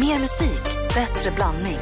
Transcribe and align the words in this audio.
Mer 0.00 0.18
musik, 0.18 0.62
bättre 0.94 1.30
blandning. 1.36 1.78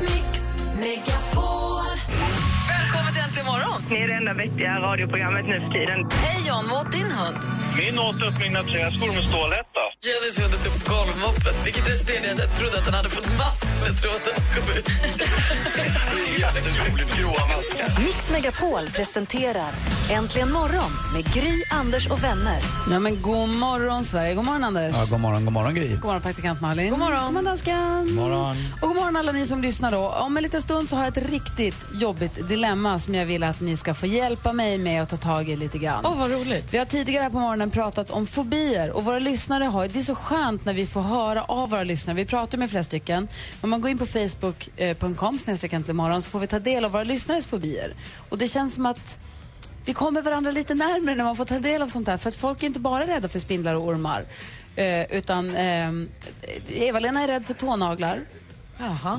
Välkommen 2.69 3.12
till 3.14 3.22
Äntligen 3.22 3.46
morgon! 3.46 3.83
Ni 3.90 3.96
är 3.96 4.09
det 4.09 4.14
enda 4.14 4.35
vettiga 4.35 4.80
radioprogrammet 4.80 5.45
nu 5.48 5.61
för 5.61 5.71
tiden. 5.79 5.98
Hej 6.11 6.48
John, 6.48 6.64
vad 6.71 6.87
åt 6.87 6.92
din 6.92 7.11
hund? 7.19 7.38
Min 7.77 7.98
åt 7.98 8.22
upp 8.27 8.40
mina 8.40 8.62
träskor 8.62 9.14
med 9.14 9.24
stålhätta. 9.30 9.73
Jennys 10.04 10.38
hund 10.38 10.54
åt 10.54 10.66
upp 10.66 10.88
golvmoppen, 10.88 11.54
vilket 11.64 11.88
resulterade 11.88 12.26
i 12.29 12.30
att 12.30 12.38
jag 12.38 12.56
trodde 12.58 12.79
att 12.79 12.84
han 12.84 12.95
hade 12.95 13.11
fått 13.11 13.27
mask 13.38 13.64
när 13.82 13.93
tråden 14.02 14.34
kom 14.54 14.79
ut. 14.79 14.89
Jätteroligt 16.39 17.18
gråa 17.18 17.46
maskar. 17.57 18.04
Mix 18.04 18.30
Megapol 18.30 18.86
presenterar 18.86 19.72
Äntligen 20.11 20.52
morgon 20.52 20.90
med 21.14 21.34
Gry, 21.34 21.62
Anders 21.71 22.07
och 22.07 22.25
vänner. 22.25 22.61
Ja, 22.90 22.98
men 22.98 23.22
god 23.22 23.48
morgon, 23.48 24.04
Sverige. 24.04 24.34
God 24.34 24.45
morgon, 24.45 24.64
Anders. 24.64 24.95
Ja, 24.96 25.07
god 25.11 25.21
morgon, 25.21 25.45
god 25.45 25.52
morgon 25.52 25.75
Gry. 25.75 25.88
God 25.88 26.04
morgon, 26.04 26.20
praktikant 26.22 26.61
Malin. 26.61 26.91
God 26.91 26.98
morgon. 26.98 27.25
God 27.25 27.32
morgon, 27.32 27.45
dansken. 27.45 28.06
God 28.06 28.14
morgon. 28.14 28.56
Och 28.82 28.88
god 28.88 28.96
morgon, 28.96 29.16
alla 29.16 29.32
ni 29.32 29.46
som 29.46 29.63
lyssnar. 29.63 29.91
Då. 29.91 30.08
Om 30.08 30.36
en 30.36 30.43
liten 30.43 30.63
stund 30.63 30.88
så 30.88 30.96
har 30.96 31.04
jag 31.04 31.18
ett 31.18 31.30
riktigt 31.30 31.86
jobbigt 31.93 32.48
dilemma 32.48 32.98
som 32.98 33.14
jag 33.14 33.27
vill 33.27 33.42
att 33.42 33.61
ni 33.61 33.77
ska 33.77 33.94
få 33.94 34.06
hjälpa 34.06 34.52
mig 34.52 34.78
med 34.78 35.02
att 35.02 35.08
ta 35.08 35.16
tag 35.16 35.48
i 35.48 35.56
lite 35.56 35.78
grann. 35.78 36.06
Åh, 36.06 36.19
vad 36.19 36.30
roligt. 36.30 36.75
Vi 36.75 36.78
har 36.78 36.84
tidigare 36.84 37.22
här 37.22 37.30
på 37.30 37.38
morgonen 37.38 37.70
pratat 37.70 38.11
om 38.11 38.27
fobier 38.27 38.91
och 38.91 39.05
våra 39.05 39.19
lyssnare 39.19 39.64
har, 39.67 39.89
det 39.89 39.98
är 39.98 40.03
så 40.03 40.14
skönt 40.14 40.64
när 40.64 40.75
vi 40.75 40.86
får 40.86 41.00
höra 41.00 41.45
av 41.45 41.70
våra 41.70 41.84
lyssnare. 41.84 42.17
Vi 42.17 42.25
pratar 42.25 42.59
med 42.59 42.70
flera 42.70 42.84
stycken. 42.84 43.28
Om 43.61 43.70
man 43.70 43.81
går 43.81 43.91
in 43.91 43.98
på 43.98 44.06
facebook.com 44.06 45.39
morgon 45.97 46.22
så 46.22 46.31
får 46.31 46.39
vi 46.39 46.47
ta 46.47 46.59
del 46.59 46.84
av 46.84 46.92
våra 46.92 47.05
lyssnares 47.05 47.47
fobier. 47.47 47.95
Och 48.28 48.39
det 48.39 48.48
känns 48.48 48.75
som 48.75 48.86
att 48.86 49.19
vi 49.84 49.95
kommer 49.95 50.22
varandra 50.22 50.50
lite 50.50 50.75
närmare 50.75 51.14
när 51.14 51.25
man 51.25 51.36
får 51.36 51.45
ta 51.45 51.58
del 51.58 51.83
av 51.83 51.89
sånt 51.89 52.08
här. 52.08 52.17
För 52.17 52.28
att 52.28 52.36
folk 52.36 52.62
är 52.62 52.67
inte 52.67 52.81
bara 52.81 53.06
rädda 53.06 53.28
för 53.28 53.39
spindlar 53.39 53.75
och 53.75 53.86
ormar. 53.86 54.25
Eh, 54.77 55.12
utan 55.12 55.56
eh, 55.56 55.91
Eva-Lena 56.69 57.22
är 57.22 57.27
rädd 57.27 57.47
för 57.47 57.55
tånaglar. 57.55 58.20
Jaha. 58.78 59.19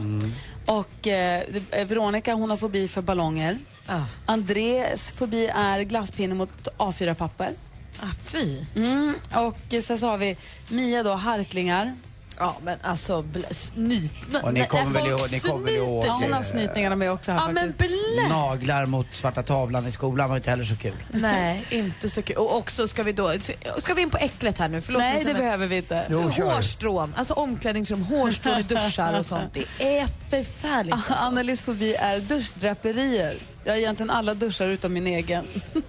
Och 0.66 1.08
eh, 1.08 1.44
Veronica 1.88 2.34
hon 2.34 2.50
har 2.50 2.58
fobi 2.58 2.88
för 2.88 3.02
ballonger. 3.02 3.59
Ah. 3.88 4.02
Andres 4.25 5.12
fobi 5.12 5.47
är 5.47 5.81
glasspinne 5.81 6.36
mot 6.36 6.67
A4-papper. 6.78 7.53
Ah, 7.99 8.11
fy. 8.23 8.65
Mm. 8.75 9.13
Och 9.33 9.83
sen 9.83 9.97
så 9.97 10.07
har 10.07 10.17
vi 10.17 10.38
Mia 10.69 11.03
då, 11.03 11.13
harklingar. 11.13 11.95
Ja, 12.39 12.55
men 12.64 12.78
alltså, 12.81 13.22
bl- 13.22 13.53
snyt... 13.53 14.11
Och 14.44 14.53
ni 14.53 14.66
kommer 14.66 14.86
väl 15.00 15.08
ihåg- 15.08 15.31
ni 15.31 15.39
kommer 15.39 15.66
väl 15.66 15.75
ihåg- 15.75 16.05
Ja, 16.05 16.17
hon 16.22 16.33
har 16.33 16.44
snytningarna 16.44 16.95
med 16.95 17.11
också 17.11 17.31
här 17.31 17.39
Ja, 17.39 17.47
men 17.52 17.73
faktiskt. 17.73 18.16
blä! 18.16 18.28
Naglar 18.30 18.86
mot 18.86 19.14
svarta 19.14 19.44
tavlan 19.44 19.88
i 19.88 19.91
skolan 19.91 20.30
var 20.30 20.36
inte 20.38 20.50
heller 20.50 20.63
så 20.63 20.75
kul. 20.75 20.94
Nej, 21.11 21.66
inte 21.69 22.09
så 22.09 22.22
kul. 22.22 22.36
Och 22.38 22.56
också 22.58 22.88
ska 22.88 23.03
vi 23.03 23.11
då, 23.11 23.33
ska 23.78 23.94
vi 23.94 24.02
in 24.02 24.09
på 24.09 24.17
äcklet 24.17 24.58
här 24.59 24.69
nu? 24.69 24.81
Förlåt 24.81 25.00
Nej, 25.02 25.23
det 25.23 25.33
behöver 25.33 25.67
vi 25.67 25.78
inte. 25.78 26.06
Jo, 26.09 26.31
kör. 26.31 26.56
Hårstrån, 26.56 27.13
alltså 27.17 27.33
omklädningsrum, 27.33 28.02
hårstrån 28.03 28.59
i 28.59 28.63
duschar 28.73 29.19
och 29.19 29.25
sånt. 29.25 29.53
Det 29.53 29.97
är 30.00 30.08
förfärligt. 30.30 30.94
Alltså. 30.94 31.13
Annelies 31.13 31.61
fobi 31.61 31.95
är 31.95 32.19
duschdraperier. 32.19 33.33
Jag 33.63 33.72
har 33.73 33.78
egentligen 33.78 34.09
alla 34.09 34.33
duschar 34.33 34.67
utom 34.67 34.94
min 34.94 35.08
egen. 35.08 35.45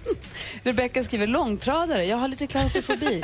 Rebecka 0.63 1.03
skriver 1.03 1.27
långtradare. 1.27 2.05
Jag 2.05 2.17
har 2.17 2.27
lite 2.27 2.47
klaustrofobi. 2.47 3.23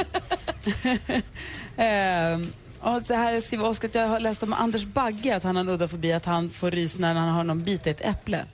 ehm, 1.77 2.53
och 2.83 3.01
så 3.05 3.13
här 3.13 3.41
skriver 3.41 3.65
Oskar 3.69 3.87
att 3.87 3.95
jag 3.95 4.07
har 4.07 4.19
läst 4.19 4.43
om 4.43 4.53
Anders 4.53 4.85
Bagge, 4.85 5.35
att 5.35 5.43
han 5.43 5.55
har 5.55 5.63
en 5.63 5.69
udda 5.69 5.87
fobi, 5.87 6.13
att 6.13 6.25
han 6.25 6.49
får 6.49 6.71
rys 6.71 6.99
när 6.99 7.13
han 7.13 7.29
har 7.29 7.43
någon 7.43 7.63
bit 7.63 7.87
i 7.87 7.89
ett 7.89 8.01
äpple. 8.01 8.45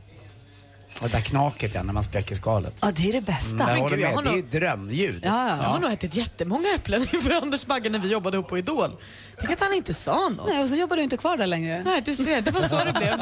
Och 1.02 1.09
det 1.09 1.11
där 1.11 1.22
knaket 1.22 1.75
ja, 1.75 1.83
när 1.83 1.94
man 1.94 2.03
spräcker 2.03 2.35
skalet. 2.35 2.73
Ja, 2.81 2.91
det 2.91 3.09
är 3.09 3.13
det 3.13 3.22
bästa. 3.22 3.69
Mm, 3.69 3.88
gud, 3.89 4.00
jag 4.00 4.09
har 4.16 4.23
det 4.23 4.30
är 4.30 4.33
nog- 4.33 4.45
drömljud. 4.52 5.22
Ja, 5.25 5.50
ja. 5.50 5.57
Jag 5.63 5.69
har 5.69 5.80
nog 5.80 5.91
ätit 5.91 6.16
jättemånga 6.16 6.67
äpplen 6.75 7.02
inför 7.13 7.31
Anders 7.41 7.66
Bagge 7.66 7.89
när 7.89 8.00
vi 8.00 8.07
jobbade 8.11 8.38
ihop 8.38 8.47
på 8.50 8.57
Idol. 8.57 8.91
Tänk 9.39 9.52
att 9.52 9.59
han 9.61 9.73
inte 9.73 9.94
sa 9.94 10.30
något. 10.30 10.47
Nej, 10.47 10.59
och 10.63 10.69
så 10.69 10.75
jobbar 10.75 10.95
du 10.95 11.02
inte 11.03 11.17
kvar 11.17 11.38
där 11.38 11.47
längre. 11.47 11.81
Nej, 11.85 12.02
du 12.05 12.16
ser, 12.16 12.41
det 12.41 12.52
var 12.52 12.61
så 12.67 12.83
det 12.83 12.94
blev. 12.94 13.22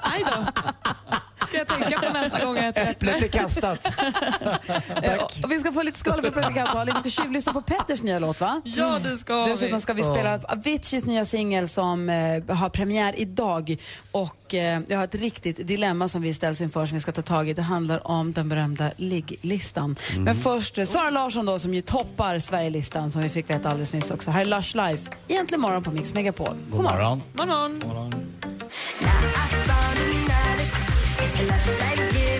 Aj 0.00 0.24
då. 0.26 0.46
Ska 1.52 1.58
jag 1.58 1.68
tänka 1.68 2.00
på 2.00 2.12
nästa 2.12 2.44
gång 2.44 2.56
jag 2.56 2.68
äter 2.68 2.82
äpple. 2.82 3.12
Äpplet 3.12 3.34
är 3.34 3.38
kastat. 3.38 3.86
Och 5.44 5.52
vi 5.52 5.58
ska 5.58 5.72
få 5.72 5.82
lite 5.82 5.98
skala 5.98 6.22
för 6.22 6.30
praktikant 6.30 6.74
Malin. 6.74 6.94
Vi 7.04 7.10
ska 7.10 7.22
tjuvlyssna 7.22 7.52
på 7.52 7.60
Petters 7.60 8.02
nya 8.02 8.18
låt, 8.18 8.40
va? 8.40 8.60
Ja, 8.64 8.98
det 8.98 9.18
ska 9.18 9.46
Dessutom 9.46 9.76
vi. 9.76 9.82
ska 9.82 9.92
vi 9.92 10.02
spela 10.02 10.40
Aviciis 10.48 11.04
nya 11.04 11.24
singel 11.24 11.68
som 11.68 12.08
eh, 12.08 12.56
har 12.56 12.68
premiär 12.68 13.14
idag. 13.16 13.76
Och 14.12 14.54
eh, 14.54 14.80
jag 14.88 14.98
har 14.98 15.04
ett 15.04 15.14
riktigt 15.14 15.66
dilemma 15.66 16.08
som 16.08 16.22
vi 16.22 16.34
ställs 16.34 16.60
inför 16.60 16.86
som 16.86 16.96
vi 16.96 17.00
ska 17.00 17.12
ta 17.12 17.22
tag 17.22 17.48
i. 17.48 17.52
Det 17.52 17.62
handlar 17.62 18.06
om 18.06 18.32
den 18.32 18.48
berömda 18.48 18.90
ligglistan. 18.96 19.96
Men 20.18 20.34
först 20.34 20.78
eh, 20.78 20.84
Sara 20.84 21.10
Larsson 21.10 21.46
då 21.46 21.58
som 21.58 21.74
ju 21.74 21.80
toppar 21.80 22.38
Sverigelistan 22.38 23.10
som 23.10 23.22
vi 23.22 23.28
fick 23.28 23.50
veta 23.50 23.68
alldeles 23.70 23.92
nyss 23.92 24.10
också. 24.10 24.30
Här 24.30 24.40
är 24.40 24.44
Lush 24.44 24.76
Life, 24.76 25.10
egentligen 25.28 25.60
morgon 25.60 25.82
på 25.82 25.90
Mix 25.90 26.14
Megapol. 26.14 26.56
God 26.70 26.82
morgon. 26.82 27.22
Morgon. 27.32 27.82
Flashlight 31.42 32.31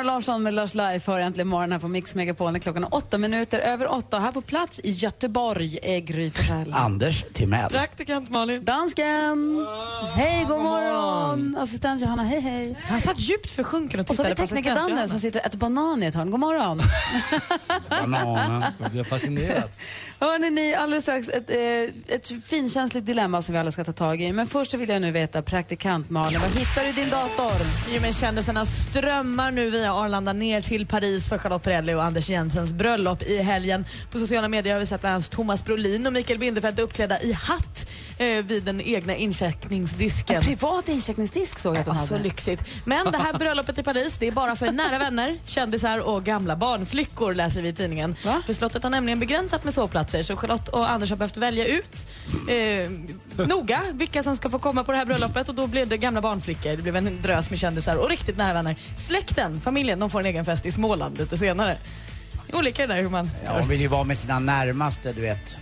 Sara 0.00 0.12
Larsson 0.12 0.42
med 0.42 0.54
Lush 0.54 0.76
Life 0.76 1.10
hör 1.10 1.20
äntligen 1.20 1.48
morgon 1.48 1.72
här 1.72 1.78
på 1.78 1.88
Mix 1.88 2.14
Megapol 2.14 2.60
klockan 2.60 2.84
är 2.84 2.94
åtta 2.94 3.18
minuter 3.18 3.58
över 3.58 3.92
åtta. 3.92 4.18
Här 4.18 4.32
på 4.32 4.40
plats 4.40 4.80
i 4.84 4.90
Göteborg 4.90 5.78
är 5.82 5.98
Gry 5.98 6.30
Forssell. 6.30 6.72
Anders 6.72 7.24
Timell. 7.32 7.70
Praktikant 7.70 8.30
Malin. 8.30 8.64
Dansken! 8.64 9.66
Hej, 10.14 10.44
god 10.48 10.62
morgon! 10.62 11.56
Assistent 11.58 12.02
Johanna, 12.02 12.22
hej 12.22 12.40
hej. 12.40 12.76
Han 12.82 13.00
satt 13.00 13.18
djupt 13.18 13.50
försjunken 13.50 14.00
och 14.00 14.10
Och 14.10 14.16
så 14.16 14.22
har 14.22 14.28
tittade 14.28 14.42
vi 14.42 14.48
på 14.48 14.54
tekniker 14.54 14.72
assistent 14.72 14.96
Danne 14.96 15.08
som 15.08 15.18
sitter 15.18 15.40
och 15.40 15.46
äter 15.46 15.58
banan 15.58 16.02
i 16.02 16.06
ett 16.06 16.14
hörn. 16.14 16.30
God 16.30 16.40
morgon! 16.40 16.80
Bananen. 17.88 18.64
Jag 18.78 18.90
blir 18.90 19.04
fascinerad. 19.04 19.70
Hörrni, 20.20 20.50
ni, 20.50 20.74
alldeles 20.74 21.04
strax 21.04 21.28
ett, 21.28 21.50
eh, 21.50 22.14
ett 22.14 22.44
finkänsligt 22.44 23.06
dilemma 23.06 23.42
som 23.42 23.52
vi 23.52 23.58
alla 23.58 23.72
ska 23.72 23.84
ta 23.84 23.92
tag 23.92 24.22
i. 24.22 24.32
Men 24.32 24.46
först 24.46 24.70
så 24.70 24.76
vill 24.76 24.88
jag 24.88 25.02
nu 25.02 25.10
veta, 25.10 25.42
praktikant 25.42 26.10
Malin, 26.10 26.40
vad 26.40 26.50
hittar 26.50 26.82
du 26.82 26.88
i 26.88 26.92
din 26.92 27.10
dator? 27.10 27.66
Jo, 27.88 28.00
men 28.02 28.12
kändisarna 28.12 28.66
strömmar 28.66 29.50
nu 29.50 29.70
via 29.70 29.89
Arlanda 29.92 30.32
ner 30.32 30.60
till 30.60 30.86
Paris 30.86 31.28
för 31.28 31.38
Charlotte 31.38 31.62
Perrelli 31.62 31.94
och 31.94 32.04
Anders 32.04 32.30
Jensens 32.30 32.72
bröllop 32.72 33.22
i 33.22 33.42
helgen. 33.42 33.84
På 34.10 34.18
sociala 34.18 34.48
medier 34.48 34.72
har 34.72 34.80
vi 34.80 34.86
sett 34.86 35.00
bland 35.00 35.14
annat 35.14 35.30
Thomas 35.30 35.64
Brolin 35.64 36.06
och 36.06 36.12
Mikael 36.12 36.38
Bindefeld 36.38 36.80
uppklädda 36.80 37.20
i 37.22 37.32
hatt 37.32 37.90
eh, 38.18 38.26
vid 38.44 38.62
den 38.62 38.80
egna 38.80 39.14
incheckningsdisken. 39.16 40.36
En 40.36 40.42
privat 40.42 40.88
incheckningsdisk 40.88 41.58
såg 41.58 41.74
jag 41.74 41.80
att 41.80 41.86
de 41.86 41.96
Ja, 41.96 42.06
så 42.06 42.14
hade. 42.14 42.24
lyxigt. 42.24 42.62
Men 42.84 43.10
det 43.12 43.18
här 43.18 43.32
bröllopet 43.38 43.78
i 43.78 43.82
Paris 43.82 44.16
det 44.18 44.26
är 44.26 44.32
bara 44.32 44.56
för 44.56 44.70
nära 44.70 44.98
vänner, 44.98 45.38
kändisar 45.46 45.98
och 45.98 46.24
gamla 46.24 46.56
barnflickor 46.56 47.34
läser 47.34 47.62
vi 47.62 47.68
i 47.68 47.72
tidningen. 47.72 48.16
Va? 48.24 48.42
För 48.46 48.52
slottet 48.52 48.82
har 48.82 48.90
nämligen 48.90 49.20
begränsat 49.20 49.64
med 49.64 49.74
sovplatser 49.74 50.22
så 50.22 50.36
Charlotte 50.36 50.68
och 50.68 50.90
Anders 50.90 51.10
har 51.10 51.16
behövt 51.16 51.36
välja 51.36 51.66
ut 51.66 52.06
eh, 52.48 52.90
noga 53.48 53.82
vilka 53.92 54.22
som 54.22 54.36
ska 54.36 54.48
få 54.48 54.58
komma 54.58 54.84
på 54.84 54.92
det 54.92 54.98
här 54.98 55.04
bröllopet 55.04 55.48
och 55.48 55.54
då 55.54 55.66
blev 55.66 55.88
det 55.88 55.96
gamla 55.96 56.20
barnflickor, 56.20 56.76
det 56.76 56.82
blev 56.82 56.96
en 56.96 57.22
drös 57.22 57.50
med 57.50 57.58
kändisar 57.58 57.96
och 57.96 58.10
riktigt 58.10 58.36
nära 58.36 58.52
vänner. 58.52 58.76
Släkten, 58.96 59.60
familjen, 59.60 59.98
de 59.98 60.10
får 60.10 60.20
en 60.20 60.26
egen 60.26 60.44
fest 60.44 60.66
i 60.66 60.72
Småland 60.72 61.18
lite 61.18 61.38
senare. 61.38 61.76
Olika 62.52 62.86
det 62.86 62.94
där 62.94 63.02
hur 63.02 63.08
man 63.08 63.30
Ja, 63.44 63.58
hon 63.58 63.68
vill 63.68 63.80
ju 63.80 63.88
vara 63.88 64.04
med 64.04 64.18
sina 64.18 64.38
närmaste, 64.38 65.12
du 65.12 65.20
vet. 65.20 65.58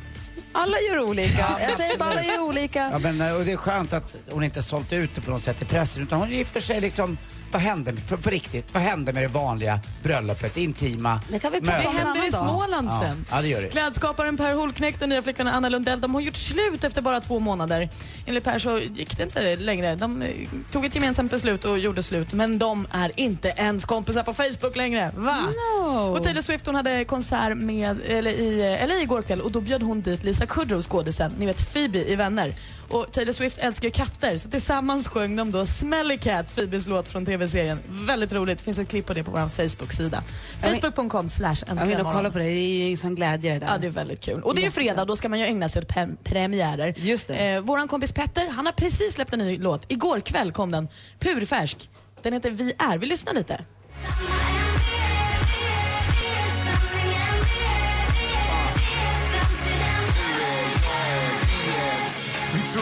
Alla 0.52 0.76
gör 0.80 0.98
olika. 0.98 1.46
Jag 1.60 1.76
säger 1.76 1.94
att 1.94 2.00
alla 2.00 2.24
gör 2.24 2.40
olika. 2.40 2.90
Ja, 2.92 2.98
men, 2.98 3.36
och 3.36 3.44
det 3.44 3.52
är 3.52 3.56
skönt 3.56 3.92
att 3.92 4.16
hon 4.30 4.44
inte 4.44 4.62
sålt 4.62 4.92
ut 4.92 5.14
det 5.14 5.20
på 5.20 5.30
något 5.30 5.42
sätt 5.42 5.62
i 5.62 5.64
pressen 5.64 6.02
utan 6.02 6.18
hon 6.18 6.30
gifter 6.30 6.60
sig 6.60 6.80
liksom, 6.80 7.18
vad 7.52 7.62
hände, 7.62 7.96
för, 7.96 8.16
på 8.16 8.30
riktigt, 8.30 8.74
vad 8.74 8.82
hände 8.82 9.12
med 9.12 9.22
det 9.22 9.28
vanliga 9.28 9.80
bröllopet, 10.02 10.56
intima 10.56 11.20
Det 11.28 11.38
kan 11.38 11.52
vi 11.52 11.60
prata 11.60 11.88
om 11.88 11.94
Det 11.94 12.00
händer 12.00 12.26
i 12.26 12.30
dag. 12.30 12.40
Småland 12.40 12.88
Ja, 12.90 13.00
sen. 13.06 13.24
ja, 13.30 13.42
det 13.42 13.48
gör 13.48 13.62
det. 13.62 13.68
Klädskaparen 13.68 14.36
Per 14.36 14.54
Holknekt 14.54 15.02
och 15.02 15.08
nya 15.08 15.22
flickan 15.22 15.48
Anna 15.48 15.68
Lundell 15.68 16.00
de 16.00 16.14
har 16.14 16.20
gjort 16.20 16.36
slut 16.36 16.84
efter 16.84 17.02
bara 17.02 17.20
två 17.20 17.40
månader. 17.40 17.88
Enligt 18.26 18.44
Per 18.44 18.58
så 18.58 18.78
gick 18.78 19.16
det 19.16 19.22
inte 19.22 19.56
längre. 19.56 19.94
De 19.94 20.22
eh, 20.22 20.28
tog 20.72 20.84
ett 20.84 20.94
gemensamt 20.94 21.30
beslut 21.30 21.64
och 21.64 21.78
gjorde 21.78 22.02
slut. 22.02 22.32
Men 22.32 22.58
de 22.58 22.86
är 22.90 23.12
inte 23.16 23.48
ens 23.56 23.84
kompisar 23.84 24.22
på 24.22 24.34
Facebook 24.34 24.76
längre. 24.76 25.10
Va? 25.16 25.36
No. 25.80 26.16
Och 26.16 26.22
Taylor 26.24 26.42
Swift 26.42 26.66
hon 26.66 26.74
hade 26.74 27.04
konsert 27.04 27.56
med, 27.56 28.00
eller 28.06 28.30
i 28.30 28.78
eh, 28.80 28.88
LA 28.88 28.94
igår 28.94 29.22
kväll 29.22 29.40
och 29.40 29.52
då 29.52 29.60
bjöd 29.60 29.82
hon 29.82 30.00
dit 30.00 30.24
Lisa 30.24 30.46
Kudrow, 30.46 30.82
skådisen, 30.82 31.32
ni 31.38 31.46
vet 31.46 31.72
Phoebe 31.72 31.98
i 32.10 32.16
Vänner. 32.16 32.54
Och 32.88 33.12
Taylor 33.12 33.32
Swift 33.32 33.58
älskar 33.58 33.88
ju 33.88 33.92
katter 33.92 34.38
så 34.38 34.50
tillsammans 34.50 35.08
sjöng 35.08 35.36
de 35.36 35.50
då 35.50 35.66
Smelly 35.66 36.18
Cat, 36.18 36.54
Phoebes 36.54 36.86
låt 36.86 37.08
från 37.08 37.26
tv-serien. 37.26 37.78
Väldigt 37.88 38.32
roligt. 38.32 38.58
Det 38.58 38.64
finns 38.64 38.78
ett 38.78 38.88
klipp 38.88 39.06
på 39.06 39.12
det 39.12 39.24
på 39.24 39.30
vår 39.30 39.48
Facebook-sida. 39.48 40.22
Facebook.com 40.60 41.28
slash 41.28 41.56
Jag 41.66 41.86
vill 41.86 41.98
nog 41.98 42.12
kolla 42.12 42.30
på 42.30 42.38
det. 42.38 42.44
Det 42.44 42.50
är 42.50 42.84
ju 42.86 42.90
en 42.90 42.96
sån 42.96 43.14
glädje 43.14 43.52
det 43.52 43.58
där. 43.58 43.66
Ja, 43.66 43.78
det 43.78 43.86
är 43.86 43.90
väldigt 43.90 44.20
kul. 44.20 44.42
Och 44.42 44.54
det 44.54 44.60
är 44.60 44.64
ju 44.64 44.70
fredag, 44.70 45.04
då 45.04 45.16
ska 45.16 45.28
man 45.28 45.38
ju 45.38 45.44
ägna 45.44 45.68
sig 45.68 45.82
åt 45.82 46.24
premiärer. 46.24 46.94
Just 46.96 47.28
det. 47.28 47.34
Eh, 47.34 47.60
våran 47.60 47.88
kompis 47.88 48.12
Petter, 48.12 48.50
han 48.50 48.66
har 48.66 48.72
precis 48.72 49.14
släppt 49.14 49.32
en 49.32 49.38
ny 49.38 49.58
låt. 49.58 49.92
Igår 49.92 50.20
kväll 50.20 50.52
kom 50.52 50.70
den, 50.70 50.88
purfärsk. 51.18 51.90
Den 52.22 52.32
heter 52.32 52.50
Vi 52.50 52.72
är. 52.78 52.98
Vi 52.98 53.06
lyssnar 53.06 53.34
lite. 53.34 53.60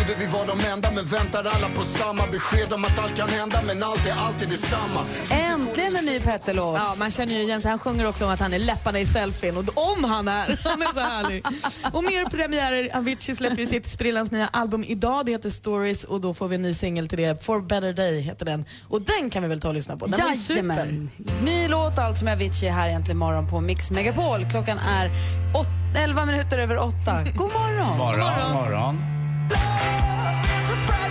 Trodde 0.07 0.21
vi 0.21 0.27
var 0.27 0.47
de 0.47 0.67
enda 0.73 0.91
men 0.91 1.05
väntar 1.05 1.39
alla 1.39 1.69
på 1.69 1.83
samma 1.83 2.27
besked 2.27 2.73
om 2.73 2.85
att 2.85 2.99
allt 2.99 3.17
kan 3.17 3.29
hända 3.29 3.63
men 3.67 3.83
allt 3.83 4.07
är 4.07 4.13
alltid 4.13 4.49
detsamma. 4.49 5.01
Äntligen 5.31 5.97
en 5.97 6.05
ny 6.05 6.21
Petter-låt. 6.21 6.79
Ja, 6.79 6.95
man 6.99 7.11
känner 7.11 7.33
ju 7.33 7.43
igen 7.43 7.63
sig. 7.63 7.71
Han 7.71 7.79
sjunger 7.79 8.07
också 8.07 8.25
om 8.25 8.31
att 8.31 8.41
han 8.41 8.53
är 8.53 8.59
läpparna 8.59 9.01
i 9.01 9.07
selfien. 9.07 9.57
Och 9.57 9.65
om 9.75 10.05
han 10.05 10.29
är! 10.29 10.61
Han 10.65 10.83
är 10.83 10.95
så 10.95 11.01
härlig. 11.01 11.45
Och 11.93 12.05
mer 12.05 12.25
premiärer. 12.25 12.97
Avicii 12.97 13.37
släpper 13.37 13.57
ju 13.57 13.67
sitt 13.67 13.87
sprillans 13.87 14.31
nya 14.31 14.49
album 14.49 14.85
idag. 14.85 15.27
Det 15.27 15.33
heter 15.33 15.51
Stories 15.51 16.05
och 16.05 16.21
då 16.21 16.35
får 16.35 16.49
vi 16.49 16.55
en 16.55 16.63
ny 16.63 16.75
singel 16.75 17.09
till 17.09 17.19
det. 17.19 17.45
For 17.45 17.61
better 17.61 17.93
day 17.93 18.21
heter 18.21 18.45
den. 18.45 18.65
Och 18.89 19.03
den 19.03 19.31
kan 19.31 19.43
vi 19.43 19.49
väl 19.49 19.61
ta 19.61 19.69
och 19.69 19.75
lyssna 19.75 19.97
på. 19.97 20.07
Den 20.07 20.21
var 20.21 20.35
super. 20.35 21.07
Ny 21.45 21.69
låt 21.69 21.99
alltså 21.99 22.25
med 22.25 22.35
Avicii 22.35 22.69
här 22.69 22.89
egentligen 22.89 23.19
morgon 23.19 23.49
på 23.49 23.61
Mix 23.61 23.91
Megapol. 23.91 24.51
Klockan 24.51 24.79
är 24.79 25.11
åt, 25.55 25.67
11 25.97 26.25
minuter 26.25 26.59
över 26.59 26.79
8. 26.79 26.95
God 27.37 27.53
morgon! 27.53 27.99
Morgon, 27.99 28.53
morgon. 28.53 29.16
Love, 29.49 31.06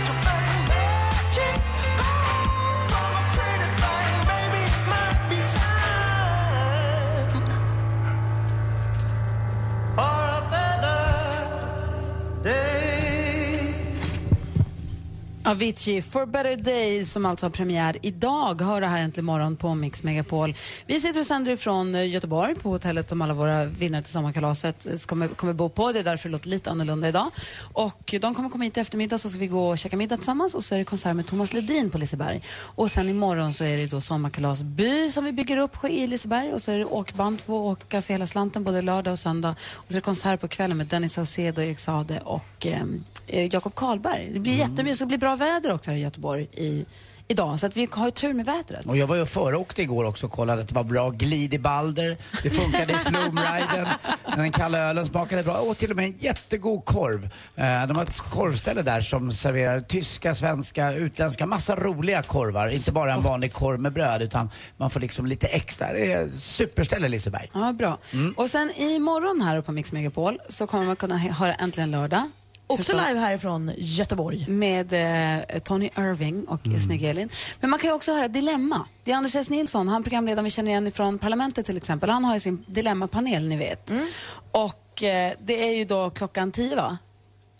Avicii, 15.46 16.02
For 16.02 16.26
better 16.26 16.56
days, 16.56 17.12
som 17.12 17.26
alltså 17.26 17.46
har 17.46 17.50
premiär 17.50 17.96
idag. 18.02 18.60
Hör 18.62 18.80
det 18.80 18.86
här 18.86 18.98
äntligen 18.98 19.24
morgon 19.24 19.56
på 19.56 19.74
Mix 19.74 20.02
Megapol. 20.02 20.54
Vi 20.86 21.00
sitter 21.00 21.20
och 21.20 21.26
sänder 21.26 21.52
ifrån 21.52 21.94
eh, 21.94 22.08
Göteborg 22.08 22.54
på 22.54 22.70
hotellet 22.70 23.08
som 23.08 23.22
alla 23.22 23.34
våra 23.34 23.64
vinnare 23.64 24.02
till 24.02 24.12
sommarkalaset 24.12 24.86
eh, 24.86 24.98
kommer, 24.98 25.28
kommer 25.28 25.52
bo 25.52 25.68
på. 25.68 25.92
Det 25.92 25.98
är 25.98 26.04
därför 26.04 26.28
det 26.28 26.32
låter 26.32 26.48
lite 26.48 26.70
annorlunda 26.70 27.08
idag. 27.08 27.26
Och 27.72 28.14
de 28.20 28.34
kommer 28.34 28.48
komma 28.48 28.64
hit 28.64 28.76
i 28.76 28.80
eftermiddag 28.80 29.18
så 29.18 29.30
ska 29.30 29.38
vi 29.38 29.46
gå 29.46 29.68
och 29.68 29.78
käka 29.78 29.96
middag 29.96 30.16
tillsammans 30.16 30.54
och 30.54 30.64
så 30.64 30.74
är 30.74 30.78
det 30.78 30.84
konsert 30.84 31.16
med 31.16 31.26
Thomas 31.26 31.52
Ledin 31.52 31.90
på 31.90 31.98
Liseberg. 31.98 32.42
Och 32.58 32.90
sen 32.90 33.08
imorgon 33.08 33.54
så 33.54 33.64
är 33.64 33.76
det 33.76 33.86
då 33.86 34.00
sommarkalasby 34.00 35.10
som 35.10 35.24
vi 35.24 35.32
bygger 35.32 35.56
upp 35.56 35.84
i 35.84 36.06
Liseberg 36.06 36.52
och 36.52 36.62
så 36.62 36.72
är 36.72 36.78
det 36.78 36.84
åkband 36.84 37.40
få 37.40 37.58
åka 37.58 38.02
för 38.02 38.14
hela 38.14 38.26
slanten 38.26 38.64
både 38.64 38.82
lördag 38.82 39.12
och 39.12 39.18
söndag. 39.18 39.56
Och 39.74 39.86
så 39.88 39.92
är 39.92 39.96
det 39.96 40.00
konsert 40.00 40.40
på 40.40 40.48
kvällen 40.48 40.76
med 40.76 40.86
Dennis 40.86 41.12
Saucedo, 41.12 41.62
Erik 41.62 41.78
Sade 41.78 42.20
och 42.24 42.66
eh, 42.66 43.46
Jakob 43.50 43.74
Karlberg. 43.74 44.30
Det 44.32 44.38
blir 44.38 44.54
mm. 44.54 44.70
jättemysigt. 44.70 45.00
Det 45.00 45.06
blir 45.06 45.18
bra 45.18 45.35
väder 45.36 45.74
också 45.74 45.90
här 45.90 45.98
i 45.98 46.00
Göteborg 46.00 46.48
i, 46.52 46.84
idag. 47.28 47.60
Så 47.60 47.66
att 47.66 47.76
vi 47.76 47.88
har 47.90 48.04
ju 48.04 48.10
tur 48.10 48.32
med 48.32 48.46
vädret. 48.46 48.86
Och 48.86 48.96
jag 48.96 49.06
var 49.06 49.16
ju 49.16 49.26
föråkte 49.26 49.82
igår 49.82 50.04
också 50.04 50.26
och 50.26 50.32
kollade 50.32 50.62
att 50.62 50.68
det 50.68 50.74
var 50.74 50.84
bra 50.84 51.10
glid 51.10 51.54
i 51.54 51.58
Balder. 51.58 52.16
Det 52.42 52.50
funkade 52.50 52.92
i 52.92 52.96
Flumriden. 52.96 53.88
Den 54.36 54.52
kalla 54.52 54.78
ölen 54.78 55.06
smakade 55.06 55.42
bra. 55.42 55.54
Och 55.54 55.76
till 55.78 55.90
och 55.90 55.96
med 55.96 56.04
en 56.04 56.14
jättegod 56.18 56.84
korv. 56.84 57.24
Eh, 57.56 57.86
de 57.86 57.96
har 57.96 58.02
ett 58.02 58.20
korvställe 58.20 58.82
där 58.82 59.00
som 59.00 59.32
serverar 59.32 59.80
tyska, 59.80 60.34
svenska, 60.34 60.92
utländska, 60.92 61.46
massa 61.46 61.76
roliga 61.76 62.22
korvar. 62.22 62.68
Inte 62.68 62.92
bara 62.92 63.14
en 63.14 63.22
vanlig 63.22 63.52
korv 63.52 63.80
med 63.80 63.92
bröd 63.92 64.22
utan 64.22 64.50
man 64.76 64.90
får 64.90 65.00
liksom 65.00 65.26
lite 65.26 65.46
extra. 65.46 65.92
Det 65.92 66.12
är 66.12 66.28
superställe 66.28 67.08
Liseberg. 67.08 67.50
Ja, 67.54 67.72
bra. 67.72 67.98
Mm. 68.12 68.32
Och 68.36 68.50
sen 68.50 68.70
imorgon 68.76 69.40
här 69.40 69.60
på 69.60 69.72
Mix 69.72 69.92
Megapol 69.92 70.38
så 70.48 70.66
kommer 70.66 70.84
man 70.84 70.96
kunna 70.96 71.16
höra 71.16 71.54
Äntligen 71.54 71.90
lördag 71.90 72.30
Också 72.66 72.82
förstås. 72.82 73.08
live 73.08 73.20
härifrån 73.20 73.72
Göteborg. 73.76 74.44
Med 74.48 74.92
eh, 74.92 75.58
Tony 75.58 75.90
Irving 75.96 76.44
och 76.44 76.66
mm. 76.66 76.80
Snygg 76.80 77.02
Elin. 77.02 77.28
Men 77.60 77.70
man 77.70 77.78
kan 77.78 77.90
ju 77.90 77.94
också 77.94 78.12
höra 78.12 78.28
Dilemma. 78.28 78.86
Det 79.04 79.12
är 79.12 79.16
Anders 79.16 79.34
S. 79.34 79.50
Nilsson, 79.50 79.88
han 79.88 80.02
programledaren 80.02 80.44
vi 80.44 80.50
känner 80.50 80.70
igen 80.70 80.92
från 80.92 81.18
Parlamentet 81.18 81.66
till 81.66 81.76
exempel. 81.76 82.10
Han 82.10 82.24
har 82.24 82.34
ju 82.34 82.40
sin 82.40 82.64
Dilemmapanel, 82.66 83.48
ni 83.48 83.56
vet. 83.56 83.90
Mm. 83.90 84.06
Och 84.50 85.02
eh, 85.02 85.32
det 85.40 85.68
är 85.68 85.72
ju 85.72 85.84
då 85.84 86.10
klockan 86.10 86.52
tio, 86.52 86.76
va? 86.76 86.98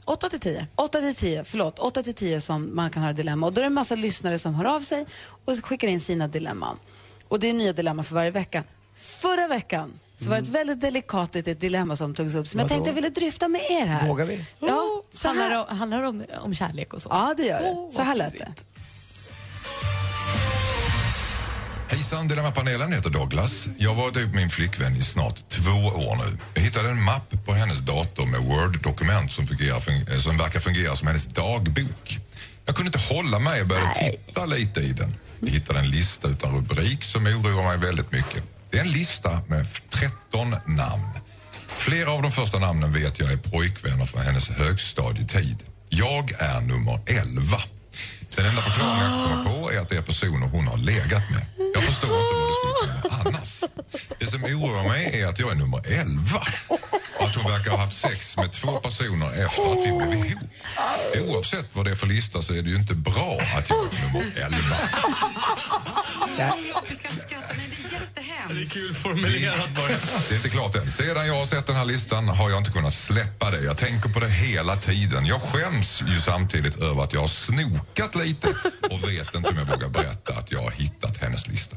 8 0.05 0.29
till 0.29 0.41
10. 0.41 0.67
8 0.77 1.01
till 1.01 1.15
10, 1.15 1.45
förlåt. 1.45 1.79
8 1.79 2.03
till 2.03 2.15
10 2.15 2.41
som 2.41 2.77
man 2.77 2.91
kan 2.91 3.03
höra 3.03 3.13
dilemma. 3.13 3.47
Och 3.47 3.53
då 3.53 3.61
är 3.61 3.63
det 3.63 3.67
en 3.67 3.75
massa 3.75 3.95
lyssnare 3.95 4.39
som 4.39 4.55
hör 4.55 4.65
av 4.65 4.81
sig 4.81 5.07
och 5.45 5.65
skickar 5.65 5.89
in 5.89 6.01
sina 6.01 6.29
dilemman. 6.29 6.79
Och 7.29 7.41
det 7.41 7.49
är 7.51 7.53
nya 7.53 7.73
dilemma 7.73 8.03
för 8.03 8.15
varje 8.15 8.31
vecka. 8.31 8.65
Förra 8.97 9.49
veckan 9.49 9.93
så 10.17 10.29
var 10.29 10.37
det 10.37 10.43
ett 10.43 10.49
väldigt 10.49 10.81
delikat 10.81 11.35
litet 11.35 11.61
dilemma 11.61 11.97
som 11.97 12.15
togs 12.15 12.35
upp 12.35 12.47
som 12.47 12.61
jag 12.61 12.69
tänkte 12.69 12.91
jag 12.91 12.95
ville 12.95 13.09
dryfta 13.09 13.49
med 13.49 13.61
er 13.71 13.87
här. 13.87 14.09
Vågar 14.09 14.27
vi? 14.27 14.45
Ja, 14.61 15.03
så 15.11 15.29
handlar 15.29 15.51
det 15.51 15.59
om, 15.59 15.79
handlar 15.79 16.03
det 16.03 16.09
om, 16.09 16.25
om 16.41 16.55
kärlek 16.55 16.95
och 16.95 17.03
så? 17.03 17.09
Ja, 17.13 17.35
det 17.37 17.43
gör 17.43 17.61
det. 17.63 17.93
Så 17.93 18.03
här 18.03 18.15
lät 18.15 18.39
det. 18.39 18.55
Hejsan, 21.89 22.29
Dilemmapanelen 22.29 22.93
heter 22.93 23.11
Douglas. 23.11 23.69
Jag 23.79 23.95
har 23.95 24.03
varit 24.03 24.17
ihop 24.17 24.31
med 24.31 24.41
min 24.41 24.51
flickvän 24.51 24.97
i 24.97 25.03
snart 25.03 25.49
två 25.49 25.71
år 25.87 26.17
nu. 26.17 26.39
Jag 26.55 26.63
hittade 26.63 26.89
en 26.89 27.03
mapp 27.03 27.35
på 27.47 27.53
hennes 27.53 27.79
dator 27.79 28.27
med 28.27 28.41
Word-dokument 28.41 29.33
som, 29.33 29.47
fungerar, 29.47 30.19
som 30.21 30.39
verkar 30.39 30.61
fungera 30.61 30.97
som 30.97 31.07
hennes 31.07 31.27
dagbok. 31.27 32.19
Jag 32.67 32.77
kunde 32.77 32.89
inte 32.89 33.15
hålla 33.15 33.39
mig 33.39 33.61
och 33.61 33.67
började 33.67 33.95
titta 33.95 34.47
lite 34.47 34.81
i 34.81 34.93
den. 34.93 35.15
Jag 35.41 35.49
hittade 35.49 35.79
en 35.79 35.91
lista 35.91 36.29
utan 36.29 36.57
rubrik 36.57 37.05
som 37.05 37.27
oroar 37.27 37.65
mig 37.69 37.77
väldigt 37.79 38.13
mycket. 38.13 38.56
Det 38.71 38.77
är 38.77 38.81
en 38.81 38.93
lista 38.93 39.41
med 39.49 39.67
13 39.91 40.51
namn. 40.67 41.11
Flera 41.67 42.11
av 42.11 42.23
de 42.23 42.33
första 42.33 42.59
namnen 42.59 42.93
vet 42.93 43.19
jag 43.19 43.33
är 43.33 43.37
pojkvänner 43.37 44.07
från 44.07 44.23
hennes 44.23 44.49
högstadietid. 44.49 45.63
Jag 45.89 46.33
är 46.39 46.61
nummer 46.61 47.01
11. 47.07 47.63
Den 48.37 48.47
enda 48.47 48.63
förklaringen 48.63 49.11
jag 49.11 49.29
kommer 49.29 49.45
på 49.45 49.73
är 49.73 49.81
att 49.81 49.89
det 49.89 49.97
är 49.97 50.03
personer 50.03 50.47
hon 50.47 50.67
har 50.67 50.77
legat 50.77 51.31
med. 51.31 51.47
Jag 51.75 51.83
förstår 51.83 52.11
inte 52.11 52.35
vad 52.35 52.49
det 52.49 52.55
skulle 52.55 53.01
kunna 53.01 53.17
vara 53.17 53.37
annars. 53.37 53.65
Det 54.19 54.27
som 54.27 54.45
oroar 54.45 54.89
mig 54.89 55.21
är 55.21 55.27
att 55.27 55.39
jag 55.39 55.51
är 55.51 55.55
nummer 55.55 55.81
11 55.87 56.43
och 57.19 57.27
att 57.27 57.35
hon 57.35 57.53
verkar 57.53 57.71
ha 57.71 57.79
haft 57.79 57.99
sex 57.99 58.37
med 58.37 58.53
två 58.53 58.77
personer 58.77 59.27
efter 59.45 59.63
att 59.73 59.87
vi 59.87 59.93
blev 59.99 60.27
ihop. 60.27 60.43
Oavsett 61.29 61.67
vad 61.73 61.85
det 61.85 61.91
är 61.91 61.95
för 61.95 62.07
lista 62.07 62.43
så 62.43 62.55
är 62.55 62.63
det 62.63 62.71
ju 62.71 62.77
inte 62.77 62.95
bra 62.95 63.39
att 63.59 63.71
jag 63.71 63.79
är 63.79 64.07
nummer 64.07 64.33
11. 64.37 64.59
Ja. 66.39 66.57
Jättehemskt. 68.07 68.55
Det 68.55 68.61
är 68.61 68.87
kul 68.87 68.95
formulerat 68.95 69.71
bara. 69.77 69.89
Det 69.89 70.31
är 70.31 70.37
inte 70.37 70.49
klart 70.49 70.77
än. 70.77 70.91
Sedan 70.91 71.27
jag 71.27 71.35
har 71.35 71.45
sett 71.45 71.67
den 71.67 71.77
här 71.77 71.85
listan 71.85 72.29
har 72.29 72.51
jag 72.51 72.59
inte 72.59 72.71
kunnat 72.71 72.95
släppa 72.95 73.51
det. 73.51 73.61
Jag 73.61 73.77
tänker 73.77 74.09
på 74.09 74.21
det 74.21 74.29
hela 74.29 74.77
tiden. 74.77 75.27
Jag 75.27 75.43
skäms 75.43 76.03
ju 76.07 76.21
samtidigt 76.21 76.77
över 76.77 77.03
att 77.05 77.13
jag 77.13 77.21
har 77.21 77.29
snokat 77.29 78.15
lite 78.15 78.49
och 78.91 79.09
vet 79.09 79.35
inte 79.35 79.51
om 79.51 79.57
jag 79.59 79.65
vågar 79.65 79.89
berätta 79.89 80.35
att 80.35 80.53
jag 80.53 80.63
har 80.63 80.71
hittat 80.71 81.23
hennes 81.23 81.49
lista. 81.49 81.77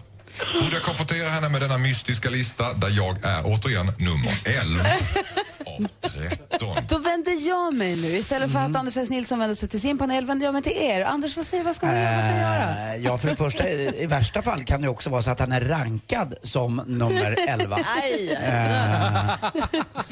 Borde 0.63 0.75
jag 0.75 0.83
konfrontera 0.83 1.30
henne 1.30 1.50
med 1.50 1.62
denna 1.62 1.77
mystiska 1.77 2.30
lista 2.30 2.74
där 2.74 2.89
jag 2.89 3.24
är 3.24 3.41
återigen 3.45 3.86
nummer 3.86 4.33
11 4.62 4.83
av 5.65 5.88
13. 6.01 6.75
Då 6.89 6.97
vänder 6.97 7.47
jag 7.47 7.74
mig 7.74 7.95
nu. 7.95 8.07
Istället 8.07 8.51
för 8.51 8.59
att 8.59 8.75
Anders 8.75 8.97
S. 8.97 9.09
Nilsson 9.09 9.40
vänder 9.40 9.56
sig 9.56 9.69
till 9.69 9.81
sin 9.81 9.97
panel 9.97 10.25
vänder 10.25 10.45
jag 10.45 10.54
mig 10.54 10.61
till 10.63 10.78
er. 10.78 11.06
Anders, 11.06 11.37
vad 11.37 11.45
säger 11.45 11.63
vad 11.63 11.75
ska, 11.75 11.85
man, 11.85 11.95
vad 11.95 12.23
ska 12.23 12.31
jag 12.31 12.40
göra? 12.42 12.94
Eh, 12.94 13.02
Ja, 13.04 13.18
för 13.18 13.30
det 13.30 13.35
första, 13.35 13.69
i, 13.69 14.04
i 14.04 14.06
värsta 14.06 14.42
fall 14.42 14.63
kan 14.63 14.81
det 14.81 14.87
också 14.90 15.09
vara 15.09 15.21
så 15.21 15.31
att 15.31 15.40
han 15.40 15.52
är 15.52 15.61
rankad 15.61 16.35
som 16.44 16.81
nummer 16.85 17.35
11. 17.47 17.78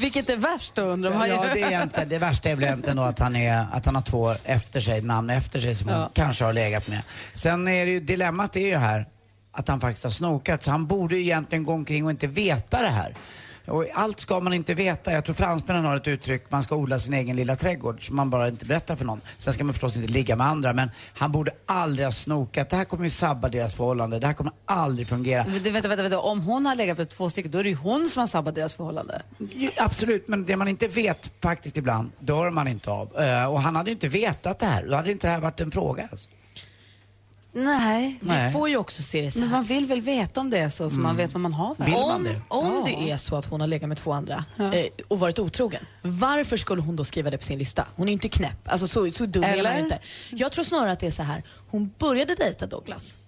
Vilket 0.00 0.30
är 0.30 0.36
värst 0.36 0.74
då 0.74 0.82
undrar 0.82 1.14
man 1.14 1.28
ju. 1.28 1.34
Ja, 1.34 1.44
det, 1.54 1.62
är 1.62 1.82
inte, 1.82 2.04
det 2.04 2.18
värsta 2.18 2.50
är 2.50 2.54
väl 2.54 2.64
egentligen 2.64 2.96
då 2.96 3.02
att 3.02 3.18
han, 3.18 3.36
är, 3.36 3.66
att 3.72 3.86
han 3.86 3.94
har 3.94 4.02
två 4.02 4.34
efter 4.44 4.80
sig, 4.80 5.02
namn 5.02 5.30
efter 5.30 5.60
sig 5.60 5.74
som 5.74 5.88
hon 5.88 6.08
kanske 6.12 6.44
har 6.44 6.52
legat 6.52 6.88
med. 6.88 7.02
Sen 7.32 7.68
är 7.68 7.86
det 7.86 7.92
ju, 7.92 8.00
dilemmat 8.00 8.56
är 8.56 8.60
ju 8.66 8.76
här 8.76 9.06
att 9.52 9.68
han 9.68 9.80
faktiskt 9.80 10.04
har 10.04 10.10
snokat 10.10 10.62
så 10.62 10.70
han 10.70 10.86
borde 10.86 11.16
ju 11.16 11.22
egentligen 11.22 11.64
gå 11.64 11.72
omkring 11.72 12.04
och 12.04 12.10
inte 12.10 12.26
veta 12.26 12.82
det 12.82 12.88
här. 12.88 13.14
Och 13.68 13.86
allt 13.94 14.20
ska 14.20 14.40
man 14.40 14.52
inte 14.52 14.74
veta. 14.74 15.12
Jag 15.12 15.24
tror 15.24 15.34
fransmännen 15.34 15.84
har 15.84 15.96
ett 15.96 16.08
uttryck, 16.08 16.44
man 16.48 16.62
ska 16.62 16.76
odla 16.76 16.98
sin 16.98 17.14
egen 17.14 17.36
lilla 17.36 17.56
trädgård 17.56 18.06
som 18.06 18.16
man 18.16 18.30
bara 18.30 18.48
inte 18.48 18.64
berättar 18.64 18.96
för 18.96 19.04
någon. 19.04 19.20
Sen 19.38 19.54
ska 19.54 19.64
man 19.64 19.74
förstås 19.74 19.96
inte 19.96 20.12
ligga 20.12 20.36
med 20.36 20.46
andra 20.46 20.72
men 20.72 20.90
han 21.14 21.32
borde 21.32 21.50
aldrig 21.66 22.06
ha 22.06 22.12
snokat. 22.12 22.70
Det 22.70 22.76
här 22.76 22.84
kommer 22.84 23.04
ju 23.04 23.10
sabba 23.10 23.48
deras 23.48 23.74
förhållande. 23.74 24.18
Det 24.18 24.26
här 24.26 24.34
kommer 24.34 24.52
aldrig 24.64 25.08
fungera. 25.08 25.44
Du, 25.62 25.70
vänta, 25.70 25.88
vänta, 25.88 26.02
vänta. 26.02 26.20
Om 26.20 26.40
hon 26.40 26.66
har 26.66 26.74
legat 26.74 26.98
med 26.98 27.08
två 27.08 27.30
stycken 27.30 27.50
då 27.50 27.58
är 27.58 27.62
det 27.62 27.70
ju 27.70 27.76
hon 27.76 28.08
som 28.08 28.20
har 28.20 28.26
sabbat 28.26 28.54
deras 28.54 28.74
förhållande. 28.74 29.22
Jo, 29.38 29.70
absolut, 29.76 30.28
men 30.28 30.44
det 30.44 30.56
man 30.56 30.68
inte 30.68 30.88
vet 30.88 31.30
faktiskt 31.42 31.76
ibland 31.76 32.10
dör 32.18 32.50
man 32.50 32.68
inte 32.68 32.90
av. 32.90 33.20
Eh, 33.20 33.52
och 33.52 33.60
han 33.60 33.76
hade 33.76 33.90
ju 33.90 33.94
inte 33.94 34.08
vetat 34.08 34.58
det 34.58 34.66
här. 34.66 34.86
Då 34.86 34.96
hade 34.96 35.12
inte 35.12 35.26
det 35.26 35.32
här 35.32 35.40
varit 35.40 35.60
en 35.60 35.70
fråga 35.70 36.08
alltså. 36.10 36.28
Nej. 37.52 38.18
Nej. 38.20 38.46
Vi 38.46 38.52
får 38.52 38.68
ju 38.68 38.76
också 38.76 39.02
se 39.02 39.22
det 39.22 39.30
så 39.30 39.38
Men 39.38 39.48
här. 39.48 39.56
man 39.56 39.64
vill 39.66 39.86
väl 39.86 40.00
veta 40.00 40.40
om 40.40 40.50
det 40.50 40.58
är 40.58 40.68
så, 40.68 40.90
så 40.90 40.98
man 40.98 41.16
vet 41.16 41.32
vad 41.34 41.40
man 41.40 41.52
har. 41.52 41.74
Vill 41.78 41.92
man 41.92 42.02
Om, 42.10 42.24
det? 42.24 42.40
om 42.48 42.66
Ja. 42.66 42.82
det 42.86 43.10
är 43.10 43.16
så 43.16 43.36
att 43.36 43.44
hon 43.44 43.60
har 43.60 43.66
legat 43.68 43.88
med 43.88 43.96
två 43.98 44.12
andra 44.12 44.44
eh, 44.58 44.84
och 45.08 45.18
varit 45.20 45.38
otrogen, 45.38 45.82
varför 46.02 46.56
skulle 46.56 46.82
hon 46.82 46.96
då 46.96 47.04
skriva 47.04 47.30
det 47.30 47.38
på 47.38 47.44
sin 47.44 47.58
lista? 47.58 47.86
Hon 47.96 48.08
är 48.08 48.12
inte 48.12 48.28
knäpp. 48.28 48.68
Alltså 48.68 48.86
så, 48.88 49.10
så 49.10 49.26
dum 49.26 49.44
är 49.44 49.62
man 49.62 49.78
inte. 49.78 49.98
Jag 50.30 50.52
tror 50.52 50.64
snarare 50.64 50.92
att 50.92 51.00
det 51.00 51.06
är 51.06 51.10
så 51.10 51.22
här. 51.22 51.42
hon 51.70 51.90
började 51.98 52.34
dejta 52.34 52.66
Douglas. 52.66 53.18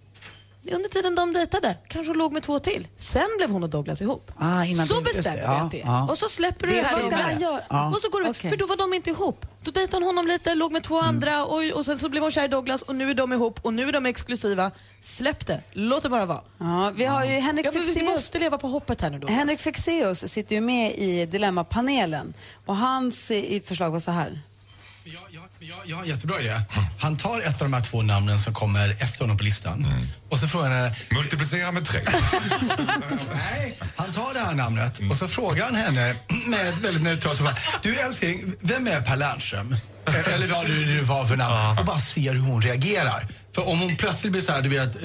Under 0.72 0.88
tiden 0.88 1.14
de 1.14 1.32
dejtade 1.32 1.76
kanske 1.88 2.10
hon 2.10 2.18
låg 2.18 2.32
med 2.32 2.42
två 2.42 2.58
till. 2.58 2.88
Sen 2.96 3.22
blev 3.38 3.50
hon 3.50 3.62
och 3.62 3.68
Douglas 3.68 4.02
ihop. 4.02 4.30
Ah, 4.38 4.64
innan 4.64 4.86
så 4.86 5.00
bestämmer 5.00 5.36
det. 5.36 5.42
vi 5.42 5.46
Ja, 5.46 5.52
att 5.64 5.70
det 5.70 5.80
är. 5.80 5.86
ja. 5.86 6.08
Och 6.10 6.18
så 6.18 6.28
släpper 6.28 6.66
du 6.66 6.72
Det 6.72 6.78
det, 6.80 6.86
här 7.16 7.22
han 7.22 7.40
göra? 7.40 7.60
Ja. 7.70 7.88
Och 7.88 8.00
så 8.02 8.08
går 8.10 8.20
du, 8.20 8.30
Okej. 8.30 8.50
För 8.50 8.56
då 8.56 8.66
var 8.66 8.76
de 8.76 8.94
inte 8.94 9.10
ihop. 9.10 9.46
Då 9.62 9.70
dejtade 9.70 9.96
hon 9.96 10.04
honom 10.16 10.26
lite, 10.26 10.54
låg 10.54 10.72
med 10.72 10.82
två 10.82 10.96
Mm. 10.98 11.08
andra 11.08 11.44
och, 11.44 11.62
och 11.74 11.84
sen 11.84 11.98
så 11.98 12.08
blev 12.08 12.22
hon 12.22 12.30
kär 12.30 12.44
i 12.44 12.48
Douglas 12.48 12.82
och 12.82 12.94
nu 12.96 13.10
är 13.10 13.14
de 13.14 13.32
ihop 13.32 13.60
och 13.62 13.74
nu 13.74 13.88
är 13.88 13.92
de 13.92 14.06
exklusiva. 14.06 14.70
Släpp 15.00 15.46
det, 15.46 15.62
låt 15.72 16.02
det 16.02 16.08
bara 16.08 16.26
vara. 16.26 16.40
Ja, 16.58 16.92
vi 16.96 17.04
har 17.04 17.24
ju 17.24 17.30
Henrik 17.30 17.66
Ja, 17.66 17.70
men 17.74 17.80
vi 17.82 17.86
Fexeus. 17.94 18.08
måste 18.14 18.38
leva 18.38 18.58
på 18.58 18.68
hoppet 18.68 19.00
här 19.00 19.10
nu 19.10 19.18
då. 19.18 19.28
Henrik 19.28 19.60
Fexeus 19.60 20.32
sitter 20.32 20.54
ju 20.54 20.60
med 20.60 20.94
i 20.94 21.26
Dilemmapanelen 21.26 22.34
och 22.66 22.76
hans 22.76 23.32
förslag 23.64 23.90
var 23.90 24.00
så 24.00 24.10
här. 24.10 24.38
Jag 25.84 25.96
har 25.96 26.02
en 26.02 26.08
jättebra 26.08 26.40
idé. 26.40 26.60
Han 27.00 27.16
tar 27.16 27.40
ett 27.40 27.62
av 27.62 27.68
de 27.70 27.72
här 27.72 27.80
två 27.80 28.02
namnen 28.02 28.38
som 28.38 28.54
kommer 28.54 28.96
efter 29.00 29.20
honom 29.20 29.38
på 29.38 29.44
listan 29.44 29.86
och 30.28 30.38
så 30.38 30.48
frågar 30.48 30.68
han 30.70 30.78
henne... 30.80 30.94
Multiplicera 31.10 31.72
med 31.72 31.84
tre. 31.86 32.00
Nej, 33.34 33.78
han 33.96 34.12
tar 34.12 34.34
det 34.34 34.40
här 34.40 34.54
namnet 34.54 35.00
och 35.10 35.16
så 35.16 35.28
frågar 35.28 35.64
han 35.64 35.74
henne 35.74 36.14
med 36.48 36.68
ett 36.68 36.78
väldigt 36.78 37.02
neutralt. 37.02 37.40
Du 37.82 37.94
älskling, 37.96 38.52
vem 38.60 38.86
är 38.88 39.00
Per 39.00 39.16
Lernström? 39.16 39.76
Eh, 40.06 40.34
Eller 40.34 40.46
vad 40.46 40.66
det 40.66 40.72
nu 40.72 41.00
var 41.02 41.24
för 41.26 41.36
namn. 41.36 41.78
Och 41.78 41.84
bara 41.84 41.98
ser 41.98 42.32
hur 42.32 42.40
hon 42.40 42.62
reagerar. 42.62 43.26
För 43.54 43.68
om 43.68 43.80
hon 43.80 43.96
plötsligt 43.96 44.32
blir 44.32 44.42
så 44.42 44.52
här, 44.52 44.62
du 44.62 44.68
vet, 44.68 44.96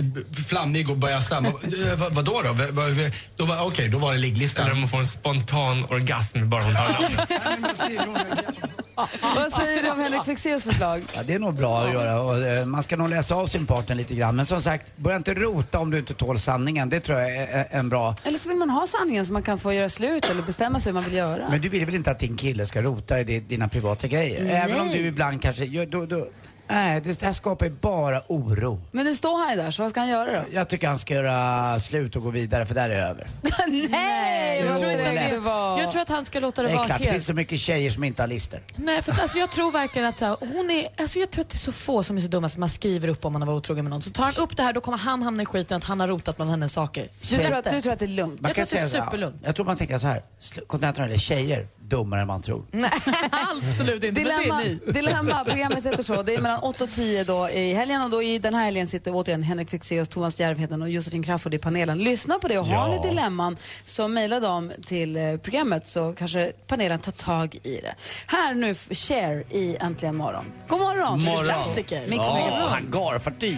flammig 0.47 0.89
och 0.89 0.97
börjar 0.97 1.19
stamma. 1.19 1.47
eh, 1.47 1.95
vad, 1.97 2.13
vadå 2.13 2.41
då? 2.41 2.53
V- 2.53 3.11
då 3.37 3.55
Okej, 3.59 3.87
då 3.89 3.97
var 3.97 4.13
det 4.13 4.19
ligglistan. 4.19 4.63
Eller 4.65 4.73
om 4.73 4.79
hon 4.79 4.89
får 4.89 4.99
en 4.99 5.07
spontan 5.07 5.85
orgasm 5.85 6.49
bara 6.49 6.63
hon 6.63 6.75
hör 6.75 6.93
namnet. 6.93 7.79
Vad 9.35 9.51
säger 9.53 9.83
du 9.83 9.89
om 9.91 9.99
Henrik 9.99 10.25
Fexeus 10.25 10.63
förslag? 10.63 11.03
Ja, 11.15 11.23
det 11.23 11.33
är 11.33 11.39
nog 11.39 11.55
bra 11.55 11.79
att 11.81 11.93
göra 11.93 12.21
och 12.21 12.37
eh, 12.37 12.65
man 12.65 12.83
ska 12.83 12.95
nog 12.97 13.09
läsa 13.09 13.35
av 13.35 13.47
sin 13.47 13.65
partner 13.65 13.95
lite 13.95 14.15
grann. 14.15 14.35
Men 14.35 14.45
som 14.45 14.61
sagt, 14.61 14.97
börja 14.97 15.17
inte 15.17 15.33
rota 15.33 15.79
om 15.79 15.91
du 15.91 15.97
inte 15.99 16.13
tål 16.13 16.39
sanningen. 16.39 16.89
Det 16.89 16.99
tror 16.99 17.19
jag 17.19 17.35
är 17.35 17.47
är 17.47 17.67
en 17.71 17.89
bra... 17.89 18.15
Eller 18.23 18.39
så 18.39 18.49
vill 18.49 18.57
man 18.57 18.69
ha 18.69 18.87
sanningen 18.87 19.25
så 19.25 19.33
man 19.33 19.43
kan 19.43 19.59
få 19.59 19.73
göra 19.73 19.89
slut 19.89 20.25
eller 20.29 20.41
bestämma 20.41 20.79
sig 20.79 20.89
hur 20.89 20.93
man 20.93 21.03
vill 21.03 21.13
göra. 21.13 21.49
Men 21.49 21.61
du 21.61 21.69
vill 21.69 21.85
väl 21.85 21.95
inte 21.95 22.11
att 22.11 22.19
din 22.19 22.37
kille 22.37 22.65
ska 22.65 22.81
rota 22.81 23.19
i 23.19 23.23
di- 23.23 23.39
dina 23.39 23.67
privata 23.67 24.07
grejer? 24.07 24.45
Även 24.49 24.79
om 24.81 24.87
du 24.87 24.97
ibland 24.97 25.41
kanske... 25.41 25.65
gör- 25.65 25.85
Då, 25.85 26.05
då, 26.05 26.27
nej, 26.67 27.01
det 27.01 27.21
här 27.21 27.33
skapar 27.33 27.65
ju 27.65 27.71
bara 27.71 28.21
oro. 28.27 28.81
Men 28.91 29.05
nu 29.05 29.15
står 29.15 29.37
han 29.37 29.49
ju 29.49 29.55
där, 29.63 29.71
så 29.71 29.81
vad 29.81 29.91
ska 29.91 29.99
han 29.99 30.09
göra 30.09 30.31
då? 30.39 30.45
Jag 30.51 30.67
tycker 30.69 30.87
han 30.87 30.99
ska 30.99 31.13
göra 31.13 31.79
slut 31.79 32.15
och 32.15 32.23
gå 32.23 32.29
vidare 32.29 32.65
för 32.65 32.75
där 32.75 32.89
är 32.89 32.95
det 32.95 33.01
över. 33.01 33.27
Nej, 33.89 34.61
Jo, 34.63 34.69
vad 34.71 34.79
ska 34.79 34.87
det 34.89 34.97
lätt. 35.13 35.23
inte 35.33 35.37
vara? 35.49 35.79
Jag 35.81 35.91
tror 35.91 36.01
att 36.01 36.09
han 36.09 36.25
ska 36.25 36.39
låta 36.39 36.61
det, 36.61 36.67
Det 36.67 36.71
är 36.73 36.75
vara 36.77 36.85
klart, 36.85 36.97
det 36.97 37.03
helt... 37.03 37.13
finns 37.13 37.25
så 37.25 37.33
mycket 37.33 37.59
tjejer 37.59 37.89
som 37.89 38.03
inte 38.03 38.21
har 38.23 38.27
lister. 38.27 38.59
Nej, 38.75 39.01
för 39.01 39.11
att, 39.11 39.21
alltså, 39.21 39.37
jag 39.37 39.51
tror 39.51 39.71
verkligen 39.71 40.07
att 40.07 40.17
så 40.17 40.25
här, 40.25 40.37
hon 40.39 40.71
är, 40.71 40.87
alltså, 40.97 41.19
jag 41.19 41.29
tror 41.31 41.41
att 41.41 41.49
det 41.49 41.55
är 41.55 41.59
så 41.59 41.71
få 41.71 42.03
som 42.03 42.17
är 42.17 42.21
så 42.21 42.27
dumma 42.27 42.49
som 42.49 42.59
man 42.59 42.69
skriver 42.69 43.07
upp 43.07 43.25
om 43.25 43.33
man 43.33 43.41
har 43.41 43.47
varit 43.47 43.57
otrogen 43.57 43.85
med 43.85 43.89
någon. 43.89 44.01
Så 44.01 44.09
tar 44.11 44.23
han 44.23 44.33
upp 44.37 44.57
det 44.57 44.63
här 44.63 44.73
då 44.73 44.81
kommer 44.81 44.97
han 44.97 45.21
hamna 45.23 45.43
i 45.43 45.45
skiten 45.45 45.77
att 45.77 45.83
han 45.83 45.99
har 45.99 46.07
rotat 46.07 46.35
bland 46.35 46.51
hennes 46.51 46.73
saker. 46.73 47.07
Du 47.29 47.37
tror, 47.37 47.53
att, 47.53 47.71
du 47.71 47.81
tror 47.81 47.93
att 47.93 47.99
det 47.99 48.05
är 48.05 48.07
lugnt? 48.07 48.41
Man 48.41 48.49
Jag 48.49 48.55
tror 48.55 48.63
att 48.63 48.69
det 48.71 48.77
är 48.77 48.79
säga 48.79 48.89
så 48.89 48.97
här, 48.97 49.05
superlugnt. 49.05 49.35
Jag 49.45 49.55
tror 49.55 49.65
man 49.65 49.77
tänker 49.77 49.97
så 49.97 50.07
här, 50.07 50.21
sl- 50.41 50.65
kontentan 50.67 51.05
är 51.05 51.09
det, 51.09 51.19
tjejer, 51.19 51.67
dummare 51.89 52.21
än 52.21 52.27
man 52.27 52.41
tror. 52.41 52.65
Nej, 52.71 52.91
absolut 53.31 54.03
inte. 54.03 54.21
Dilemma, 54.21 54.55
Men 54.57 54.57
det 54.57 54.63
är 54.63 54.85
ni. 54.85 54.91
dilemma, 54.91 55.43
programmet 55.45 55.85
heter 55.85 56.03
så. 56.03 56.23
Det 56.23 56.33
är 56.35 56.41
mellan 56.41 56.59
8 56.59 56.83
och 56.83 56.89
10 56.89 57.23
då 57.23 57.49
i 57.49 57.73
helgen 57.73 58.01
och 58.01 58.09
då 58.09 58.23
i 58.23 58.39
den 58.39 58.53
här 58.53 58.63
helgen 58.65 58.87
sitter 58.87 59.15
återigen 59.15 59.43
Henrik 59.43 59.69
Fexeus, 59.69 60.07
Thomas 60.07 60.39
Järvheden 60.39 60.81
och 60.81 60.89
Josefin 60.89 61.23
Crafoord 61.23 61.53
i 61.53 61.57
panelen. 61.57 61.97
Lyssna 61.97 62.39
på 62.39 62.47
det 62.47 62.57
och 62.59 62.65
har 62.65 62.89
Ja. 62.89 63.01
ni 63.01 63.09
dilemman 63.09 63.57
så 63.83 64.07
mejla 64.07 64.39
dem 64.39 64.71
till 64.85 65.17
eh, 65.17 65.37
programmet 65.37 65.87
så 65.87 66.13
kanske 66.13 66.51
panelen 66.67 66.99
tar 66.99 67.11
tag 67.11 67.55
i 67.63 67.79
det. 67.81 67.95
Här 68.27 68.53
nu 68.53 68.75
Cher 68.75 69.43
i 69.49 69.77
Äntligen 69.79 70.15
morgon. 70.15 70.45
God 70.67 70.79
morgon! 70.79 71.21
Morgon. 71.23 71.43
Klassiker. 71.45 72.07
Mix 72.07 72.23
Ja, 72.25 72.33
Megapol. 72.35 72.69
hangarfartyg. 72.69 73.57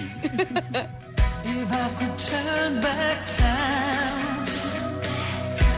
If 1.45 1.53
I 1.53 1.87
could 1.99 2.17
turn 2.19 2.81
back 2.81 3.27
time, 3.37 4.43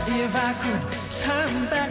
if 0.08 0.36
I 0.36 0.54
could 0.64 0.99
turn 1.20 1.68
back. 1.70 1.90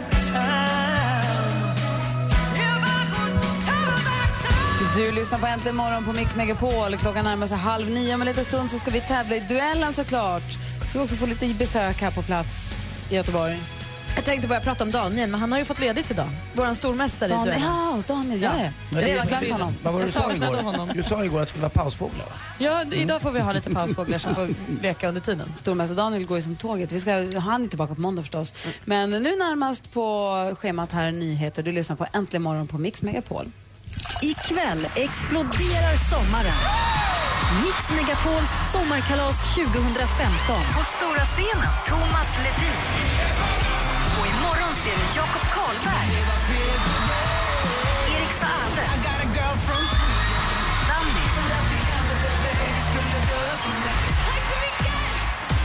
Du 4.95 5.11
lyssnar 5.11 5.39
på 5.39 5.45
Äntligen 5.45 5.75
morgon 5.75 6.05
på 6.05 6.13
Mix 6.13 6.35
Megapol. 6.35 6.97
Klockan 6.97 7.25
närmar 7.25 7.47
sig 7.47 7.57
halv 7.57 7.89
nio. 7.89 8.13
Om 8.13 8.21
en 8.21 8.27
liten 8.27 8.45
stund 8.45 8.71
så 8.71 8.77
ska 8.77 8.91
vi 8.91 9.01
tävla 9.01 9.35
i 9.35 9.39
duellen 9.39 9.93
såklart. 9.93 10.51
Ska 10.87 10.99
vi 10.99 11.05
också 11.05 11.15
få 11.15 11.25
lite 11.25 11.53
besök 11.53 12.01
här 12.01 12.11
på 12.11 12.21
plats 12.21 12.75
i 13.09 13.15
Göteborg. 13.15 13.78
Jag 14.15 14.25
tänkte 14.25 14.47
börja 14.47 14.61
prata 14.61 14.83
om 14.83 14.91
Daniel, 14.91 15.29
men 15.29 15.39
han 15.39 15.51
har 15.51 15.59
ju 15.59 15.65
fått 15.65 15.79
ledigt 15.79 16.11
idag. 16.11 16.29
Vår 16.53 16.73
stormästare 16.73 17.29
i 17.29 17.33
duellen. 17.33 17.61
ja, 17.61 18.01
Daniel, 18.07 18.41
ja. 18.41 18.51
ja. 18.57 18.69
Jag 18.91 19.01
har 19.01 19.07
redan 19.07 19.27
glömt 19.27 19.51
honom. 19.51 19.75
Vad 19.83 19.93
var 19.93 19.99
det 19.99 20.05
du 20.05 20.11
sa 20.11 20.33
igår? 20.33 20.55
honom. 20.61 20.89
Du 20.95 21.03
sa 21.03 21.23
igår 21.25 21.41
att 21.41 21.47
det 21.47 21.49
skulle 21.49 21.61
vara 21.61 21.83
pausfåglar 21.83 22.25
va? 22.25 22.31
Ja, 22.57 22.83
idag 22.91 23.21
får 23.21 23.31
vi 23.31 23.39
ha 23.39 23.53
lite 23.53 23.69
pausfåglar 23.69 24.17
som 24.17 24.35
får 24.35 24.49
leka 24.81 25.07
under 25.07 25.21
tiden. 25.21 25.53
Stormästare 25.55 25.95
Daniel 25.97 26.25
går 26.25 26.37
ju 26.37 26.41
som 26.41 26.55
tåget. 26.55 26.91
Vi 26.91 26.99
ska, 26.99 27.39
han 27.39 27.63
är 27.63 27.67
tillbaka 27.67 27.95
på 27.95 28.01
måndag 28.01 28.21
förstås. 28.21 28.53
Men 28.85 29.09
nu 29.09 29.19
närmast 29.35 29.93
på 29.93 30.55
schemat 30.59 30.91
här 30.91 31.11
nyheter. 31.11 31.63
Du 31.63 31.71
lyssnar 31.71 31.95
på 31.95 32.05
Äntligen 32.13 32.43
morgon 32.43 32.67
på 32.67 32.77
Mix 32.77 33.03
Megapol. 33.03 33.45
Ikväll 34.21 34.87
exploderar 34.95 36.09
sommaren. 36.09 36.59
Mix 37.65 37.77
Megapols 37.89 38.49
sommarkalas 38.73 39.55
2015. 39.55 40.29
På 40.47 40.83
stora 40.97 41.25
scenen, 41.25 41.71
Thomas 41.87 42.27
Ledin. 42.37 43.18
Jakob 45.15 45.41
Karlberg. 45.53 46.09
Erik 48.15 48.33
Saade. 48.41 48.85
Danny. 50.87 51.21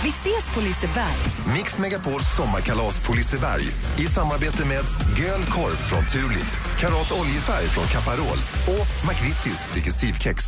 Vi 0.02 0.08
ses 0.08 0.54
på 0.54 0.60
Liseberg. 0.60 1.16
Mix 1.54 1.78
Megapols 1.78 2.36
sommarkalas 2.36 3.00
på 3.00 3.12
Liseberg 3.12 3.64
i 3.98 4.06
samarbete 4.06 4.64
med 4.64 4.84
Göl 5.18 5.44
Korv 5.44 5.76
från 5.76 6.06
Tulip, 6.06 6.78
Karat 6.80 7.12
Oljefärg 7.12 7.68
från 7.68 7.86
Caparol 7.86 8.38
och 8.66 9.08
McVittys 9.08 9.64
Digestivkex. 9.74 10.44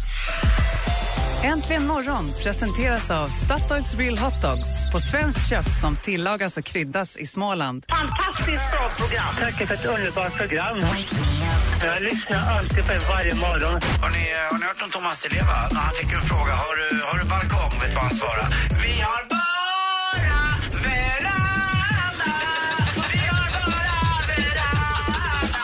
Äntligen 1.45 1.87
morgon 1.87 2.33
presenteras 2.43 3.11
av 3.11 3.29
Statoils 3.29 3.95
Real 3.95 4.19
Hot 4.19 4.43
Dogs 4.43 4.91
på 4.93 5.01
svenskt 5.01 5.49
kött 5.51 5.81
som 5.81 5.97
tillagas 5.97 6.57
och 6.57 6.65
kryddas 6.65 7.17
i 7.17 7.27
Småland. 7.27 7.85
Fantastiskt 7.89 8.47
bra 8.73 8.89
program. 8.97 9.35
Tack 9.41 9.55
för 9.67 9.75
ett 9.75 9.85
underbart 9.85 10.35
program. 10.37 10.79
Jag 11.85 12.03
lyssnar 12.03 12.51
alltid 12.57 12.87
på 12.87 12.93
er 12.93 13.03
varje 13.09 13.35
morgon. 13.35 13.81
Har 14.03 14.11
ni, 14.11 14.25
har 14.51 14.59
ni 14.59 14.65
hört 14.67 14.83
om 14.85 14.91
Thomas 14.91 15.23
Di 15.23 15.29
Leva? 15.29 15.69
När 15.73 15.81
han 15.81 15.95
fick 15.95 16.13
en 16.13 16.21
fråga, 16.23 16.53
har 16.63 16.77
du, 16.77 17.01
har 17.05 17.19
du 17.19 17.25
balkong? 17.25 17.81
Vet 17.81 17.89
du 17.91 17.95
vad 17.95 18.05
han 18.05 18.15
svarade? 18.15 18.49
Vi 18.85 19.01
har 19.01 19.23
bara 19.35 20.15
veranda. 20.15 20.75
Vi 23.13 23.19
har 23.33 23.47
bara 23.55 23.71
veranda. 23.79 25.63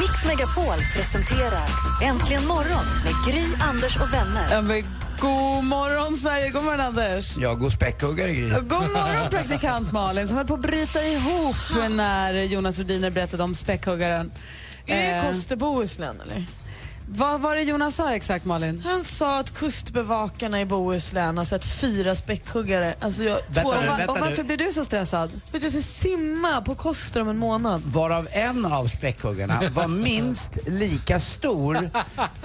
Mix 0.00 0.24
Megapol 0.26 0.78
presenterar 0.96 1.68
Äntligen 2.02 2.46
morgon 2.46 2.86
med 3.04 3.14
Gry, 3.26 3.44
Anders 3.70 3.96
och 3.96 4.12
vänner. 4.12 4.46
Ja, 4.50 4.60
men 4.62 4.84
god 5.24 5.64
morgon, 5.64 6.14
Sverige. 6.16 6.50
God 6.50 6.64
morgon, 6.64 6.80
Anders. 6.80 7.36
Ja, 7.36 7.54
god 7.54 7.72
späckhuggare 7.72 8.32
Gry. 8.34 8.48
God 8.50 8.70
morgon, 8.72 9.30
praktikant 9.30 9.92
Malin 9.92 10.28
som 10.28 10.36
höll 10.36 10.46
på 10.46 10.54
att 10.54 10.60
bryta 10.60 11.02
ihop 11.04 11.56
när 11.90 12.34
Jonas 12.34 12.78
Rhodiner 12.78 13.10
berättade 13.10 13.42
om 13.42 13.54
späckhuggaren. 13.54 14.32
Är 14.86 15.02
det 15.02 15.16
Eh, 15.18 15.26
Koster 15.26 15.56
Bohuslän 15.56 16.20
eller? 16.20 16.46
Vad 17.08 17.40
var 17.40 17.56
det 17.56 17.62
Jonas 17.62 17.94
sa 17.96 18.14
exakt, 18.14 18.44
Malin? 18.44 18.82
Han 18.86 19.04
sa 19.04 19.38
att 19.38 19.54
kustbevakarna 19.54 20.60
i 20.60 20.64
Bohuslän 20.66 21.38
har 21.38 21.44
sett 21.44 21.64
fyra 21.64 22.16
späckhuggare. 22.16 22.94
Alltså 23.00 23.22
jag 23.22 23.38
Vänta 23.48 23.60
tror- 23.72 23.82
nu, 23.82 23.88
och, 23.88 23.98
vänta 23.98 24.12
och 24.12 24.18
varför 24.20 24.42
nu. 24.42 24.44
blir 24.44 24.56
du 24.66 24.72
så 24.72 24.84
stressad? 24.84 25.30
För 25.50 25.56
att 25.56 25.62
jag 25.62 25.72
ska 25.72 25.80
simma 25.82 26.60
på 26.62 26.74
Koster 26.74 27.20
om 27.20 27.28
en 27.28 27.38
månad. 27.38 27.82
Varav 27.84 28.28
en 28.32 28.66
av 28.66 28.86
späckhuggarna 28.86 29.62
var 29.70 29.88
minst 29.88 30.58
lika 30.66 31.20
stor 31.20 31.90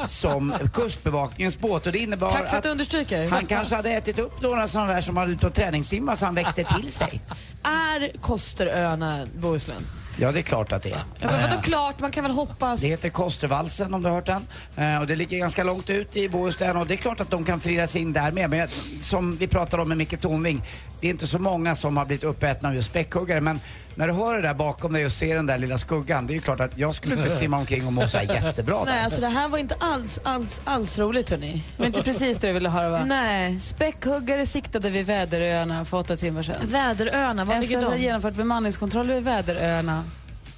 som 0.08 0.54
Kustbevakningens 0.74 1.58
båt. 1.60 1.86
Och 1.86 1.92
det 1.92 2.00
innebar 2.00 2.32
Tack 2.32 2.50
för 2.50 2.58
att 2.58 2.63
du 2.63 2.70
understryker. 2.70 3.30
han 3.30 3.46
kanske 3.46 3.75
hade 3.75 3.89
ätit 3.92 4.20
upp 4.20 4.42
några 4.42 4.68
sådana 4.68 4.94
där 4.94 5.01
som 5.01 5.18
hade 5.18 5.32
ute 5.32 5.48
och 5.48 5.54
träningssimma 5.54 6.16
så 6.16 6.25
han 6.25 6.36
växte 6.36 6.63
till 6.63 6.92
sig. 6.92 7.22
Är 7.63 8.18
Kosteröarna 8.22 9.28
Bohuslän? 9.38 9.86
Ja, 10.22 10.32
det 10.32 10.40
är 10.40 10.44
klart 10.44 10.72
att 10.72 10.84
det 10.84 10.90
är. 10.92 11.02
Ja, 11.20 11.28
men 11.32 11.42
vadå 11.50 11.62
klart? 11.62 12.00
Man 12.00 12.12
kan 12.12 12.24
väl 12.24 12.32
hoppas. 12.34 12.82
Det 12.82 12.88
heter 12.88 13.10
Kostervalsen 13.10 13.94
om 13.94 14.02
du 14.02 14.08
har 14.08 14.16
hört 14.16 14.26
den. 14.26 14.48
Eh, 14.78 15.00
och 15.02 15.08
det 15.08 15.16
ligger 15.16 15.38
ganska 15.40 15.64
långt 15.64 15.90
ut 15.90 16.16
i 16.16 16.30
Bohuslän 16.30 16.78
och 16.78 16.88
det 16.88 16.94
är 16.94 16.98
klart 16.98 17.20
att 17.20 17.32
de 17.32 17.46
kan 17.46 17.60
frias 17.60 17.96
in 17.96 18.14
där 18.14 18.32
med. 18.32 18.50
Men 18.50 18.60
jag- 18.60 18.70
som 19.02 19.38
vi 19.38 19.48
pratade 19.48 19.84
om 19.84 19.90
med 19.90 19.98
Micke 19.98 20.20
Tornving, 20.22 20.62
det 21.02 21.08
är 21.08 21.12
inte 21.12 21.28
så 21.28 21.40
många 21.40 21.76
som 21.76 21.98
har 21.98 22.06
blivit 22.06 22.24
uppätna 22.24 22.70
av 22.70 22.76
just 22.76 22.90
späckhuggare. 22.90 23.42
Men 23.42 23.60
när 24.00 24.08
du 24.08 24.13
hör 24.13 24.36
det 24.36 24.41
där 24.41 24.53
bakom 24.53 24.94
dig 24.94 25.06
och 25.06 25.12
ser 25.12 25.36
den 25.36 25.46
där 25.46 25.58
lilla 25.58 25.77
skuggan, 25.77 26.27
det 26.27 26.34
är 26.34 26.36
ju 26.36 26.41
klart 26.41 26.60
att 26.60 26.77
jag 26.77 26.96
skulle 26.96 27.15
inte 27.15 27.29
simma 27.29 27.58
omkring 27.58 27.88
och 27.88 27.94
må 27.94 28.08
så 28.08 28.18
här 28.18 28.34
jättebra 28.44 28.84
Nej, 28.86 28.96
där. 28.96 29.03
alltså 29.03 29.22
det 29.22 29.27
här 29.27 29.50
var 29.50 29.58
inte 29.58 29.75
alls, 29.79 30.20
alls, 30.24 30.62
alls 30.63 30.98
roligt 31.00 31.29
hörni. 31.29 31.63
Det 31.75 31.79
var 31.82 31.88
inte 31.88 32.03
precis 32.03 32.38
det 32.38 32.48
du 32.48 32.53
ville 32.53 32.70
höra 32.70 32.89
va? 32.89 33.06
Nej. 33.06 33.60
Späckhuggare 33.60 34.46
siktade 34.46 34.89
vid 34.89 35.06
Väderöarna 35.06 35.86
för 35.86 35.98
åtta 35.98 36.18
timmar 36.18 36.41
sedan. 36.44 36.56
Väderöarna, 36.63 37.46
var 37.46 37.53
Efter 37.53 37.68
ligger 37.68 37.77
att 37.77 37.84
ha 37.84 37.91
de? 37.94 38.01
genomfört 38.01 38.34
bemanningskontroller 38.34 39.13
vid 39.13 39.24
Väderöarna. 39.24 40.03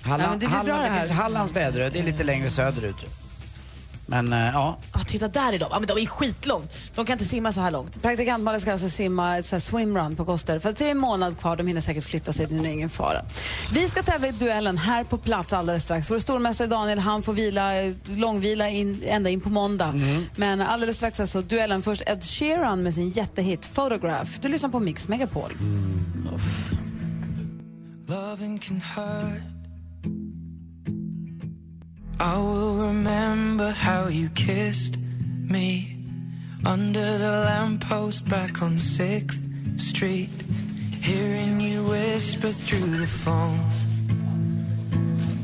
Halland, 0.03 0.23
Ja, 0.23 0.29
men 0.29 0.39
det 0.39 0.47
blir 0.47 0.49
bra 0.49 0.57
Halland, 0.57 0.83
det 0.83 0.87
det 0.87 0.93
här. 0.93 0.99
finns 1.05 1.19
Hallands 1.19 1.55
väderö, 1.55 1.89
det 1.89 1.99
är 1.99 2.03
lite 2.03 2.23
längre 2.23 2.49
söderut. 2.49 2.95
Men 4.11 4.33
eh, 4.33 4.39
ja, 4.53 4.77
Ja, 4.93 4.99
titta 4.99 5.27
där 5.27 5.53
är 5.53 5.59
de. 5.59 5.67
Ja, 5.71 5.79
men 5.79 5.87
de 5.87 5.97
är 5.97 6.05
skitlångt. 6.05 6.77
De 6.95 7.05
kan 7.05 7.13
inte 7.13 7.25
simma 7.25 7.51
så 7.51 7.61
här 7.61 7.71
långt. 7.71 8.01
Praktikant 8.01 8.43
Malin 8.43 8.61
ska 8.61 8.71
alltså 8.71 8.89
simma 8.89 9.41
så 9.41 9.55
här 9.55 9.59
swimrun 9.59 10.15
på 10.15 10.25
Koster. 10.25 10.59
För 10.59 10.71
det 10.77 10.87
är 10.87 10.91
en 10.91 10.97
månad 10.97 11.39
kvar, 11.39 11.55
de 11.55 11.67
hinner 11.67 11.81
säkert 11.81 12.03
flytta 12.03 12.33
sig, 12.33 12.45
det 12.45 12.55
är 12.55 12.65
ingen 12.65 12.89
fara. 12.89 13.21
Vi 13.73 13.87
ska 13.87 14.03
tävla 14.03 14.27
i 14.27 14.31
duellen 14.31 14.77
här 14.77 15.03
på 15.03 15.17
plats 15.17 15.53
alldeles 15.53 15.83
strax. 15.83 16.11
Vår 16.11 16.19
stormästare 16.19 16.67
Daniel, 16.67 16.99
han 16.99 17.21
får 17.21 17.33
vila, 17.33 17.81
eh, 17.81 17.93
långvila 18.05 18.69
in, 18.69 19.03
ända 19.05 19.29
in 19.29 19.41
på 19.41 19.49
måndag. 19.49 19.93
Men 20.35 20.61
alldeles 20.61 20.97
strax 20.97 21.19
alltså 21.19 21.41
duellen. 21.41 21.81
Först 21.81 22.01
Ed 22.05 22.23
Sheeran 22.23 22.83
med 22.83 22.93
sin 22.93 23.11
jättehit 23.11 23.75
Photograph. 23.75 24.31
Du 24.41 24.47
lyssnar 24.47 24.69
på 24.69 24.79
Mix 24.79 25.07
Megapol. 25.07 25.51
Loving 28.07 28.59
can 28.59 28.81
hurt. 28.95 29.60
I 32.23 32.37
will 32.37 32.75
remember 32.75 33.71
how 33.71 34.07
you 34.07 34.29
kissed 34.29 34.97
me 35.49 35.97
under 36.63 37.17
the 37.17 37.31
lamppost 37.45 38.29
back 38.29 38.61
on 38.61 38.77
6th 38.77 39.39
Street. 39.79 40.29
Hearing 41.01 41.59
you 41.59 41.83
whisper 41.83 42.51
through 42.51 42.99
the 42.99 43.07
phone. 43.07 43.59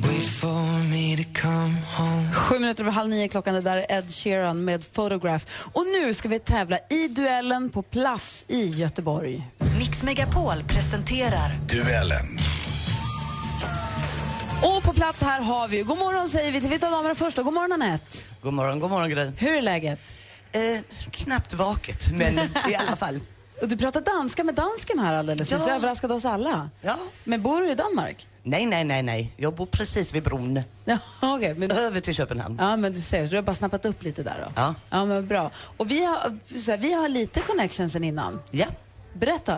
Wait 0.03 0.27
for 0.27 0.83
me 0.91 1.15
to 1.15 1.23
come 1.41 1.73
home. 1.97 2.33
Sju 2.33 2.59
minuter 2.59 2.83
över 2.83 2.91
halv 2.91 3.09
nio 3.09 3.27
klockan, 3.27 3.53
det 3.53 3.61
där 3.61 3.77
är 3.77 3.97
Ed 3.97 4.11
Sheeran 4.11 4.65
med 4.65 4.93
Photograph. 4.93 5.45
Och 5.73 5.83
nu 6.01 6.13
ska 6.13 6.29
vi 6.29 6.39
tävla 6.39 6.77
i 6.89 7.07
duellen 7.07 7.69
på 7.69 7.81
plats 7.81 8.45
i 8.47 8.67
Göteborg. 8.67 9.47
Mix 9.79 10.03
Megapol 10.03 10.63
presenterar 10.67 11.51
Duellen. 11.69 12.56
Och 14.63 14.83
på 14.83 14.93
plats 14.93 15.21
här 15.21 15.41
har 15.41 15.67
vi, 15.67 15.81
god 15.81 15.97
morgon 15.97 16.29
säger 16.29 16.51
vi 16.51 16.61
till 16.61 16.69
vi 16.69 16.79
tar 16.79 16.91
damerna 16.91 17.15
först. 17.15 17.37
då. 17.37 17.43
God 17.43 17.53
morgon 17.53 17.71
Anette. 17.71 18.17
God 18.41 18.53
morgon, 18.53 18.79
god 18.79 18.89
morgon 18.89 19.09
Gry. 19.09 19.31
Hur 19.37 19.57
är 19.57 19.61
läget? 19.61 19.99
Eh, 20.51 20.79
knappt 21.11 21.53
vaket, 21.53 22.11
men 22.11 22.39
i 22.69 22.75
alla 22.75 22.95
fall. 22.95 23.19
Och 23.61 23.67
du 23.67 23.77
pratar 23.77 24.01
danska 24.01 24.43
med 24.43 24.55
dansken 24.55 24.99
här 24.99 25.13
alldeles 25.13 25.51
nyss, 25.51 25.63
Ja. 25.67 25.75
överraskade 25.75 26.13
oss 26.13 26.25
alla. 26.25 26.69
Ja. 26.81 26.95
Men 27.23 27.41
bor 27.41 27.61
du 27.61 27.71
i 27.71 27.75
Danmark? 27.75 28.27
Nej, 28.43 28.65
nej, 28.65 28.83
nej, 28.83 29.03
nej. 29.03 29.33
Jag 29.37 29.53
bor 29.55 29.65
precis 29.65 30.13
vid 30.13 30.23
bron. 30.23 30.61
Ja, 30.85 30.97
okay, 31.35 31.53
men... 31.53 31.71
Över 31.71 31.99
till 32.01 32.13
Köpenhamn. 32.13 32.57
Ja, 32.59 32.75
men 32.75 32.93
du 32.93 32.99
ser, 33.01 33.27
du 33.27 33.35
har 33.35 33.43
bara 33.43 33.55
snappat 33.55 33.85
upp 33.85 34.03
lite 34.03 34.23
där 34.23 34.35
då. 34.45 34.51
Ja. 34.55 34.75
Ja, 34.89 35.05
men 35.05 35.27
bra. 35.27 35.51
Och 35.77 35.91
vi 35.91 36.03
har, 36.05 36.17
här, 36.67 36.77
vi 36.77 36.93
har 36.93 37.09
lite 37.09 37.39
connections 37.41 37.93
sen 37.93 38.03
innan. 38.03 38.39
Ja. 38.51 38.65
Berätta. 39.13 39.57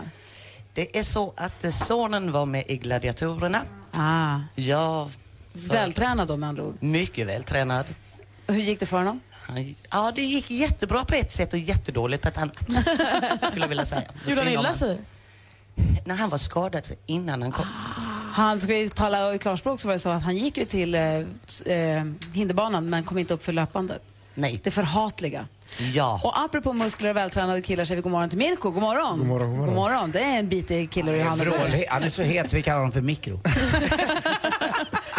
Det 0.74 1.00
är 1.00 1.03
så 1.03 1.34
att 1.38 1.63
eh, 1.63 1.72
sonen 1.72 2.32
var 2.32 2.46
med 2.46 2.63
i 2.68 2.77
Gladiatorerna. 2.77 3.62
Ah. 3.91 4.39
Jag... 4.55 5.10
Vältränad 5.53 6.27
då 6.27 6.38
med 6.38 6.50
andra 6.50 6.63
ord. 6.63 6.75
Mycket 6.79 7.27
vältränad. 7.27 7.86
Hur 8.48 8.62
gick 8.62 8.79
det 8.79 8.86
för 8.86 8.98
honom? 8.98 9.19
Ja, 9.91 10.12
det 10.15 10.22
gick 10.22 10.51
jättebra 10.51 11.05
på 11.05 11.15
ett 11.15 11.31
sätt 11.31 11.53
och 11.53 11.60
jättedåligt 11.60 12.24
på 12.24 12.29
ett 12.29 12.38
annat. 12.38 12.58
skulle 13.48 13.62
jag 13.62 13.67
vilja 13.67 13.86
säga. 13.86 14.03
Gjorde 14.27 14.41
han 14.41 14.51
illa 14.53 14.74
sig? 14.74 15.01
När 16.05 16.15
han 16.15 16.29
var 16.29 16.38
skadad 16.38 16.88
innan 17.05 17.41
han 17.41 17.51
kom. 17.51 17.65
Han 18.34 18.60
vi 18.60 18.89
tala 18.89 19.34
i 19.34 19.38
klarspråk 19.38 19.79
så 19.79 19.88
var 19.88 19.93
det 19.93 20.00
så 20.00 20.10
att 20.10 20.24
han 20.24 20.38
gick 20.38 20.58
ju 20.58 20.65
till 20.65 20.96
eh, 20.96 21.03
eh, 21.65 22.05
hinderbanan 22.34 22.89
men 22.89 23.03
kom 23.03 23.17
inte 23.17 23.34
upp 23.34 23.43
för 23.43 23.53
löpandet. 23.53 24.01
Nej. 24.34 24.60
Det 24.63 24.72
förhatliga. 24.72 25.48
Ja. 25.94 26.22
Och 26.24 26.40
apropå 26.40 26.74
muskler 26.74 27.10
och 27.10 27.16
vältränade 27.16 27.62
killar 27.62 27.86
säger 27.86 27.96
vi 27.96 28.02
god 28.02 28.12
morgon 28.12 28.30
till 28.30 28.38
Mirko. 28.38 28.70
God 28.70 28.82
morgon. 28.82 29.18
God 29.18 29.28
morgon, 29.28 29.58
god 29.58 29.74
morgon. 29.76 30.12
Det 30.12 30.20
är 30.20 30.40
en 30.40 30.50
bitig 30.50 30.92
kille 30.92 31.16
i 31.18 31.22
handen. 31.22 31.54
Han 31.90 32.04
är 32.04 32.10
så 32.10 32.22
het 32.22 32.50
så 32.50 32.56
vi 32.56 32.62
kallar 32.64 32.78
honom 32.78 32.92
för 32.92 33.02
mikro. 33.02 33.42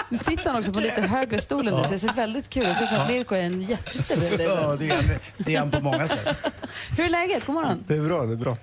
Nu 0.09 0.19
sitter 0.19 0.51
han 0.51 0.59
också 0.61 0.73
på 0.73 0.81
lite 0.81 1.01
högre 1.03 1.41
stol 1.41 1.69
än 1.69 1.77
du, 1.77 1.83
så 1.85 1.91
det 1.91 1.99
ser 1.99 2.13
väldigt 2.13 2.51
kul 2.51 2.63
ut. 2.63 2.69
Det 2.69 2.75
ser 2.75 2.83
ut 2.85 2.89
som 2.89 3.01
att 3.01 3.09
Mirko 3.09 3.35
är 3.35 3.41
en 3.41 3.63
jätte 3.63 3.91
Ja, 4.45 4.77
det 4.79 4.91
är 4.91 4.97
han, 4.97 5.05
det 5.39 5.55
är 5.55 5.59
han 5.59 5.71
på 5.71 5.81
många 5.81 6.09
sätt. 6.09 6.37
Hur 6.97 7.05
är 7.05 7.09
läget? 7.09 7.47
God 7.47 7.55
morgon. 7.55 7.85
Det 7.87 7.95
är 7.95 8.01
bra, 8.09 8.27
det 8.27 8.33
är 8.33 8.37
bra. 8.37 8.57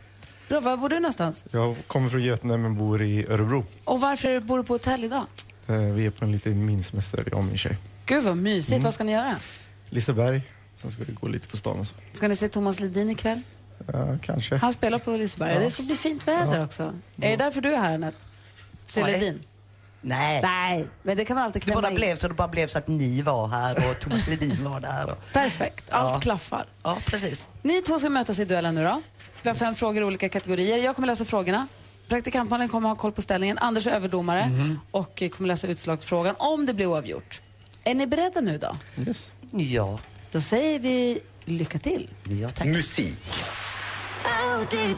Bra, 0.49 0.59
var 0.59 0.77
bor 0.77 0.89
du 0.89 0.95
någonstans? 0.99 1.43
Jag 1.51 1.75
kommer 1.87 2.09
från 2.09 2.21
Götene 2.23 2.57
men 2.57 2.77
bor 2.77 3.01
i 3.01 3.25
Örebro. 3.29 3.65
Och 3.83 4.01
varför 4.01 4.39
bor 4.39 4.57
du 4.57 4.63
på 4.63 4.73
hotell 4.73 5.03
idag? 5.03 5.23
Eh, 5.67 5.75
Vi 5.75 6.05
är 6.05 6.09
på 6.09 6.25
en 6.25 6.31
liten 6.31 6.65
minsemester, 6.65 7.23
jag 7.31 7.37
och 7.39 7.43
min 7.45 7.57
tjej. 7.57 7.77
Gud 8.05 8.23
vad 8.23 8.37
mysigt. 8.37 8.71
Mm. 8.71 8.83
Vad 8.83 8.93
ska 8.93 9.03
ni 9.03 9.11
göra? 9.11 9.35
Liseberg. 9.89 10.41
Sen 10.81 10.91
ska 10.91 11.03
vi 11.03 11.13
gå 11.13 11.27
lite 11.27 11.47
på 11.47 11.57
stan 11.57 11.79
och 11.79 11.87
så. 11.87 11.95
Ska 12.13 12.27
ni 12.27 12.35
se 12.35 12.49
Thomas 12.49 12.79
Ledin 12.79 13.09
ikväll? 13.09 13.41
Ja, 13.93 14.17
kanske. 14.23 14.55
Han 14.57 14.73
spelar 14.73 14.99
på 14.99 15.11
Liseberg. 15.11 15.53
Ja. 15.53 15.59
Det 15.59 15.71
ska 15.71 15.83
bli 15.83 15.95
fint 15.95 16.27
väder 16.27 16.57
Ja. 16.57 16.65
också. 16.65 16.93
Är 17.21 17.29
det 17.29 17.35
därför 17.35 17.61
du 17.61 17.73
är 17.73 17.77
här, 17.79 17.93
Anette? 17.93 18.25
Se 18.85 19.01
Nej. 19.03 19.11
Ledin? 19.11 19.43
Nej. 20.01 20.41
Nej, 20.41 20.87
men 21.03 21.17
det 21.17 21.25
kan 21.25 21.35
man 21.35 21.43
alltid 21.45 21.61
Det 21.61 21.63
klämma 21.65 21.81
bara 21.81 21.89
in. 21.89 21.95
blev 21.95 22.15
så 22.15 22.27
det 22.27 22.33
bara 22.33 22.47
blev 22.47 22.67
så 22.67 22.77
att 22.77 22.87
ni 22.87 23.21
var 23.21 23.47
här 23.47 23.89
och 23.89 23.99
Thomas 23.99 24.27
Ledin 24.29 24.63
var 24.63 24.79
där. 24.79 25.09
Och... 25.09 25.17
Perfekt. 25.33 25.89
Allt 25.89 26.13
Ja. 26.13 26.19
klaffar. 26.19 26.65
Ja, 26.83 26.97
precis. 27.05 27.49
Ni 27.61 27.81
två 27.81 27.99
ska 27.99 28.09
mötas 28.09 28.39
i 28.39 28.45
duellen 28.45 28.75
nu 28.75 28.83
då. 28.83 29.01
Vi 29.43 29.49
har 29.49 29.55
fem 29.55 29.75
frågor 29.75 30.01
i 30.01 30.05
olika 30.05 30.29
kategorier. 30.29 30.77
Jag 30.77 30.95
kommer 30.95 31.07
läsa 31.07 31.25
frågorna. 31.25 31.67
Praktikantmannen 32.07 32.69
kommer 32.69 32.89
ha 32.89 32.95
koll 32.95 33.11
på 33.11 33.21
ställningen. 33.21 33.57
Anders 33.57 33.87
är 33.87 33.91
överdomare 33.91 34.45
Mhm. 34.45 34.79
och 34.91 35.23
kommer 35.31 35.47
läsa 35.47 35.67
utslagsfrågan 35.67 36.35
om 36.39 36.65
det 36.65 36.73
blir 36.73 36.85
oavgjort. 36.85 37.41
Är 37.83 37.95
ni 37.95 38.07
beredda 38.07 38.41
nu 38.41 38.57
då? 38.57 38.71
Yes. 39.07 39.31
Ja. 39.51 39.99
Då 40.37 40.41
säger 40.41 40.79
vi 40.79 41.19
lycka 41.45 41.79
till. 41.79 42.09
Ja, 42.41 42.49
tack. 42.49 42.67
Musik. 42.67 43.19
How 44.23 44.65
deep 44.69 44.97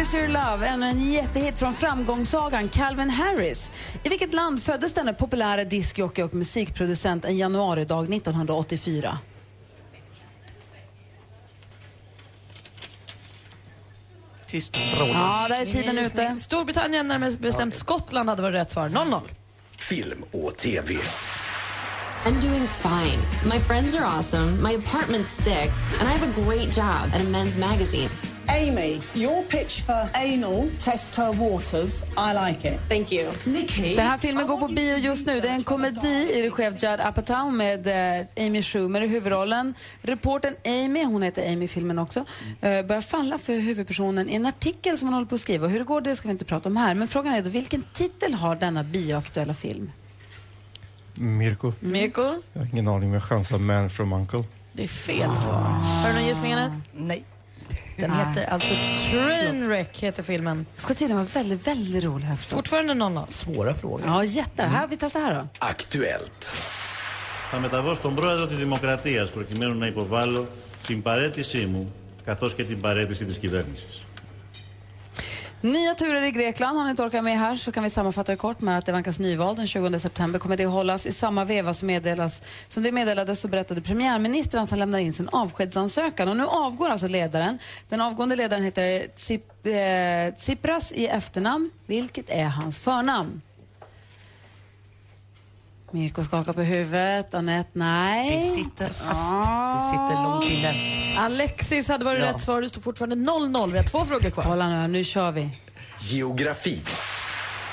is 0.00 0.14
your 0.14 0.28
love? 0.28 0.66
Ännu 0.66 0.86
en 0.86 1.10
jättehit 1.10 1.58
från 1.58 1.74
framgångssagan 1.74 2.68
Calvin 2.68 3.10
Harris. 3.10 3.72
I 4.02 4.08
vilket 4.08 4.34
land 4.34 4.62
föddes 4.62 4.92
denne 4.92 5.12
populära 5.12 5.64
diskjockey 5.64 6.22
och 6.22 6.34
musikproducent 6.34 7.24
en 7.24 7.36
januaridag 7.36 8.14
1984? 8.14 9.18
Tyst 14.56 14.76
Ja, 14.98 15.46
där 15.48 15.60
är 15.60 15.66
tiden 15.66 15.98
ute. 15.98 16.36
Storbritannien, 16.40 17.08
närmare 17.08 17.30
bestämt 17.38 17.74
Skottland, 17.74 18.28
hade 18.28 18.42
varit 18.42 18.54
rätt 18.54 18.70
svar. 18.70 18.88
0-0. 18.88 19.20
Film 19.76 20.24
och 20.32 20.56
TV. 20.56 20.94
I'm 22.24 22.40
doing 22.40 22.68
fine. 22.82 23.50
My 23.52 23.58
friends 23.58 23.94
are 23.94 24.04
awesome. 24.04 24.62
My 24.62 24.76
apartment's 24.76 25.44
sick. 25.44 25.70
And 26.00 26.08
I 26.08 26.12
have 26.12 26.22
a 26.22 26.32
great 26.46 26.76
job 26.76 27.14
at 27.14 27.20
a 27.20 27.28
men's 27.30 27.58
magazine. 27.58 28.10
Amy, 28.48 29.00
your 29.14 29.42
pitch 29.42 29.82
for 29.82 30.08
anal 30.14 30.68
test 30.78 31.16
her 31.16 31.32
waters. 31.32 32.04
I 32.16 32.32
like 32.32 32.68
it. 32.68 32.80
Thank 32.88 33.12
you. 33.12 33.30
Nikki. 33.44 33.96
Den 33.96 34.06
här 34.06 34.18
filmen 34.18 34.46
går 34.46 34.56
på 34.56 34.68
bio 34.68 34.96
just 34.96 35.26
nu. 35.26 35.40
Det 35.40 35.48
är 35.48 35.52
en 35.52 35.64
komedi 35.64 36.30
i 36.34 36.48
regi 36.48 36.66
av 36.66 36.72
Judd 36.72 37.00
Apatow 37.00 37.52
med 37.52 37.86
eh, 37.86 38.46
Amy 38.46 38.62
Schumer 38.62 39.00
i 39.00 39.06
huvudrollen. 39.06 39.74
Reportern 40.02 40.54
Amy, 40.64 41.04
hon 41.04 41.22
heter 41.22 41.52
Amy 41.52 41.64
i 41.64 41.68
filmen 41.68 41.98
också, 41.98 42.24
eh, 42.60 42.82
börjar 42.86 43.00
falla 43.00 43.38
för 43.38 43.58
huvudpersonen 43.58 44.28
i 44.28 44.34
en 44.34 44.46
artikel 44.46 44.98
som 44.98 45.08
hon 45.08 45.14
håller 45.14 45.26
på 45.26 45.34
att 45.34 45.40
skriva. 45.40 45.68
Hur 45.68 45.78
det 45.78 45.84
går 45.84 46.00
det 46.00 46.16
ska 46.16 46.28
vi 46.28 46.32
inte 46.32 46.44
prata 46.44 46.68
om 46.68 46.76
här. 46.76 46.94
Men 46.94 47.08
frågan 47.08 47.34
är 47.34 47.42
då, 47.42 47.50
vilken 47.50 47.82
titel 47.92 48.34
har 48.34 48.56
denna 48.56 48.82
bioaktuella 48.82 49.54
film? 49.54 49.92
Mirko. 51.14 51.72
Mirko? 51.80 52.22
Jag 52.52 52.60
har 52.60 52.68
ingen 52.72 52.88
aning 52.88 53.10
men 53.10 53.12
jag 53.12 53.22
chansar 53.22 53.58
Man 53.58 53.90
from 53.90 54.12
Uncle. 54.12 54.44
Det 54.72 54.82
är 54.84 54.88
fel 54.88 55.30
svar. 55.30 55.62
Har 56.02 56.08
du 56.08 56.14
någon 56.14 56.26
gissning, 56.26 56.52
Anette? 56.52 56.76
Nej. 56.96 57.24
Den 57.97 58.11
heter 58.11 58.45
alltså 58.53 58.73
Trainwreck, 59.11 59.97
heter 60.03 60.23
filmen. 60.23 60.65
Ska 60.77 60.93
tydligen 60.93 61.17
vara 61.17 61.27
väldigt, 61.33 61.67
väldigt 61.67 62.03
rolig 62.03 62.25
här 62.25 62.35
förstås. 62.35 62.53
Fortfarande 62.53 62.93
0-0. 62.93 63.25
Svåra 63.29 63.73
frågor. 63.73 64.01
Ja, 64.05 64.23
jätte. 64.23 64.63
Här, 64.63 64.87
vi 64.87 64.97
testar 64.97 65.19
här 65.19 65.33
då. 65.33 65.47
Aktuellt. 65.59 66.55
Θα 67.51 67.59
μεταβώ 67.59 67.93
στον 67.93 68.15
πρόεδρο 68.15 68.47
της 68.47 68.57
Δημοκρατίας 68.57 69.31
προκειμένου 69.31 69.73
να 69.73 69.87
υποβάλω 69.87 70.47
την 70.87 71.01
παρέτησή 71.01 71.65
μου 71.65 71.91
καθώς 72.25 72.55
και 72.55 72.63
την 72.63 72.81
παρέτηση 72.81 73.25
της 73.25 73.37
κυβέρνησης. 73.37 74.01
Nya 75.60 75.94
turer 75.94 76.22
i 76.22 76.30
Grekland. 76.30 76.78
Har 76.78 76.84
ni 76.84 76.90
inte 76.90 77.02
orkat 77.02 77.24
med 77.24 77.38
här 77.38 77.54
så 77.54 77.72
kan 77.72 77.84
vi 77.84 77.90
sammanfatta 77.90 78.32
det 78.32 78.36
kort 78.36 78.60
med 78.60 78.78
att 78.78 78.86
det 78.86 78.92
vankas 78.92 79.18
nyval 79.18 79.56
den 79.56 79.66
20 79.66 79.98
september. 79.98 80.38
Kommer 80.38 80.56
det 80.56 80.66
hållas 80.66 81.06
i 81.06 81.12
samma 81.12 81.44
veva 81.44 81.74
som, 81.74 81.86
meddelas, 81.86 82.42
som 82.68 82.82
det 82.82 82.92
meddelades 82.92 83.40
så 83.40 83.48
berättade 83.48 83.80
premiärministern 83.80 84.62
att 84.62 84.70
han 84.70 84.78
lämnar 84.78 84.98
in 84.98 85.12
sin 85.12 85.28
avskedsansökan. 85.28 86.28
Och 86.28 86.36
nu 86.36 86.46
avgår 86.46 86.88
alltså 86.88 87.08
ledaren. 87.08 87.58
Den 87.88 88.00
avgående 88.00 88.36
ledaren 88.36 88.64
heter 88.64 89.06
Tsip, 89.16 89.66
eh, 89.66 90.34
Tsipras 90.34 90.92
i 90.92 91.06
efternamn. 91.06 91.70
Vilket 91.86 92.30
är 92.30 92.44
hans 92.44 92.78
förnamn? 92.78 93.40
Mirko 95.96 96.24
skakar 96.24 96.52
på 96.52 96.62
huvudet. 96.62 97.34
Anette, 97.34 97.70
nej. 97.78 98.36
Det 98.36 98.42
sitter 98.64 98.88
fast. 98.88 99.32
Det 99.76 99.90
sitter 99.90 100.22
långt 100.22 100.44
inne. 100.44 100.72
Alexis 101.18 101.88
hade 101.88 102.04
varit 102.04 102.20
Ja. 102.20 102.26
rätt 102.26 102.42
svar. 102.42 102.60
Det 102.62 102.68
står 102.68 102.80
fortfarande 102.80 103.16
0-0. 103.16 103.70
Vi 103.72 103.78
har 103.78 103.84
två 103.84 103.98
frågor 103.98 104.30
kvar. 104.30 104.44
Kolla 104.44 104.68
nu, 104.68 104.88
nu 104.88 105.04
kör 105.04 105.32
vi. 105.32 105.48
Geografi. 105.98 106.80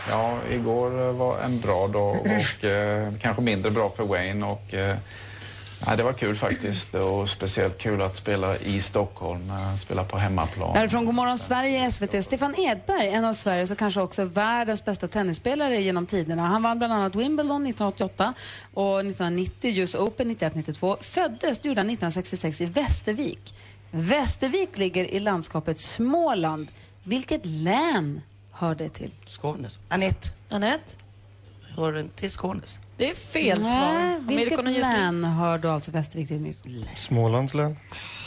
Ja, 0.09 0.37
igår 0.51 1.07
eh, 1.07 1.11
var 1.13 1.39
en 1.39 1.59
bra 1.61 1.87
dag 1.87 2.17
och 2.21 2.63
eh, 2.63 3.13
kanske 3.21 3.41
mindre 3.41 3.71
bra 3.71 3.89
för 3.95 4.03
Wayne. 4.03 4.45
Och, 4.45 4.73
eh, 4.73 4.97
nej, 5.87 5.97
det 5.97 6.03
var 6.03 6.13
kul 6.13 6.35
faktiskt 6.35 6.95
och 6.95 7.29
speciellt 7.29 7.77
kul 7.77 8.01
att 8.01 8.15
spela 8.15 8.57
i 8.57 8.81
Stockholm, 8.81 9.49
eh, 9.49 9.75
spela 9.75 10.03
på 10.03 10.17
hemmaplan. 10.17 10.73
Därifrån 10.73 11.05
Godmorgon 11.05 11.37
Sverige, 11.37 11.91
SVT. 11.91 12.23
Stefan 12.23 12.55
Edberg, 12.59 13.07
en 13.07 13.25
av 13.25 13.33
Sveriges 13.33 13.71
och 13.71 13.77
kanske 13.77 14.01
också 14.01 14.25
världens 14.25 14.85
bästa 14.85 15.07
tennisspelare 15.07 15.81
genom 15.81 16.05
tiderna. 16.05 16.47
Han 16.47 16.63
vann 16.63 16.77
bland 16.77 16.93
annat 16.93 17.15
Wimbledon 17.15 17.67
1988 17.67 18.33
och 18.73 18.99
1990 18.99 19.81
US 19.81 19.95
Open 19.95 20.35
91-92. 20.35 20.97
Föddes, 21.01 21.65
gjorde 21.65 21.79
han 21.79 21.89
1966 21.89 22.61
i 22.61 22.65
Västervik. 22.65 23.53
Västervik 23.91 24.77
ligger 24.77 25.05
i 25.05 25.19
landskapet 25.19 25.79
Småland. 25.79 26.67
Vilket 27.03 27.45
län 27.45 28.21
hör 28.51 28.75
det 28.75 28.89
till? 28.89 29.11
Skånes. 29.25 29.79
Anette. 29.89 30.29
Anette? 30.49 30.91
Hör 31.77 31.93
den 31.93 32.09
till 32.09 32.31
Skånes? 32.31 32.79
Det 32.97 33.09
är 33.09 33.15
fel 33.15 33.57
svar. 33.57 33.69
Har 33.69 34.19
vilket 34.27 34.65
län 34.65 35.23
hör 35.23 35.57
då 35.57 35.69
alltså 35.69 35.91
Västervik 35.91 36.27
till? 36.27 36.39
Mirko? 36.39 36.69
Smålands 36.95 37.53
län. 37.53 37.79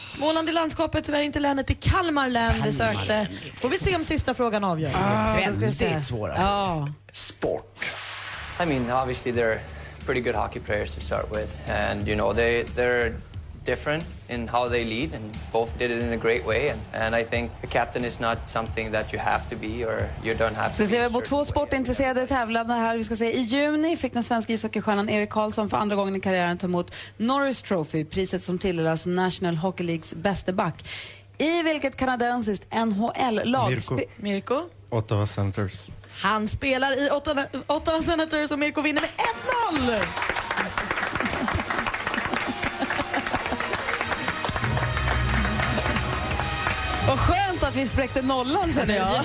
Småland 0.06 0.48
i 0.48 0.52
landskapet, 0.52 1.04
tyvärr 1.04 1.20
inte 1.20 1.40
länet 1.40 1.70
i 1.70 1.74
Kalmar 1.74 2.28
län 2.28 2.54
vi 2.64 2.72
sökte. 2.72 3.28
Får 3.54 3.68
vi 3.68 3.78
se 3.78 3.96
om 3.96 4.04
sista 4.04 4.34
frågan 4.34 4.64
avgör. 4.64 4.90
Väldigt 5.36 6.04
svåra. 6.04 6.34
Ja. 6.36 6.88
Sport. 7.12 7.90
I 8.62 8.66
mean, 8.66 8.90
obviously 8.90 9.32
they're 9.32 9.58
pretty 10.06 10.20
good 10.20 10.34
hockey 10.34 10.60
players 10.60 10.94
to 10.94 11.00
start 11.00 11.36
with, 11.36 11.70
and 11.70 12.08
you 12.08 12.16
know 12.16 12.34
they 12.34 12.62
they're 12.62 13.12
different 13.66 14.04
in 14.28 14.48
how 14.48 14.68
they 14.68 14.84
lead, 14.84 15.14
and 15.14 15.24
both 15.52 15.78
did 15.78 15.90
it 15.90 16.02
in 16.02 16.12
a 16.12 16.16
great 16.16 16.46
way. 16.46 16.70
And, 16.70 16.80
and 16.92 17.16
I 17.16 17.24
think 17.24 17.50
a 17.62 17.66
captain 17.66 18.04
is 18.04 18.20
not 18.20 18.38
something 18.46 18.92
that 18.92 19.12
you 19.12 19.22
have 19.22 19.48
to 19.50 19.56
be 19.56 19.84
or 19.84 20.08
you 20.24 20.34
don't 20.34 20.56
have 20.56 20.68
to. 20.68 20.74
Så 20.74 20.82
be 20.82 20.88
ser 20.88 21.08
vi 21.08 21.14
på 21.14 21.20
två 21.20 21.44
sportintresserade 21.44 22.26
tävlande 22.26 22.74
här. 22.74 22.96
Vi 22.96 23.04
ska 23.04 23.16
se, 23.16 23.30
I 23.32 23.40
juni 23.40 23.96
fick 23.96 24.12
den 24.12 24.22
svenska 24.22 24.52
ishockeystjärnan 24.52 25.08
Erik 25.08 25.30
Karlsson 25.30 25.70
för 25.70 25.76
andra 25.76 25.96
gången 25.96 26.16
i 26.16 26.20
karriären 26.20 26.58
ta 26.58 26.66
emot 26.66 26.94
Norris 27.16 27.62
Trophy, 27.62 28.04
priset 28.04 28.42
som 28.42 28.58
tilldelas 28.58 29.06
National 29.06 29.56
Hockey 29.56 29.84
Leagues 29.84 30.14
bäste 30.14 30.52
back. 30.52 30.74
I 31.38 31.62
vilket 31.62 31.96
kanadensiskt 31.96 32.74
NHL-lag... 32.74 33.70
Mirko. 33.70 33.98
Mirko? 34.16 34.62
Ottawa 34.90 35.26
Senators. 35.26 35.86
Han 36.22 36.48
spelar 36.48 37.06
i 37.06 37.10
Ottawa, 37.10 37.44
Ottawa 37.66 38.02
Senators 38.02 38.50
och 38.50 38.58
Mirko 38.58 38.82
vinner 38.82 39.00
med 39.00 39.10
1-0! 39.90 40.95
Skönt 47.60 47.70
att 47.72 47.76
vi 47.82 47.86
spräckte 47.86 48.22
nollan 48.22 48.72
känner 48.72 48.96
jag. 48.96 49.24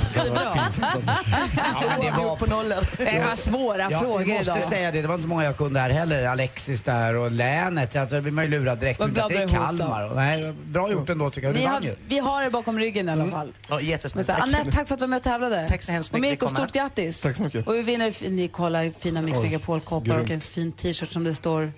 Oavgjort 2.00 2.40
på 2.40 2.46
nollor. 2.46 2.86
Det 3.06 3.20
var 3.28 3.36
svåra 3.36 3.92
Ja, 3.92 4.00
frågor 4.00 4.22
jag 4.28 4.38
måste 4.38 4.52
idag. 4.52 4.70
säga 4.70 4.92
det, 4.92 5.02
det 5.02 5.08
var 5.08 5.16
inte 5.16 5.28
många 5.28 5.44
jag 5.44 5.58
kunde 5.58 5.80
här 5.80 5.90
heller. 5.90 6.28
Alexis 6.28 6.82
där 6.82 7.16
och 7.16 7.32
länet. 7.32 7.96
Alltså, 7.96 8.16
då 8.16 8.22
blir 8.22 8.32
man 8.32 8.44
ju 8.44 8.50
lurad 8.52 8.78
direkt. 8.78 9.00
Det 9.00 9.22
är 9.22 9.48
Kalmar. 9.48 10.10
Och, 10.10 10.16
nej, 10.16 10.54
bra 10.66 10.92
gjort 10.92 11.10
ändå 11.10 11.30
tycker 11.30 11.48
jag. 11.48 11.56
Ni 11.56 11.66
har, 11.66 11.82
vi 12.08 12.20
har 12.20 12.44
er 12.44 12.50
bakom 12.50 12.80
ryggen 12.80 13.10
i 13.10 13.12
alla 13.12 13.28
fall. 13.32 13.54
Ja, 13.70 13.82
jättesnällt. 13.82 14.28
Tack. 14.28 14.42
Anette, 14.42 14.72
tack 14.72 14.88
för 14.88 14.94
att 14.94 15.00
du 15.00 15.04
var 15.04 15.08
med 15.08 15.18
och 15.18 15.24
tävlade. 15.24 15.68
Tack 15.70 15.82
så 15.82 15.92
hemskt 15.92 16.14
Och 16.14 16.20
mycket. 16.20 16.32
Mirko, 16.32 16.46
Vi 16.46 16.50
kommer. 16.54 16.68
stort 16.68 16.74
grattis. 16.76 17.22
Tack 17.22 17.36
så 17.36 17.44
mycket. 17.44 17.68
Och 17.68 17.76
vi 17.76 17.82
vinner, 17.82 18.30
ni 18.30 18.48
kollar 18.48 18.92
fina 19.00 19.22
Mix 19.22 19.40
Megapol-koppar 19.40 20.18
och 20.20 20.30
en 20.32 20.42
fin 20.42 20.72
t-shirt 20.72 21.12
som 21.12 21.24
det 21.24 21.34
står 21.34 21.72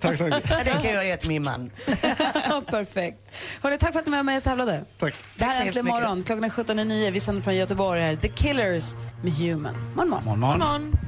Tack 0.00 0.16
så 0.18 0.24
mycket. 0.24 0.50
Ja, 0.50 0.56
den 0.64 0.82
kan 0.82 0.94
jag 0.94 1.06
ge 1.06 1.16
till 1.16 1.28
min 1.28 1.42
man. 1.42 1.70
Perfekt. 2.66 3.18
Hörrni, 3.62 3.78
tack 3.78 3.92
för 3.92 4.00
att 4.00 4.06
ni 4.06 4.12
var 4.12 4.22
med 4.22 4.36
och 4.36 4.42
tävlade. 4.42 4.84
Tack. 4.98 5.14
Det 5.36 5.44
här 5.44 5.62
är 5.62 5.66
Äntligen 5.66 5.86
morgon. 5.86 6.22
Klockan 6.22 6.44
är 6.44 6.48
17.09. 6.48 7.10
Vi 7.10 7.20
sänder 7.20 7.42
från 7.42 7.56
Göteborg 7.56 8.02
här. 8.02 8.16
The 8.16 8.28
Killers 8.28 8.84
med 9.22 9.32
Human. 9.32 9.74
Morgon, 9.94 10.10
morgon. 10.10 10.40
Morgon, 10.40 10.60
morgon. 10.60 10.98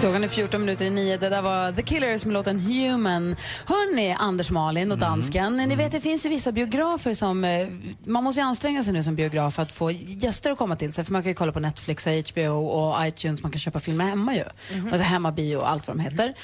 Klockan 0.00 0.24
är 0.24 0.28
14 0.28 0.60
minuter 0.60 0.84
i 0.84 0.90
nio. 0.90 1.16
Det 1.16 1.28
där 1.28 1.42
var 1.42 1.72
The 1.72 1.82
Killers 1.82 2.24
med 2.24 2.34
låten 2.34 2.60
Human. 2.60 3.36
Hörni, 3.66 4.16
Anders 4.18 4.50
Malin 4.50 4.92
och 4.92 4.98
dansken. 4.98 5.56
Ni 5.56 5.76
vet, 5.76 5.92
det 5.92 6.00
finns 6.00 6.26
ju 6.26 6.30
vissa 6.30 6.52
biografer 6.52 7.14
som... 7.14 7.44
eh, 7.44 7.68
Man 8.04 8.24
måste 8.24 8.40
ju 8.40 8.46
anstränga 8.46 8.82
sig 8.82 8.92
nu 8.92 9.02
som 9.02 9.14
biograf 9.14 9.58
att 9.58 9.72
få 9.72 9.90
gäster 9.90 10.50
att 10.50 10.58
komma 10.58 10.76
till 10.76 10.92
sig. 10.92 11.04
För 11.04 11.12
man 11.12 11.22
kan 11.22 11.30
ju 11.30 11.34
kolla 11.34 11.52
på 11.52 11.60
Netflix, 11.60 12.06
och 12.06 12.12
HBO 12.32 12.66
och 12.66 13.06
iTunes. 13.06 13.42
Man 13.42 13.52
kan 13.52 13.58
köpa 13.58 13.80
filmer 13.80 14.04
hemma 14.04 14.34
ju. 14.34 14.44
Alltså 14.82 15.02
hemmabio 15.02 15.56
och 15.56 15.68
allt 15.70 15.86
vad 15.88 15.96
de 15.96 16.00
heter. 16.02 16.34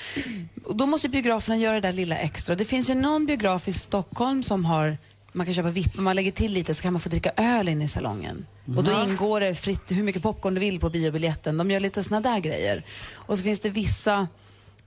Och 0.65 0.77
då 0.77 0.87
måste 0.87 1.09
biograferna 1.09 1.57
göra 1.57 1.75
det 1.75 1.89
där 1.89 1.93
lilla 1.93 2.17
extra. 2.17 2.55
Det 2.55 2.65
finns 2.65 2.91
ju 2.91 2.95
någon 2.95 3.27
biograf 3.27 3.69
i 3.69 3.73
Stockholm 3.73 4.43
som 4.43 4.65
har... 4.65 4.97
Man 5.33 5.47
kan 5.47 5.55
köpa 5.55 5.71
vipp, 5.71 5.99
om 5.99 6.05
man 6.05 6.17
lägger 6.17 6.31
till 6.31 6.53
lite 6.53 6.75
så 6.75 6.83
kan 6.83 6.93
man 6.93 7.01
få 7.01 7.09
dricka 7.09 7.31
öl 7.37 7.69
inne 7.69 7.85
i 7.85 7.89
salongen. 7.89 8.47
Och 8.77 8.85
då 8.85 8.93
ingår 8.93 9.41
det 9.41 9.55
fritt 9.55 9.91
hur 9.91 10.03
mycket 10.03 10.23
popcorn 10.23 10.55
du 10.55 10.61
vill 10.61 10.81
på 10.81 10.91
biobiljetten. 10.91 11.57
De 11.57 11.71
gör 11.71 11.81
lite 11.81 12.03
såna 12.03 12.21
där 12.21 12.39
grejer. 12.39 12.83
Och 13.15 13.39
så 13.39 13.45
finns 13.45 13.61
det 13.61 13.71
vissa 13.71 14.29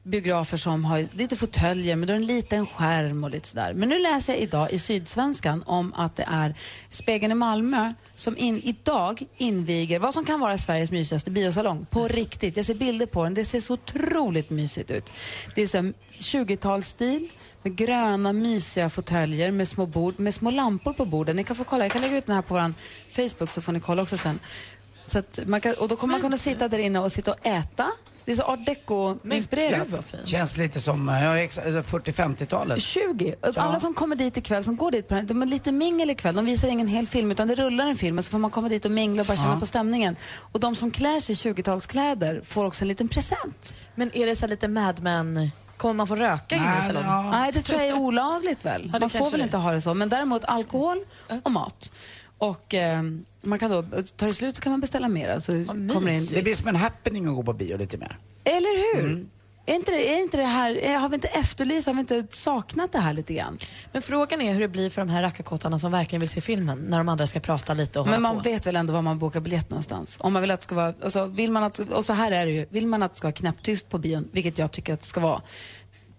biografer 0.03 0.57
som 0.57 0.85
har 0.85 1.07
lite 1.11 1.35
fåtöljer 1.35 1.95
men 1.95 2.07
då 2.07 2.13
är 2.13 2.17
det 2.17 2.23
en 2.23 2.27
liten 2.27 2.65
skärm 2.65 3.23
och 3.23 3.29
lite 3.29 3.47
sådär. 3.47 3.73
Men 3.73 3.89
nu 3.89 3.99
läser 3.99 4.33
jag 4.33 4.41
idag 4.41 4.71
i 4.71 4.79
Sydsvenskan 4.79 5.63
om 5.65 5.93
att 5.93 6.15
det 6.15 6.25
är 6.27 6.55
Spegeln 6.89 7.31
i 7.31 7.35
Malmö 7.35 7.93
som 8.15 8.37
in, 8.37 8.61
idag 8.63 9.23
inviger 9.37 9.99
vad 9.99 10.13
som 10.13 10.25
kan 10.25 10.39
vara 10.39 10.57
Sveriges 10.57 10.91
mysigaste 10.91 11.31
biosalong. 11.31 11.85
På 11.89 12.07
riktigt. 12.07 12.57
Jag 12.57 12.65
ser 12.65 12.75
bilder 12.75 13.05
på 13.05 13.23
den. 13.23 13.33
Det 13.33 13.45
ser 13.45 13.61
så 13.61 13.73
otroligt 13.73 14.49
mysigt 14.49 14.91
ut. 14.91 15.11
Det 15.55 15.61
är 15.61 15.67
så 15.67 15.77
här 15.77 15.93
20-talsstil 16.11 17.29
med 17.67 17.75
gröna 17.75 18.33
mysiga 18.33 18.89
fåtöljer 18.89 19.51
med 19.51 19.67
små 19.67 19.85
bord, 19.85 20.19
med 20.19 20.33
små 20.33 20.51
lampor 20.51 20.93
på 20.93 21.05
borden. 21.05 21.35
Ni 21.35 21.43
kan 21.43 21.55
få 21.55 21.63
kolla, 21.63 21.83
jag 21.85 21.91
kan 21.91 22.01
lägga 22.01 22.17
ut 22.17 22.25
den 22.25 22.35
här 22.35 22.41
på 22.41 22.53
vår 22.53 22.73
Facebook 23.09 23.51
så 23.51 23.61
får 23.61 23.71
ni 23.73 23.79
kolla 23.79 24.01
också 24.01 24.17
sen. 24.17 24.39
Så 25.07 25.19
att 25.19 25.39
man 25.45 25.61
kan, 25.61 25.73
och 25.73 25.87
då 25.87 25.95
kommer 25.95 26.11
man 26.11 26.21
kunna 26.21 26.37
sitta 26.37 26.67
där 26.67 26.79
inne 26.79 26.99
och 26.99 27.11
sitta 27.11 27.31
och 27.31 27.45
äta. 27.45 27.87
Det 28.25 28.31
är 28.31 28.35
så 28.35 28.43
art 28.43 28.65
deco-inspirerat. 28.65 30.15
Känns 30.25 30.57
lite 30.57 30.79
som 30.81 31.07
ja, 31.07 31.37
ex- 31.37 31.57
40-50-talet. 31.59 32.81
20. 32.81 33.35
Alla 33.55 33.79
som 33.79 33.93
kommer 33.93 34.15
dit 34.15 34.37
ikväll, 34.37 34.63
som 34.63 34.75
går 34.75 34.91
dit, 34.91 35.09
de 35.09 35.41
har 35.41 35.45
lite 35.47 35.71
mingel 35.71 36.09
ikväll. 36.09 36.35
De 36.35 36.45
visar 36.45 36.67
ingen 36.67 36.87
hel 36.87 37.07
film 37.07 37.31
utan 37.31 37.47
det 37.47 37.55
rullar 37.55 37.87
en 37.87 37.95
film 37.97 38.17
och 38.17 38.25
så 38.25 38.31
får 38.31 38.39
man 38.39 38.51
komma 38.51 38.69
dit 38.69 38.85
och 38.85 38.91
mingla 38.91 39.21
och 39.21 39.27
bara 39.27 39.37
känna 39.37 39.53
Ja. 39.53 39.59
på 39.59 39.65
stämningen. 39.65 40.15
Och 40.51 40.59
de 40.59 40.75
som 40.75 40.91
klär 40.91 41.19
sig 41.19 41.33
i 41.33 41.53
20-talskläder 41.53 42.41
får 42.43 42.65
också 42.65 42.83
en 42.83 42.87
liten 42.87 43.07
present. 43.07 43.75
Men 43.95 44.17
är 44.17 44.25
det 44.25 44.35
så 44.35 44.41
här 44.41 44.47
lite 44.47 44.67
Mad 44.67 45.03
Men... 45.03 45.51
Kommer 45.77 45.93
man 45.93 46.07
få 46.07 46.15
röka 46.15 46.55
i 46.55 46.59
Nej, 46.59 46.81
salongen? 46.87 47.09
ja. 47.09 47.31
Nej, 47.31 47.51
det 47.51 47.61
tror 47.61 47.79
jag 47.79 47.89
är 47.89 47.97
olagligt 47.97 48.65
väl. 48.65 48.89
Ja, 48.93 48.99
man 48.99 49.09
får 49.09 49.31
väl 49.31 49.39
det. 49.39 49.43
inte 49.43 49.57
ha 49.57 49.71
det 49.71 49.81
så. 49.81 49.93
Men 49.93 50.09
däremot 50.09 50.45
alkohol 50.45 50.99
och 51.43 51.51
mat. 51.51 51.91
Och 52.37 52.73
eh, 52.73 53.01
man 53.41 53.59
kan 53.59 53.71
då, 53.71 53.81
tar 54.15 54.27
det 54.27 54.33
slut 54.33 54.55
så 54.55 54.61
kan 54.61 54.71
man 54.71 54.79
beställa 54.79 55.07
mer. 55.07 55.39
Så 55.39 55.51
kommer 55.51 56.01
det, 56.05 56.13
in. 56.17 56.27
Det 56.31 56.43
blir 56.43 56.55
som 56.55 56.67
en 56.67 56.75
happening 56.75 57.27
att 57.27 57.35
gå 57.35 57.43
på 57.43 57.53
bio 57.53 57.77
lite 57.77 57.97
mer. 57.97 58.17
Eller 58.43 58.95
hur? 58.95 59.05
Mm. 59.09 59.29
Är 59.69 59.75
inte 59.75 59.91
det, 59.91 60.13
är 60.13 60.21
inte 60.21 60.37
det 60.37 60.43
här, 60.45 60.75
är- 60.83 60.97
har 60.97 61.09
vi 61.09 61.15
inte 61.15 61.27
efterlyst, 61.27 61.87
har 61.87 61.93
vi 61.93 61.99
inte 61.99 62.27
saknat 62.29 62.91
det 62.91 62.99
här 62.99 63.13
lite 63.13 63.33
grann? 63.33 63.59
Men 63.91 64.01
frågan 64.01 64.41
är 64.41 64.53
hur 64.53 64.59
det 64.59 64.67
blir 64.67 64.89
för 64.89 65.01
de 65.01 65.09
här 65.09 65.21
rackarkottarna 65.21 65.79
som 65.79 65.91
verkligen 65.91 66.19
vill 66.19 66.29
se 66.29 66.41
filmen 66.41 66.79
när 66.79 66.97
de 66.97 67.09
andra 67.09 67.27
ska 67.27 67.39
prata 67.39 67.73
lite 67.73 67.99
och 67.99 68.07
Men 68.07 68.21
man 68.21 68.35
på. 68.37 68.41
vet 68.41 68.67
väl 68.67 68.75
ändå 68.75 68.93
var 68.93 69.01
man 69.01 69.19
bokar 69.19 69.39
biljett 69.39 69.69
någonstans? 69.69 70.17
Om 70.21 70.33
man 70.33 70.41
vill 70.41 70.51
att 70.51 70.59
det 70.59 70.63
ska 70.63 70.75
vara, 70.75 70.93
alltså, 71.03 71.25
vill 71.25 71.51
man 71.51 71.63
att, 71.63 71.79
och 71.79 72.05
så 72.05 72.13
här 72.13 72.31
är 72.31 72.45
det 72.45 72.51
ju, 72.51 72.65
vill 72.69 72.87
man 72.87 73.03
att 73.03 73.11
det 73.11 73.17
ska 73.17 73.27
vara 73.27 73.33
knäpptyst 73.33 73.89
på 73.89 73.97
bion, 73.97 74.29
vilket 74.31 74.57
jag 74.57 74.71
tycker 74.71 74.93
att 74.93 74.99
det 75.01 75.05
ska 75.07 75.19
vara, 75.19 75.41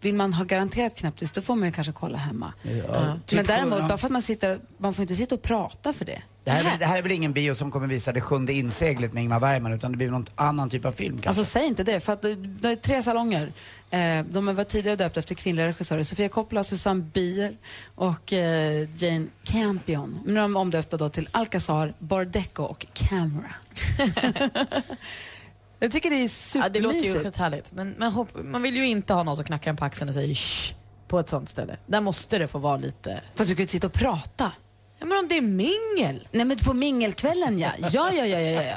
vill 0.01 0.15
man 0.15 0.33
ha 0.33 0.45
garanterat 0.45 0.97
knäpptyst, 0.97 1.35
då 1.35 1.41
får 1.41 1.55
man 1.55 1.69
ju 1.69 1.73
kanske 1.73 1.93
kolla 1.93 2.19
hemma. 2.19 2.53
Ja. 2.63 3.19
Typ 3.27 3.37
Men 3.37 3.47
däremot, 3.47 3.89
bara 3.89 3.99
för 3.99 4.07
att 4.07 4.13
man 4.13 4.23
sitter, 4.23 4.59
man 4.79 4.95
får 4.95 5.03
inte 5.03 5.15
sitta 5.15 5.35
och 5.35 5.43
prata 5.43 5.93
för 5.93 6.05
det. 6.05 6.23
Det 6.45 6.51
här, 6.51 6.75
är 6.75 6.79
det 6.79 6.87
här 6.87 6.99
är 6.99 7.03
väl 7.03 7.13
ingen 7.13 7.33
bio 7.33 7.55
som 7.55 7.71
kommer 7.71 7.87
visa 7.87 8.13
det 8.13 8.21
sjunde 8.21 8.53
inseglet 8.53 9.13
med 9.13 9.23
Ingmar 9.23 9.41
Bergman 9.41 9.73
utan 9.73 9.91
det 9.91 9.97
blir 9.97 10.11
någon 10.11 10.27
annan 10.35 10.71
typ 10.71 10.85
av 10.85 10.93
film 10.93 11.19
kanske. 11.19 11.41
Alltså 11.41 11.53
säg 11.53 11.67
inte 11.67 11.85
det, 11.85 12.01
för 12.01 12.13
att 12.13 12.23
det, 12.23 12.35
det 12.35 12.69
är 12.69 12.77
tre 12.77 13.03
salonger. 13.03 13.53
Eh, 13.91 14.25
de 14.31 14.57
var 14.57 14.65
tidigare 14.65 14.97
döpta 14.97 15.21
efter 15.21 15.35
kvinnliga 15.35 15.67
regissörer. 15.67 16.03
Sofia 16.03 16.29
Coppola, 16.29 16.65
Susanne 16.65 17.03
Bier 17.03 17.57
och 17.95 18.33
eh, 18.33 18.89
Jane 18.95 19.27
Campion. 19.45 20.21
Men 20.25 20.35
nu 20.35 20.41
är 20.41 20.43
de 20.43 20.57
omdöpta 20.57 20.97
då 20.97 21.09
till 21.09 21.29
Alcazar, 21.31 21.95
Bardeco 21.99 22.63
och 22.63 22.87
Camera. 22.93 23.55
Jag 25.79 25.93
tycker 25.93 26.11
det 26.11 26.17
är 26.17 26.23
Ja, 26.23 26.29
supermysigt. 26.29 26.73
det 26.75 26.81
låter 26.81 26.99
ju 26.99 27.19
skithärligt. 27.25 27.73
Men, 27.73 27.95
men 27.99 28.13
hopp, 28.13 28.29
man 28.45 28.63
vill 28.63 28.77
ju 28.77 28.87
inte 28.89 29.13
ha 29.15 29.23
någon 29.23 29.37
som 29.37 29.45
knackar 29.45 29.71
en 29.71 29.77
på 29.77 29.85
axeln 29.85 30.09
och 30.09 30.15
säger 30.15 30.35
shh 30.35 30.75
på 31.09 31.19
ett 31.19 31.29
sånt 31.29 31.49
ställe. 31.49 31.77
Där 31.87 32.01
måste 32.01 32.39
det 32.39 32.47
få 32.49 32.59
vara 32.59 32.77
lite... 32.77 33.21
Fast 33.35 33.51
du 33.51 33.57
kan 33.57 33.63
ju 33.63 33.69
sitta 33.69 33.87
och 33.87 33.93
prata. 33.93 34.53
Ja, 34.99 35.07
men 35.07 35.19
om 35.19 35.29
det 35.29 35.37
är 35.37 35.41
mingel? 35.41 36.29
Nej 36.33 36.45
men 36.45 36.57
på 36.59 36.73
mingelkvällen 36.75 37.59
ja. 37.59 37.71
Ja, 37.79 37.89
ja, 37.93 38.13
ja, 38.27 38.41
ja, 38.41 38.63
ja. 38.63 38.73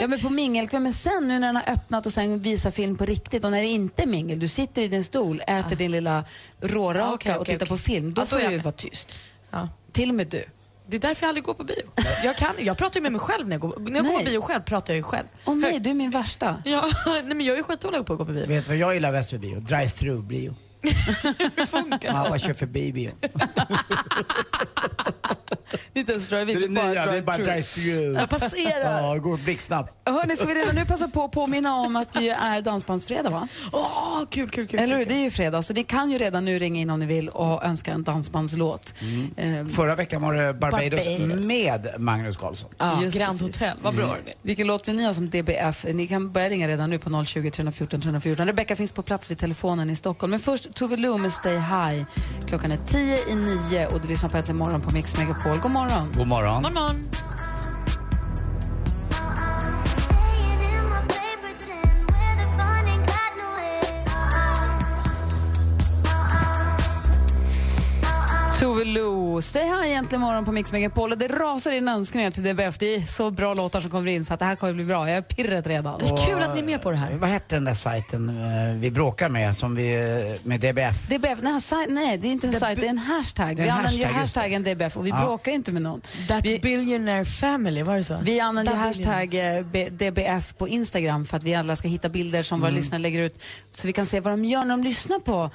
ja 0.00 0.08
men 0.08 0.20
på 0.20 0.30
mingelkvällen. 0.30 0.82
Men 0.82 0.92
sen 0.92 1.28
nu 1.28 1.38
när 1.38 1.46
den 1.46 1.56
har 1.56 1.70
öppnat 1.72 2.06
och 2.06 2.12
sen 2.12 2.40
visar 2.42 2.70
film 2.70 2.96
på 2.96 3.04
riktigt 3.04 3.44
och 3.44 3.50
när 3.50 3.60
det 3.62 3.68
inte 3.68 4.02
är 4.02 4.06
mingel, 4.06 4.38
du 4.38 4.48
sitter 4.48 4.82
i 4.82 4.88
din 4.88 5.04
stol, 5.04 5.42
äter 5.46 5.76
din 5.76 5.90
lilla 5.92 6.24
råraka 6.60 7.06
Ah, 7.10 7.14
okej, 7.14 7.34
och 7.34 7.40
okej, 7.40 7.54
tittar 7.54 7.66
på 7.66 7.74
okej. 7.74 7.84
film. 7.84 8.14
Då 8.14 8.20
Ja, 8.22 8.24
då 8.24 8.36
får 8.36 8.38
du 8.46 8.52
ju 8.52 8.58
vara 8.58 8.72
tyst. 8.72 9.18
Ja. 9.50 9.68
Till 9.92 10.08
och 10.08 10.14
med 10.14 10.26
du. 10.26 10.44
Det 10.92 10.96
är 10.96 11.00
därför 11.08 11.22
jag 11.22 11.28
aldrig 11.28 11.44
går 11.44 11.54
på 11.54 11.64
bio. 11.64 11.82
Jag, 12.24 12.36
kan, 12.36 12.50
jag 12.58 12.76
pratar 12.78 12.96
ju 13.00 13.02
med 13.02 13.12
mig 13.12 13.20
själv 13.20 13.48
när 13.48 13.54
jag 13.54 13.60
går, 13.60 13.74
när 13.78 13.96
jag 13.96 14.04
går 14.06 14.18
på 14.18 14.24
bio 14.24 14.40
själv. 14.40 14.62
pratar 14.62 14.92
jag 14.92 14.96
ju 14.96 15.02
själv. 15.02 15.26
Åh 15.44 15.54
nej, 15.54 15.80
du 15.80 15.90
är 15.90 15.94
min 15.94 16.10
värsta. 16.10 16.62
Ja, 16.64 16.90
nej, 17.06 17.22
men 17.22 17.40
jag 17.40 17.58
är 17.58 17.62
skitdålig 17.62 18.06
på 18.06 18.12
att 18.12 18.18
gå 18.18 18.24
på 18.24 18.32
bio. 18.32 18.46
Vet 18.46 18.64
du 18.64 18.68
vad 18.68 18.76
jag 18.78 18.94
gillar 18.94 19.12
bäst 19.12 19.30
för 19.30 19.38
bio? 19.38 19.60
Drive-through 19.60 20.22
bio. 20.22 20.54
Ja, 22.00 22.26
man 22.28 22.38
kör 22.38 22.54
förbi 22.54 22.92
bio. 22.92 23.10
Inte 25.94 26.12
ens 26.12 26.28
drive 26.28 26.44
Det 26.44 26.52
är 26.52 26.60
det 26.60 26.68
nya, 26.68 27.06
det 27.06 27.18
är 27.18 27.22
bara 27.22 27.36
drive-through. 27.36 28.20
Jag 28.20 28.28
passerar. 28.28 29.02
Ja, 29.02 29.14
det 29.14 29.20
går 29.20 29.36
blixtsnabbt. 29.36 29.96
Hörni, 30.04 30.36
ska 30.36 30.46
vi 30.46 30.54
redan 30.54 30.74
nu 30.74 30.84
passa 30.84 31.08
på 31.08 31.24
att 31.24 31.32
påminna 31.32 31.74
om 31.76 31.96
att 31.96 32.12
det 32.12 32.28
är 32.28 32.62
dansbandsfredag 32.62 33.30
va? 33.30 33.48
Åh, 33.72 34.22
kul, 34.30 34.50
kul, 34.50 34.66
kul. 34.66 34.80
Eller 34.80 34.98
hur? 34.98 35.04
Det 35.04 35.14
är 35.14 35.18
ju 35.24 35.30
fredag, 35.30 35.62
så 35.62 35.72
ni 35.74 35.84
kan 35.84 36.10
ju 36.10 36.18
redan 36.18 36.44
nu 36.44 36.58
ringa 36.58 36.80
in 36.80 36.90
om 36.90 37.00
ni 37.00 37.06
vill 37.06 37.28
och 37.28 37.64
önska 37.64 37.92
en 37.92 38.02
dansbandslåt. 38.02 38.94
Ehm, 39.36 39.68
Förra 39.68 39.94
veckan 39.94 40.22
var 40.22 40.34
det 40.34 40.54
Barbados, 40.54 41.04
Barbados. 41.04 41.44
med 41.44 41.88
Magnus 41.98 42.36
Carlsson. 42.36 42.70
Ja, 42.78 43.02
Just 43.02 43.16
Grand 43.16 43.38
precis. 43.40 43.60
Hotel, 43.60 43.76
vad 43.82 43.94
bra 43.94 44.06
hörni. 44.06 44.32
Vilken 44.42 44.66
låt 44.66 44.88
vill 44.88 44.96
ni 44.96 45.04
ha 45.04 45.14
som 45.14 45.30
DBF? 45.30 45.84
Ni 45.92 46.06
kan 46.06 46.32
börja 46.32 46.48
ringa 46.50 46.68
redan 46.68 46.90
nu 46.90 46.98
på 46.98 47.24
020 47.24 47.50
314 47.50 48.00
314. 48.00 48.46
Rebecka 48.46 48.76
finns 48.76 48.92
på 48.92 49.02
plats 49.02 49.30
vid 49.30 49.38
telefonen 49.38 49.90
i 49.90 49.96
Stockholm. 49.96 50.30
Men 50.30 50.40
först 50.40 50.74
Tove 50.74 50.96
Lo 50.96 51.18
med 51.18 51.32
Stay 51.32 51.56
High. 51.56 52.04
Klockan 52.48 52.72
är 52.72 52.76
tio 52.76 53.18
i 53.30 53.34
nio 53.34 53.86
och 53.86 54.00
du 54.00 54.08
lyssnar 54.08 54.28
på 54.30 54.36
Äntligen 54.36 54.56
morgon 54.58 54.80
på 54.80 54.90
Mix 54.90 55.18
Megapol. 55.18 55.58
God 55.62 55.70
morgon. 55.70 56.10
God 56.16 56.26
morgon. 56.26 56.62
God 56.62 56.74
morgon. 56.74 57.31
Tove 68.62 68.84
Lo, 68.84 69.40
Stay 69.42 69.62
High 69.64 69.88
egentligen 69.90 70.20
morgon 70.20 70.44
på 70.44 70.52
Mix 70.52 70.72
Megapol 70.72 71.12
och 71.12 71.18
det 71.18 71.28
rasar 71.28 71.70
in 71.72 71.88
önskningar 71.88 72.30
till 72.30 72.42
DBF. 72.42 72.78
Det 72.78 72.94
är 72.94 73.00
så 73.00 73.30
bra 73.30 73.54
låtar 73.54 73.80
som 73.80 73.90
kommer 73.90 74.10
in 74.10 74.24
så 74.24 74.34
att 74.34 74.40
det 74.40 74.46
här 74.46 74.56
kommer 74.56 74.72
bli 74.72 74.84
bra. 74.84 75.08
Jag 75.08 75.18
är 75.18 75.22
pirret 75.22 75.66
redan. 75.66 75.98
Det 75.98 76.04
är 76.04 76.26
kul 76.26 76.42
att 76.42 76.54
ni 76.54 76.60
är 76.60 76.64
med 76.64 76.82
på 76.82 76.90
det 76.90 76.96
här. 76.96 77.12
Vad 77.14 77.30
hette 77.30 77.56
den 77.56 77.64
där 77.64 77.74
sajten 77.74 78.28
eh, 78.28 78.74
vi 78.80 78.90
bråkar 78.90 79.28
med, 79.28 79.56
som 79.56 79.74
vi, 79.74 79.94
eh, 79.94 80.46
med 80.48 80.60
DBF? 80.60 81.08
DBF, 81.08 81.38
nej, 81.42 81.60
saj- 81.60 81.86
nej, 81.88 82.18
det 82.18 82.28
är 82.28 82.32
inte 82.32 82.46
en 82.46 82.52
sajt, 82.60 82.80
det 82.80 82.86
är 82.86 82.90
en 82.90 82.98
hashtag. 82.98 83.50
Är 83.50 83.54
Vi 83.56 83.62
en 83.62 83.70
använder 83.70 83.98
ju 83.98 84.04
hashtag, 84.04 84.20
just 84.20 84.34
det. 84.34 84.40
hashtaggen 84.40 84.62
DBF 84.64 84.96
och 84.96 85.06
vi 85.06 85.10
Ja. 85.10 85.24
bråkar 85.24 85.52
inte 85.52 85.72
med 85.72 85.82
någon. 85.82 86.00
That 86.28 86.44
vi, 86.44 86.58
billionaire 86.58 87.24
family, 87.24 87.82
var 87.82 87.96
det 87.96 88.04
så? 88.04 88.18
Vi 88.22 88.40
använder 88.40 88.72
ju 88.72 88.78
hashtag 88.78 89.34
eh, 89.34 89.64
DBF 89.90 90.54
på 90.58 90.68
Instagram 90.68 91.24
för 91.26 91.36
att 91.36 91.42
vi 91.44 91.54
alla 91.54 91.76
ska 91.76 91.88
hitta 91.88 92.08
bilder 92.08 92.42
som 92.42 92.60
våra 92.60 92.68
Mm. 92.68 92.80
lyssnare 92.80 93.02
lägger 93.02 93.20
ut 93.20 93.42
så 93.70 93.86
vi 93.86 93.92
kan 93.92 94.06
se 94.06 94.20
vad 94.20 94.32
de 94.32 94.44
gör 94.44 94.64
när 94.64 94.76
de 94.76 94.82
lyssnar 94.84 95.18
på 95.18 95.50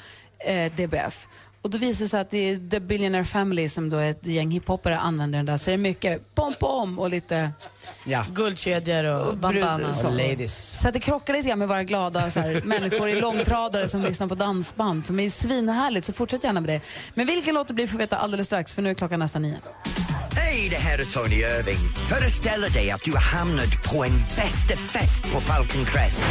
eh, 0.46 0.72
DBF. 0.74 1.28
Och 1.68 1.72
då 1.72 1.78
visar 1.78 2.06
det 2.06 2.10
sig 2.10 2.20
att 2.20 2.30
det 2.30 2.50
är 2.50 2.70
The 2.70 2.80
Billionaire 2.80 3.26
Family 3.26 3.70
som 3.70 3.90
då 3.90 3.98
är 3.98 4.12
ett 4.12 4.26
gäng 4.28 4.52
hiphoppare 4.52 4.98
använder 5.00 5.40
den 5.40 5.46
där. 5.46 5.58
Så 5.58 5.70
det 5.70 5.74
är 5.74 5.78
mycket 5.78 6.36
pom-pom 6.36 7.00
och 7.00 7.10
lite 7.10 7.52
Ja. 8.06 8.26
Guldkedjor 8.34 9.04
och 9.04 9.38
brud- 9.38 9.40
bandanas. 9.64 10.02
så. 10.02 10.08
Och 10.08 10.14
ladies. 10.16 10.80
Så 10.82 10.88
att 10.88 10.94
det 10.94 11.00
krockar 11.00 11.34
lite 11.34 11.48
grann 11.50 11.60
med 11.60 11.68
våra 11.68 11.84
glada 11.84 12.30
så 12.32 12.40
här, 12.40 12.62
människor 12.66 13.10
i 13.10 13.22
långtradare 13.22 13.88
som 13.88 14.04
lyssnar 14.04 14.28
på 14.28 14.36
dansband 14.36 15.06
som 15.06 15.20
är 15.20 15.30
svinhärligt. 15.30 16.06
Så 16.08 16.14
fortsätt 16.14 16.44
gärna 16.44 16.62
med 16.62 16.70
det. 16.70 16.82
Men 17.14 17.26
vilken 17.28 17.54
låt 17.56 17.68
det 17.68 17.74
blir 17.74 17.88
får 17.88 17.98
vi 17.98 18.04
veta 18.04 18.18
alldeles 18.18 18.48
strax 18.48 18.74
för 18.74 18.82
nu 18.82 18.90
är 18.90 18.94
klockan 18.94 19.20
nästan 19.20 19.42
nio. 19.42 19.56
Hej, 20.36 20.68
det 20.70 20.78
här 20.78 21.00
är 21.00 21.04
Tony 21.06 21.36
Irving. 21.36 21.80
Föreställ 22.10 22.62
dig 22.62 22.92
att 22.92 23.02
du 23.04 23.12
har 23.12 23.20
hamnat 23.20 23.84
på 23.94 24.04
en 24.04 24.18
bästa 24.36 24.76
fest 24.78 25.24
på 25.34 25.42
Falcon 25.42 25.86
Crest. 25.86 26.24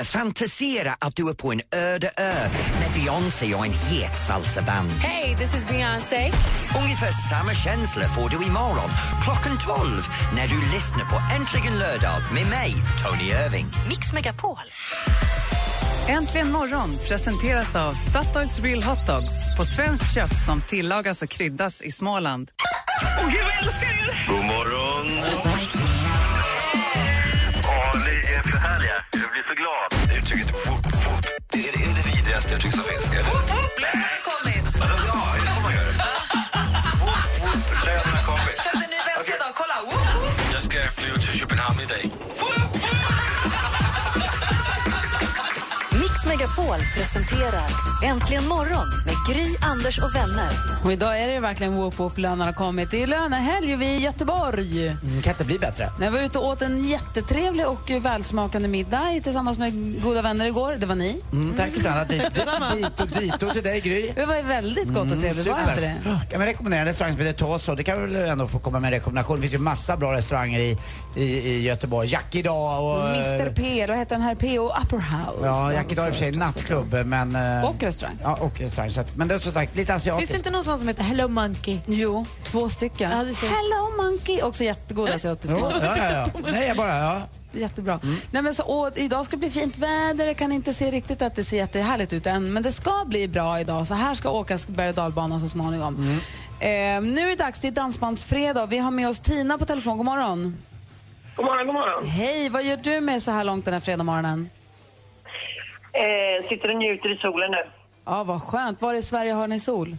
Eller 0.00 0.06
fantisera 0.06 0.96
att 0.98 1.16
du 1.16 1.28
är 1.28 1.34
på 1.34 1.52
en 1.52 1.60
öde 1.72 2.10
ö 2.16 2.48
med 2.80 2.90
Beyoncé 2.94 3.54
och 3.54 3.66
en 3.66 3.72
het 3.72 4.16
salsaband. 4.26 4.90
Hey, 4.90 5.36
this 5.36 5.54
is 5.54 5.66
Beyonce. 5.66 6.30
Ungefär 6.82 7.12
samma 7.30 7.54
känsla 7.54 8.08
får 8.08 8.28
du 8.28 8.36
imorgon 8.46 8.90
klockan 9.22 9.58
12 9.58 10.06
när 10.36 10.48
du 10.48 10.60
lyssnar 10.60 11.04
på 11.04 11.34
Äntligen 11.36 11.78
lördag 11.78 12.20
med 12.34 12.46
mig, 12.46 12.74
Tony 13.02 13.30
Irving. 13.30 13.66
Mix 13.88 14.12
Megapol. 14.12 14.58
Äntligen 16.08 16.52
morgon 16.52 16.90
presenteras 17.08 17.76
av 17.76 17.92
Statoils 17.92 18.58
Real 18.58 18.82
Hot 18.82 19.06
Dogs 19.06 19.56
på 19.56 19.64
svenskt 19.64 20.14
kött 20.14 20.44
som 20.46 20.62
tillagas 20.68 21.22
och 21.22 21.28
kryddas 21.28 21.82
i 21.82 21.92
Småland. 21.92 22.50
God 24.28 24.44
morgon! 24.44 25.69
Megapol 46.70 46.92
presenterar 46.94 47.29
Äntligen 48.04 48.48
morgon 48.48 48.86
med 49.06 49.14
Gry, 49.28 49.56
Anders 49.60 49.98
och 49.98 50.14
vänner. 50.14 50.50
Och 50.84 50.92
idag 50.92 51.20
är 51.22 51.26
det 51.26 51.34
ju 51.34 51.40
verkligen 51.40 51.76
whoop 51.76 51.98
whoop, 51.98 52.18
lönen 52.18 52.40
har 52.40 52.52
kommit. 52.52 52.90
Det 52.90 53.02
är 53.02 53.06
lönehelg 53.06 53.74
och 53.74 53.80
vi 53.80 53.94
är 53.94 53.98
i 53.98 54.02
Göteborg. 54.02 54.88
Mm, 54.88 55.22
kan 55.22 55.32
inte 55.32 55.44
bli 55.44 55.58
bättre. 55.58 55.90
Jag 56.00 56.10
var 56.10 56.18
ute 56.18 56.38
och 56.38 56.46
åt 56.46 56.62
en 56.62 56.88
jättetrevlig 56.88 57.66
och 57.68 57.90
välsmakande 58.00 58.68
middag 58.68 59.20
tillsammans 59.22 59.58
med 59.58 60.02
goda 60.02 60.22
vänner 60.22 60.46
igår. 60.46 60.74
Det 60.78 60.86
var 60.86 60.94
ni. 60.94 61.20
Mm, 61.32 61.54
tack 61.56 61.70
snälla. 61.80 62.04
Dit, 62.04 62.34
Detsamma. 62.34 62.74
dit 62.74 63.00
och 63.00 63.08
dit 63.08 63.42
och 63.42 63.52
till 63.52 63.62
dig 63.62 63.80
Gry. 63.80 64.12
Det 64.16 64.26
var 64.26 64.42
väldigt 64.42 64.88
gott 64.88 65.12
och 65.12 65.20
trevligt, 65.20 65.46
var 65.46 65.60
inte 65.60 65.80
det? 65.80 65.96
Kan 66.30 66.40
vi 66.40 66.46
rekommendera 66.46 66.80
en 66.80 66.86
restaurang 66.86 67.12
som 67.12 67.22
heter 67.22 67.38
Toso? 67.38 67.74
Det 67.74 67.84
kan 67.84 68.02
vi 68.02 68.14
väl 68.14 68.28
ändå 68.28 68.46
få 68.46 68.58
komma 68.58 68.80
med 68.80 68.88
en 68.88 68.92
rekommendation. 68.92 69.36
Det 69.36 69.40
finns 69.42 69.54
ju 69.54 69.58
massa 69.58 69.96
bra 69.96 70.12
restauranger 70.12 70.58
i, 70.58 70.78
i, 71.16 71.22
i 71.22 71.62
Göteborg. 71.62 72.08
Jack 72.08 72.34
idag 72.34 72.84
och... 72.84 73.08
Mr 73.08 73.52
P, 73.52 73.86
då 73.86 73.92
heter 73.92 74.14
den 74.14 74.22
här 74.22 74.34
P 74.34 74.58
och 74.58 74.72
Upper 74.82 74.96
House. 74.96 75.46
Ja, 75.46 75.72
Jack 75.72 75.92
idag 75.92 76.04
är 76.04 76.08
i 76.08 76.10
och 76.10 76.14
för 76.14 76.20
sig 76.20 76.32
nattklubb 76.32 77.06
men... 77.06 77.29
eh, 77.36 77.64
Och 77.64 77.82
restaurang. 77.82 78.16
Ja, 78.22 78.34
och 78.40 78.60
restaurang. 78.60 78.90
Så 78.90 79.00
att, 79.00 79.16
men 79.16 79.28
det 79.28 79.34
är 79.34 79.38
som 79.38 79.52
sagt 79.52 79.76
lite 79.76 79.92
Finns 79.92 80.02
asiatiskt. 80.02 80.32
det 80.32 80.38
inte 80.38 80.50
någon 80.50 80.64
sån 80.64 80.78
som 80.78 80.88
heter 80.88 81.02
Hello 81.02 81.28
Monkey? 81.28 81.78
Jo, 81.86 82.26
två 82.42 82.68
stycken. 82.68 83.10
Ja. 83.10 83.16
Hello 83.48 84.02
Monkey, 84.02 84.42
också 84.42 84.64
jättegoda 84.64 85.14
asiatiska 85.14 85.56
Jo, 85.58 85.64
mat. 85.64 85.74
ja, 85.82 85.96
ja, 85.96 86.10
ja. 86.10 86.26
Nej, 86.52 86.68
jag 86.68 86.76
bara... 86.76 86.98
Ja. 86.98 87.20
Jättebra. 87.52 88.00
Nej, 88.30 88.42
men 88.42 88.54
så, 88.54 88.62
och 88.62 88.90
idag 88.98 89.24
ska 89.24 89.30
det 89.36 89.40
bli 89.40 89.50
fint 89.50 89.78
väder. 89.78 90.26
Jag 90.26 90.36
kan 90.36 90.52
inte 90.52 90.74
se 90.74 90.90
riktigt 90.90 91.22
att 91.22 91.34
det 91.36 91.44
ser 91.44 91.56
jättehärligt 91.56 92.12
ut 92.12 92.26
än. 92.26 92.52
Men 92.52 92.62
det 92.62 92.72
ska 92.72 93.04
bli 93.06 93.28
bra 93.28 93.60
idag. 93.60 93.86
Så 93.86 93.94
här 93.94 94.14
ska 94.14 94.30
åkas 94.30 94.66
berg 94.66 94.88
och 94.88 94.94
dalbanan 94.94 95.40
så 95.40 95.48
småningom. 95.48 96.20
Eh, 96.60 96.68
nu 97.02 97.20
är 97.20 97.28
det 97.28 97.36
dags 97.36 97.60
till 97.60 97.74
Dansbandsfredag. 97.74 98.66
Vi 98.66 98.78
har 98.78 98.90
med 98.90 99.08
oss 99.08 99.18
Tina 99.18 99.58
på 99.58 99.64
telefon. 99.66 99.96
God 99.96 100.06
morgon. 100.06 100.56
God 101.36 101.44
morgon, 101.46 101.66
god 101.66 101.74
morgon. 101.74 102.06
Hej, 102.08 102.48
vad 102.48 102.64
gör 102.64 102.76
du 102.76 103.00
med 103.00 103.22
så 103.22 103.30
här 103.30 103.44
långt 103.44 103.64
den 103.64 103.74
här 103.74 103.80
fredagmorgonen? 103.80 104.50
Eh, 105.92 106.48
sitter 106.48 106.70
och 106.70 106.76
njuter 106.76 107.12
i 107.12 107.16
solen 107.16 107.50
nu. 107.50 107.62
Ja, 108.04 108.24
vad 108.24 108.42
skönt. 108.42 108.82
Var 108.82 108.94
i 108.94 109.02
Sverige 109.02 109.32
har 109.32 109.46
ni 109.46 109.60
sol? 109.60 109.96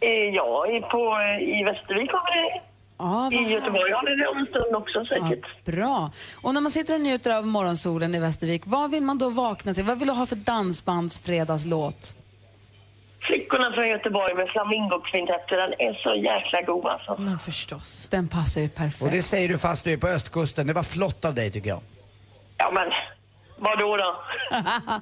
Eh, 0.00 0.08
ja, 0.10 0.66
i, 0.66 0.80
på, 0.80 1.18
i 1.40 1.64
Västervik 1.64 2.10
har 2.12 2.34
vi 2.34 2.40
det. 2.48 2.60
Ja, 2.98 3.32
I 3.32 3.52
Göteborg 3.52 3.92
har 3.92 4.06
vi 4.06 4.22
det 4.22 4.28
om 4.28 4.38
en 4.38 4.46
stund 4.46 4.76
också 4.76 5.04
säkert. 5.04 5.64
Bra. 5.64 6.10
Och 6.42 6.54
när 6.54 6.60
man 6.60 6.72
sitter 6.72 6.94
och 6.94 7.00
njuter 7.00 7.36
av 7.36 7.46
morgonsolen 7.46 8.14
i 8.14 8.18
Västervik, 8.20 8.62
vad 8.66 8.90
vill 8.90 9.02
man 9.02 9.18
då 9.18 9.30
vakna 9.30 9.74
till? 9.74 9.84
Vad 9.84 9.98
vill 9.98 10.08
du 10.08 10.14
ha 10.14 10.26
för 10.26 10.36
dansbandsfredagslåt? 10.36 12.14
Flickorna 13.20 13.72
från 13.72 13.88
Göteborg 13.88 14.34
med 14.34 14.48
flamingokvintetter, 14.48 15.56
den 15.56 15.72
är 15.78 15.94
så 16.02 16.14
jäkla 16.14 16.62
god 16.62 16.86
alltså. 16.86 17.16
Men 17.18 17.38
förstås. 17.38 18.08
Den 18.10 18.28
passar 18.28 18.60
ju 18.60 18.68
perfekt. 18.68 19.02
Och 19.02 19.10
det 19.10 19.22
säger 19.22 19.48
du 19.48 19.58
fast 19.58 19.84
du 19.84 19.92
är 19.92 19.96
på 19.96 20.08
östkusten. 20.08 20.66
Det 20.66 20.72
var 20.72 20.82
flott 20.82 21.24
av 21.24 21.34
dig 21.34 21.50
tycker 21.50 21.68
jag. 21.68 21.80
Ja 22.56 22.70
men, 22.74 22.88
vadå 23.60 23.96
då? 23.96 24.22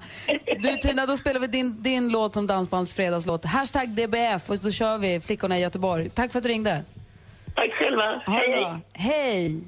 Du 0.58 0.76
Tina, 0.76 1.06
då 1.06 1.16
spelar 1.16 1.40
vi 1.40 1.46
din, 1.46 1.82
din 1.82 2.08
låt 2.08 2.34
som 2.34 2.46
dansbandsfredagslåt. 2.46 3.44
Hashtag 3.44 3.88
DBF 3.88 4.50
och 4.50 4.58
då 4.58 4.70
kör 4.70 4.98
vi 4.98 5.20
Flickorna 5.20 5.58
i 5.58 5.60
Göteborg. 5.60 6.10
Tack 6.10 6.32
för 6.32 6.38
att 6.38 6.42
du 6.42 6.48
ringde. 6.48 6.84
Tack 7.54 7.70
själva. 7.72 8.22
Ha 8.26 8.38
det 8.38 8.60
bra. 8.60 8.80
Hej! 8.92 9.60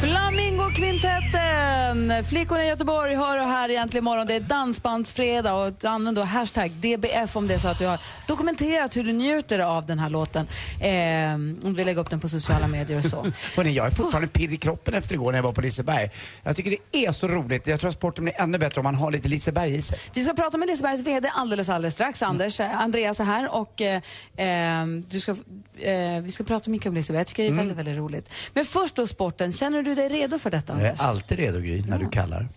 Flamingokvintetten! 0.00 1.51
Flickorna 2.28 2.64
i 2.64 2.68
Göteborg 2.68 3.14
hör 3.14 3.38
och 3.40 3.48
här 3.48 3.68
egentligen 3.68 4.04
imorgon. 4.04 4.26
Det 4.26 4.34
är 4.34 4.40
dansbandsfredag 4.40 5.66
och 5.66 5.84
använd 5.84 6.16
då 6.16 6.22
hashtag 6.22 6.70
DBF 6.70 7.36
om 7.36 7.48
det 7.48 7.54
är 7.54 7.58
så 7.58 7.68
att 7.68 7.78
du 7.78 7.86
har 7.86 7.98
dokumenterat 8.26 8.96
hur 8.96 9.04
du 9.04 9.12
njuter 9.12 9.58
av 9.58 9.86
den 9.86 9.98
här 9.98 10.10
låten. 10.10 10.46
Eh, 10.80 11.34
om 11.66 11.74
vill 11.74 11.86
lägga 11.86 12.00
upp 12.00 12.10
den 12.10 12.20
på 12.20 12.28
sociala 12.28 12.68
medier 12.68 12.98
och 12.98 13.04
så. 13.04 13.16
Hörrni, 13.56 13.72
jag 13.72 13.86
är 13.86 13.90
fortfarande 13.90 14.28
pirr 14.28 14.52
i 14.52 14.56
kroppen 14.56 14.94
efter 14.94 15.14
igår 15.14 15.32
när 15.32 15.38
jag 15.38 15.42
var 15.42 15.52
på 15.52 15.60
Liseberg. 15.60 16.10
Jag 16.42 16.56
tycker 16.56 16.70
det 16.70 17.06
är 17.06 17.12
så 17.12 17.28
roligt. 17.28 17.66
Jag 17.66 17.80
tror 17.80 17.88
att 17.88 17.94
sporten 17.94 18.24
blir 18.24 18.40
ännu 18.40 18.58
bättre 18.58 18.80
om 18.80 18.84
man 18.84 18.94
har 18.94 19.10
lite 19.12 19.28
Liseberg 19.28 19.74
i 19.76 19.82
sig. 19.82 19.98
Vi 20.14 20.24
ska 20.24 20.34
prata 20.34 20.58
med 20.58 20.68
Lisebergs 20.68 21.00
VD 21.06 21.28
alldeles, 21.34 21.68
alldeles 21.68 21.94
strax. 21.94 22.22
Anders, 22.22 22.60
eh, 22.60 22.80
Andreas 22.80 23.20
är 23.20 23.24
här 23.24 23.54
och 23.54 23.80
eh, 23.80 24.02
eh, 24.36 24.86
du 25.08 25.20
ska, 25.20 25.32
eh, 25.78 26.20
vi 26.22 26.30
ska 26.30 26.44
prata 26.44 26.70
mycket 26.70 26.86
om 26.88 26.94
Liseberg. 26.94 27.20
Jag 27.20 27.26
tycker 27.26 27.42
det 27.42 27.48
är 27.48 27.52
väldigt, 27.52 27.78
väldigt 27.78 27.96
roligt. 27.96 28.32
Men 28.54 28.64
först 28.64 28.96
då 28.96 29.06
sporten. 29.06 29.52
Känner 29.52 29.82
du 29.82 29.94
dig 29.94 30.08
redo 30.08 30.38
för 30.38 30.50
detta, 30.50 30.72
Jag 30.72 30.82
är 30.82 30.88
Anders? 30.88 31.00
alltid 31.00 31.38
redo 31.38 31.60
Gry, 31.60 31.81
när 31.86 31.98
du 31.98 32.08
kallar. 32.08 32.48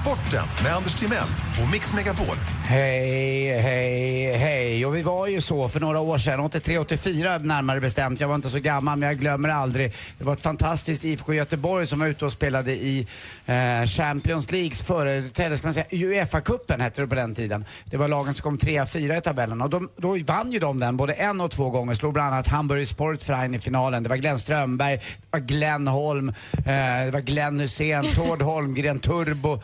Sporten 0.00 0.46
med 0.62 0.74
Anders 0.76 0.94
Timell 0.94 1.28
på 1.60 1.66
Mix 1.72 1.94
Megapol. 1.94 2.36
Hej, 2.64 3.60
hej, 3.60 4.36
hej. 4.36 4.86
Och 4.86 4.96
vi 4.96 5.02
var 5.02 5.26
ju 5.26 5.40
så 5.40 5.68
för 5.68 5.80
några 5.80 6.00
år 6.00 6.18
sedan, 6.18 6.40
83-84 6.40 7.44
närmare 7.44 7.80
bestämt. 7.80 8.20
Jag 8.20 8.28
var 8.28 8.34
inte 8.34 8.48
så 8.48 8.58
gammal 8.58 8.98
men 8.98 9.08
jag 9.08 9.18
glömmer 9.18 9.48
aldrig. 9.48 9.92
Det 10.18 10.24
var 10.24 10.32
ett 10.32 10.40
fantastiskt 10.40 11.04
IFK 11.04 11.34
Göteborg 11.34 11.86
som 11.86 12.00
var 12.00 12.06
ute 12.06 12.24
och 12.24 12.32
spelade 12.32 12.72
i 12.72 13.06
eh, 13.46 13.86
Champions 13.86 14.50
Leagues 14.50 14.82
företräde, 14.82 15.56
ska 15.56 15.66
man 15.66 15.74
säga, 15.74 15.86
Uefa-cupen 15.90 16.80
hette 16.80 17.00
det 17.00 17.06
på 17.06 17.14
den 17.14 17.34
tiden. 17.34 17.64
Det 17.84 17.96
var 17.96 18.08
lagen 18.08 18.34
som 18.34 18.42
kom 18.42 18.58
3-4 18.58 19.18
i 19.18 19.20
tabellen 19.20 19.62
och 19.62 19.70
de, 19.70 19.88
då 19.96 20.18
vann 20.26 20.52
ju 20.52 20.58
de 20.58 20.80
den 20.80 20.96
både 20.96 21.12
en 21.12 21.40
och 21.40 21.50
två 21.50 21.70
gånger. 21.70 21.94
Slog 21.94 22.12
bland 22.12 22.34
annat 22.34 22.48
Hamburg 22.48 22.86
Sportverein 22.86 23.54
i 23.54 23.58
finalen. 23.58 24.02
Det 24.02 24.08
var 24.08 24.16
Glenn 24.16 24.38
Strömberg, 24.38 24.96
det 24.96 25.02
var 25.30 25.40
Glenn 25.40 25.88
Holm, 25.88 26.28
eh, 26.28 27.04
det 27.04 27.10
var 27.12 27.20
Glenn 27.20 27.60
Hussein, 27.60 28.06
Tord 28.14 28.42
Holmgren, 28.42 28.98
Turbo. 28.98 29.52
Eh, 29.52 29.60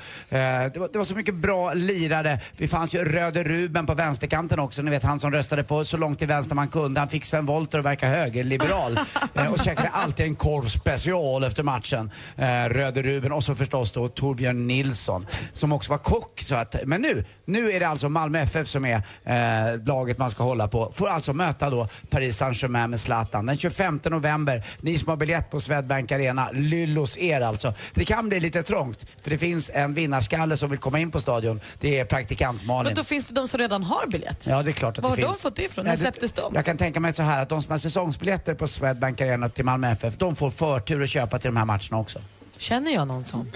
det, 0.73 0.77
var, 0.77 0.89
det 0.93 0.99
var 0.99 1.05
så 1.05 1.15
mycket 1.15 1.35
bra 1.35 1.75
lirade. 1.79 2.41
Vi 2.57 2.69
fanns 2.69 2.95
ju 2.95 3.05
Röde 3.05 3.45
Ruben 3.45 3.87
på 3.87 3.95
vänsterkanten 3.95 4.59
också. 4.59 4.83
Ni 4.83 4.91
vet 4.91 5.03
han 5.03 5.21
som 5.21 5.33
röstade 5.33 5.65
på 5.65 5.85
så 5.85 5.97
långt 5.97 6.19
till 6.19 6.29
vänster 6.29 6.55
man 6.55 6.69
kunde. 6.69 7.01
Han 7.01 7.09
fick 7.09 7.25
Sven 7.25 7.47
Wollter 7.47 7.79
att 7.79 7.85
verka 7.85 8.09
högerliberal. 8.09 8.99
eh, 9.35 9.53
och 9.53 9.59
käkade 9.59 9.89
alltid 9.89 10.27
en 10.27 10.35
korv 10.35 10.65
special 10.65 11.45
efter 11.45 11.63
matchen. 11.63 12.11
Eh, 12.37 12.65
Röde 12.69 13.03
Ruben 13.03 13.33
och 13.33 13.45
så 13.45 13.55
förstås 13.55 13.93
då 13.93 14.09
Torbjörn 14.09 14.67
Nilsson 14.67 15.27
som 15.53 15.73
också 15.73 15.91
var 15.91 15.99
kock. 15.99 16.41
Så 16.41 16.55
att, 16.55 16.77
men 16.85 17.01
nu, 17.01 17.25
nu 17.45 17.73
är 17.73 17.81
det 17.81 17.89
alltså 17.89 18.09
Malmö 18.09 18.41
FF 18.41 18.69
som 18.69 18.85
är 18.85 19.03
eh, 19.25 19.85
laget 19.87 20.19
man 20.19 20.31
ska 20.31 20.43
hålla 20.43 20.69
på. 20.69 20.93
Får 20.95 21.09
alltså 21.09 21.33
möta 21.33 21.71
då 21.71 21.89
Paris 22.11 22.37
Saint-Germain 22.37 22.91
med 22.91 23.01
Zlatan 23.01 23.47
den 23.47 23.57
25 23.57 24.01
november. 24.05 24.63
Ni 24.81 24.99
som 24.99 25.09
har 25.09 25.17
biljett 25.17 25.51
på 25.51 25.61
Swedbank 25.61 26.13
Arena, 26.13 26.49
lyllos 26.53 27.19
er 27.19 27.41
alltså. 27.41 27.75
Det 27.95 28.05
kan 28.05 28.29
bli 28.29 28.41
lite 28.41 28.63
trångt 28.63 29.07
för 29.23 29.31
det 29.31 29.39
finns 29.39 29.71
en 29.75 29.95
vinnarskalle 29.95 30.57
som 30.57 30.71
vill 30.71 30.79
komma 30.79 30.99
in 30.99 31.11
på 31.11 31.21
stadion. 31.21 31.61
Det 31.81 31.99
är 32.01 32.05
praktikant 32.05 32.65
Malin. 32.67 32.85
Men 32.85 32.95
då 32.95 33.05
finns 33.05 33.27
det 33.27 33.35
de 33.35 33.49
som 33.49 33.59
redan 33.61 33.83
har 33.83 34.07
biljett. 34.07 34.47
Ja, 34.49 34.63
det 34.63 34.71
är 34.71 34.73
klart 34.73 34.99
att 34.99 35.03
Var 35.03 35.11
har 35.11 35.17
det 35.17 35.23
de 35.23 35.29
finns. 35.29 35.43
fått 35.43 35.57
det 35.57 35.63
ifrån? 35.63 35.85
När 35.85 35.97
släpptes 35.97 36.33
de? 36.33 36.55
Jag 36.55 36.65
kan 36.65 36.77
tänka 36.77 37.01
mig 37.01 37.13
så 37.13 37.23
här 37.23 37.43
att 37.43 37.49
de 37.49 37.63
som 37.63 37.71
har 37.71 37.79
säsongsbiljetter 37.79 38.55
på 38.55 38.69
Swedbank 38.69 39.21
Arena 39.21 39.49
till 39.49 39.65
Malmö 39.65 39.91
FF, 39.91 40.17
de 40.17 40.37
får 40.37 40.51
förtur 40.51 41.03
att 41.03 41.09
köpa 41.09 41.39
till 41.39 41.49
de 41.49 41.57
här 41.57 41.65
matcherna 41.65 41.99
också. 41.99 42.19
Känner 42.59 42.95
jag 42.95 43.09
någon 43.09 43.25
sån? 43.25 43.53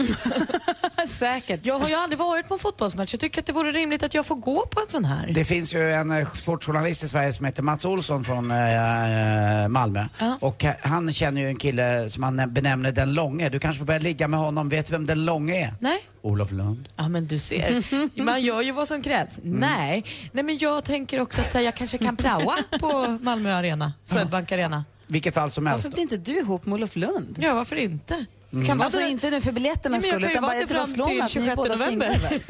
Säkert. 1.09 1.67
Jag 1.67 1.79
har 1.79 1.89
ju 1.89 1.95
aldrig 1.95 2.19
varit 2.19 2.49
på 2.49 2.55
en 2.55 2.59
fotbollsmatch. 2.59 3.15
Jag 3.15 3.21
tycker 3.21 3.41
att 3.41 3.47
det 3.47 3.53
vore 3.53 3.73
rimligt 3.73 4.03
att 4.03 4.15
jag 4.15 4.27
får 4.27 4.37
gå 4.37 4.67
på 4.67 4.81
en 4.81 4.87
sån 4.89 5.05
här. 5.05 5.31
Det 5.35 5.45
finns 5.45 5.75
ju 5.75 5.93
en 5.93 6.11
eh, 6.11 6.29
sportjournalist 6.35 7.05
i 7.05 7.09
Sverige 7.09 7.33
som 7.33 7.47
heter 7.47 7.63
Mats 7.63 7.85
Olsson 7.85 8.25
från 8.25 8.51
eh, 8.51 9.69
Malmö. 9.69 10.07
Och 10.41 10.65
eh, 10.65 10.75
han 10.83 11.13
känner 11.13 11.41
ju 11.41 11.49
en 11.49 11.57
kille 11.57 12.09
som 12.09 12.23
han 12.23 12.53
benämner 12.53 12.93
Den 12.93 13.15
Långe. 13.15 13.49
Du 13.49 13.59
kanske 13.59 13.79
får 13.79 13.87
börja 13.87 14.01
ligga 14.01 14.29
med 14.29 14.41
honom. 14.41 14.69
Vet 14.69 14.87
du 14.87 14.93
vem 14.93 15.07
Den 15.07 15.25
Långe 15.25 15.65
är? 15.65 15.75
Nej. 15.81 15.99
Olof 16.23 16.51
Lund. 16.53 16.89
Ja 16.97 17.09
men 17.09 17.27
du 17.27 17.39
ser, 17.39 17.83
man 18.23 18.43
gör 18.43 18.63
ju 18.63 18.73
vad 18.73 18.89
som 18.89 19.03
krävs. 19.03 19.39
Mm. 19.39 19.61
Nej. 19.61 20.05
Nej 20.33 20.45
men 20.45 20.59
jag 20.59 20.85
tänker 20.85 21.21
också 21.21 21.41
att 21.41 21.53
säga, 21.53 21.65
jag 21.65 21.75
kanske 21.75 21.99
kan 21.99 22.17
praoa 22.17 22.57
på 22.81 23.19
Malmö 23.21 23.55
Arena, 23.55 23.93
Swedbank 24.05 24.53
Arena. 24.53 24.85
Vilket 25.07 25.35
fall 25.35 25.51
som 25.51 25.67
helst. 25.67 25.85
Varför 25.85 25.95
blir 25.95 26.03
inte 26.03 26.17
du 26.17 26.39
ihop 26.39 26.67
med 26.67 26.75
Olof 26.75 26.97
Lund? 26.97 27.39
Ja 27.41 27.55
varför 27.55 27.77
inte? 27.77 28.27
Mm. 28.53 28.67
Kan 28.67 28.79
vara 28.79 28.87
alltså 28.87 29.01
inte 29.01 29.31
nu 29.31 29.41
för 29.41 29.53
jag 29.53 30.03
skull 30.03 30.25
utan 30.25 30.43
vara 30.43 30.55
bara 30.55 30.63
att 30.63 30.71
fram 30.71 30.87
till 30.95 31.05
mig 31.05 31.21
att 31.21 31.35
ni 31.35 31.41
är 31.41 31.55
26 31.55 31.57
båda 31.57 31.77
november. 31.77 32.41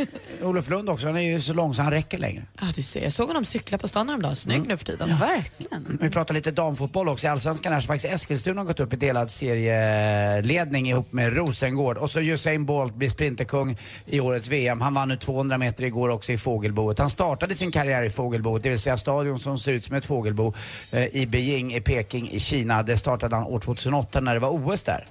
Olof 0.43 0.69
Lund 0.71 0.89
också, 0.89 1.07
han 1.07 1.17
är 1.17 1.21
ju 1.21 1.41
så 1.41 1.53
lång 1.55 1.75
så 1.75 1.83
han 1.83 1.91
räcker 1.93 2.19
längre. 2.19 2.43
Ja 2.61 2.67
du 2.75 2.83
ser, 2.83 3.03
jag 3.03 3.13
såg 3.13 3.29
honom 3.29 3.45
cykla 3.45 3.79
på 3.79 3.89
stan 3.89 4.09
häromdagen. 4.09 4.37
Snygg 4.37 4.57
Mm. 4.57 4.69
nu 4.69 4.77
för 4.77 4.85
tiden. 4.85 5.09
verkligen. 5.21 5.99
Vi 6.01 6.11
pratar 6.11 6.35
lite 6.35 6.51
damfotboll 6.51 7.09
också. 7.09 7.27
I 7.27 7.31
Allsvenskan 7.31 7.73
här 7.73 7.81
så 7.81 7.87
faktiskt 7.87 8.15
Eskilstuna 8.15 8.61
har 8.61 8.67
gått 8.67 8.81
upp 8.81 8.93
i 8.93 8.97
delad 8.97 9.31
serieledning 9.31 10.89
ihop 10.89 11.13
med 11.13 11.37
Rosengård. 11.37 11.97
Och 11.99 12.11
så 12.11 12.21
Usain 12.21 12.67
Bolt 12.67 12.95
blir 12.95 13.09
sprinterkung 13.09 13.77
i 14.07 14.21
årets 14.21 14.49
VM. 14.49 14.81
Han 14.81 14.95
vann 14.95 15.09
nu 15.09 15.17
200 15.17 15.59
meter 15.59 15.85
igår 15.85 16.09
också 16.09 16.33
i 16.33 16.39
fågelboet. 16.39 16.99
Han 16.99 17.11
startade 17.11 17.55
sin 17.55 17.71
karriär 17.73 18.03
i 18.03 18.11
fågelboet, 18.11 18.63
det 18.63 18.69
vill 18.69 18.79
säga 18.79 18.97
stadion 18.97 19.39
som 19.39 19.59
ser 19.59 19.73
ut 19.73 19.85
som 19.85 19.97
ett 19.97 20.05
fågelbo 20.05 20.55
eh, 20.91 21.05
i 21.17 21.27
Beijing 21.27 21.75
i 21.75 21.81
Peking 21.81 22.31
i 22.31 22.41
Kina. 22.41 22.83
Det 22.83 22.97
startade 22.97 23.37
han 23.37 23.45
år 23.45 23.61
2008 23.61 24.21
när 24.21 24.35
det 24.35 24.41
var 24.41 24.51
OS 24.51 24.83
där. 24.83 25.07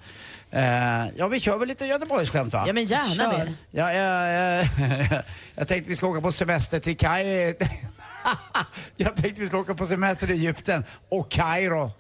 Eh, 0.52 1.08
ja, 1.16 1.28
vi 1.28 1.40
kör 1.40 1.58
väl 1.58 1.68
lite 1.68 1.86
Göteborgsskämt 1.86 2.54
va? 2.54 2.64
Ja 2.68 2.74
men 2.74 2.86
gärna 2.86 3.16
Kör. 3.16 3.46
det. 3.46 3.54
Ja, 3.72 3.94
ja, 3.94 4.28
ja, 5.12 5.22
jag 5.56 5.68
tänkte 5.68 5.90
vi 5.90 5.96
ska 5.96 6.08
åka 6.08 6.22
på 6.22 6.32
semester 6.32 6.80
till 6.80 6.98
Kaj... 6.98 7.58
Jag 8.96 9.16
tänkte 9.16 9.42
vi 9.42 9.48
skulle 9.48 9.62
åka 9.62 9.74
på 9.74 9.86
semester 9.86 10.28
till 10.28 10.36
Egypten 10.36 10.86
och 11.10 11.32
Kairo. 11.32 11.92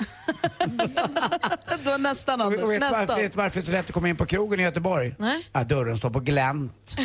Då 1.83 1.97
nästan 1.97 2.41
Anders, 2.41 2.61
Och 2.61 2.71
vet, 2.71 2.79
nästan. 2.79 3.07
varför, 3.07 3.21
vet 3.21 3.35
varför 3.35 3.55
det 3.55 3.59
är 3.59 3.65
så 3.65 3.71
lätt 3.71 3.85
att 3.85 3.91
komma 3.91 4.09
in 4.09 4.15
på 4.15 4.25
krogen 4.25 4.59
i 4.59 4.63
Göteborg? 4.63 5.15
Nej. 5.17 5.47
Ja, 5.53 5.63
dörren 5.63 5.97
står 5.97 6.09
på 6.09 6.19
glänt. 6.19 6.95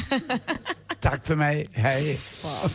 Tack 1.01 1.27
för 1.27 1.35
mig, 1.35 1.69
hej. 1.73 2.19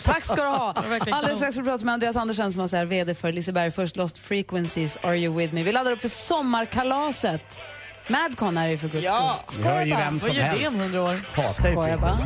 Tack 0.05 0.23
ska 0.23 0.36
du 0.36 0.41
ha. 0.41 0.73
Alldeles 1.12 1.38
strax 1.38 1.53
ska 1.53 1.63
vi 1.63 1.69
prata 1.69 1.86
med 1.86 1.93
Andreas 1.93 2.15
Andersen 2.15 2.53
som 2.53 2.62
är 2.62 2.86
VD 2.86 3.15
för 3.15 3.31
Liseberg 3.31 3.71
First 3.71 3.97
Lost 3.97 4.17
Frequencies, 4.17 4.97
Are 5.01 5.17
You 5.17 5.38
With 5.38 5.53
Me? 5.53 5.63
Vi 5.63 5.71
laddar 5.71 5.91
upp 5.91 6.01
för 6.01 6.07
sommarkalaset. 6.10 7.62
Madcon 8.08 8.58
är 8.58 8.66
det 8.66 8.72
ju 8.72 8.78
för 8.78 8.88
guds 8.88 9.04
Ja. 9.06 9.40
skull. 9.50 9.64
Hör 9.64 9.82
Skojar 9.82 9.98
bara. 9.98 10.12
Vad 10.12 10.34
gör 10.36 10.60
det 10.60 10.68
om 10.68 10.80
hundra 10.80 11.02
år? 11.02 11.22
Hatar 11.36 11.68
ju 11.70 11.74
Skojar 11.74 11.98
bara. 11.98 12.18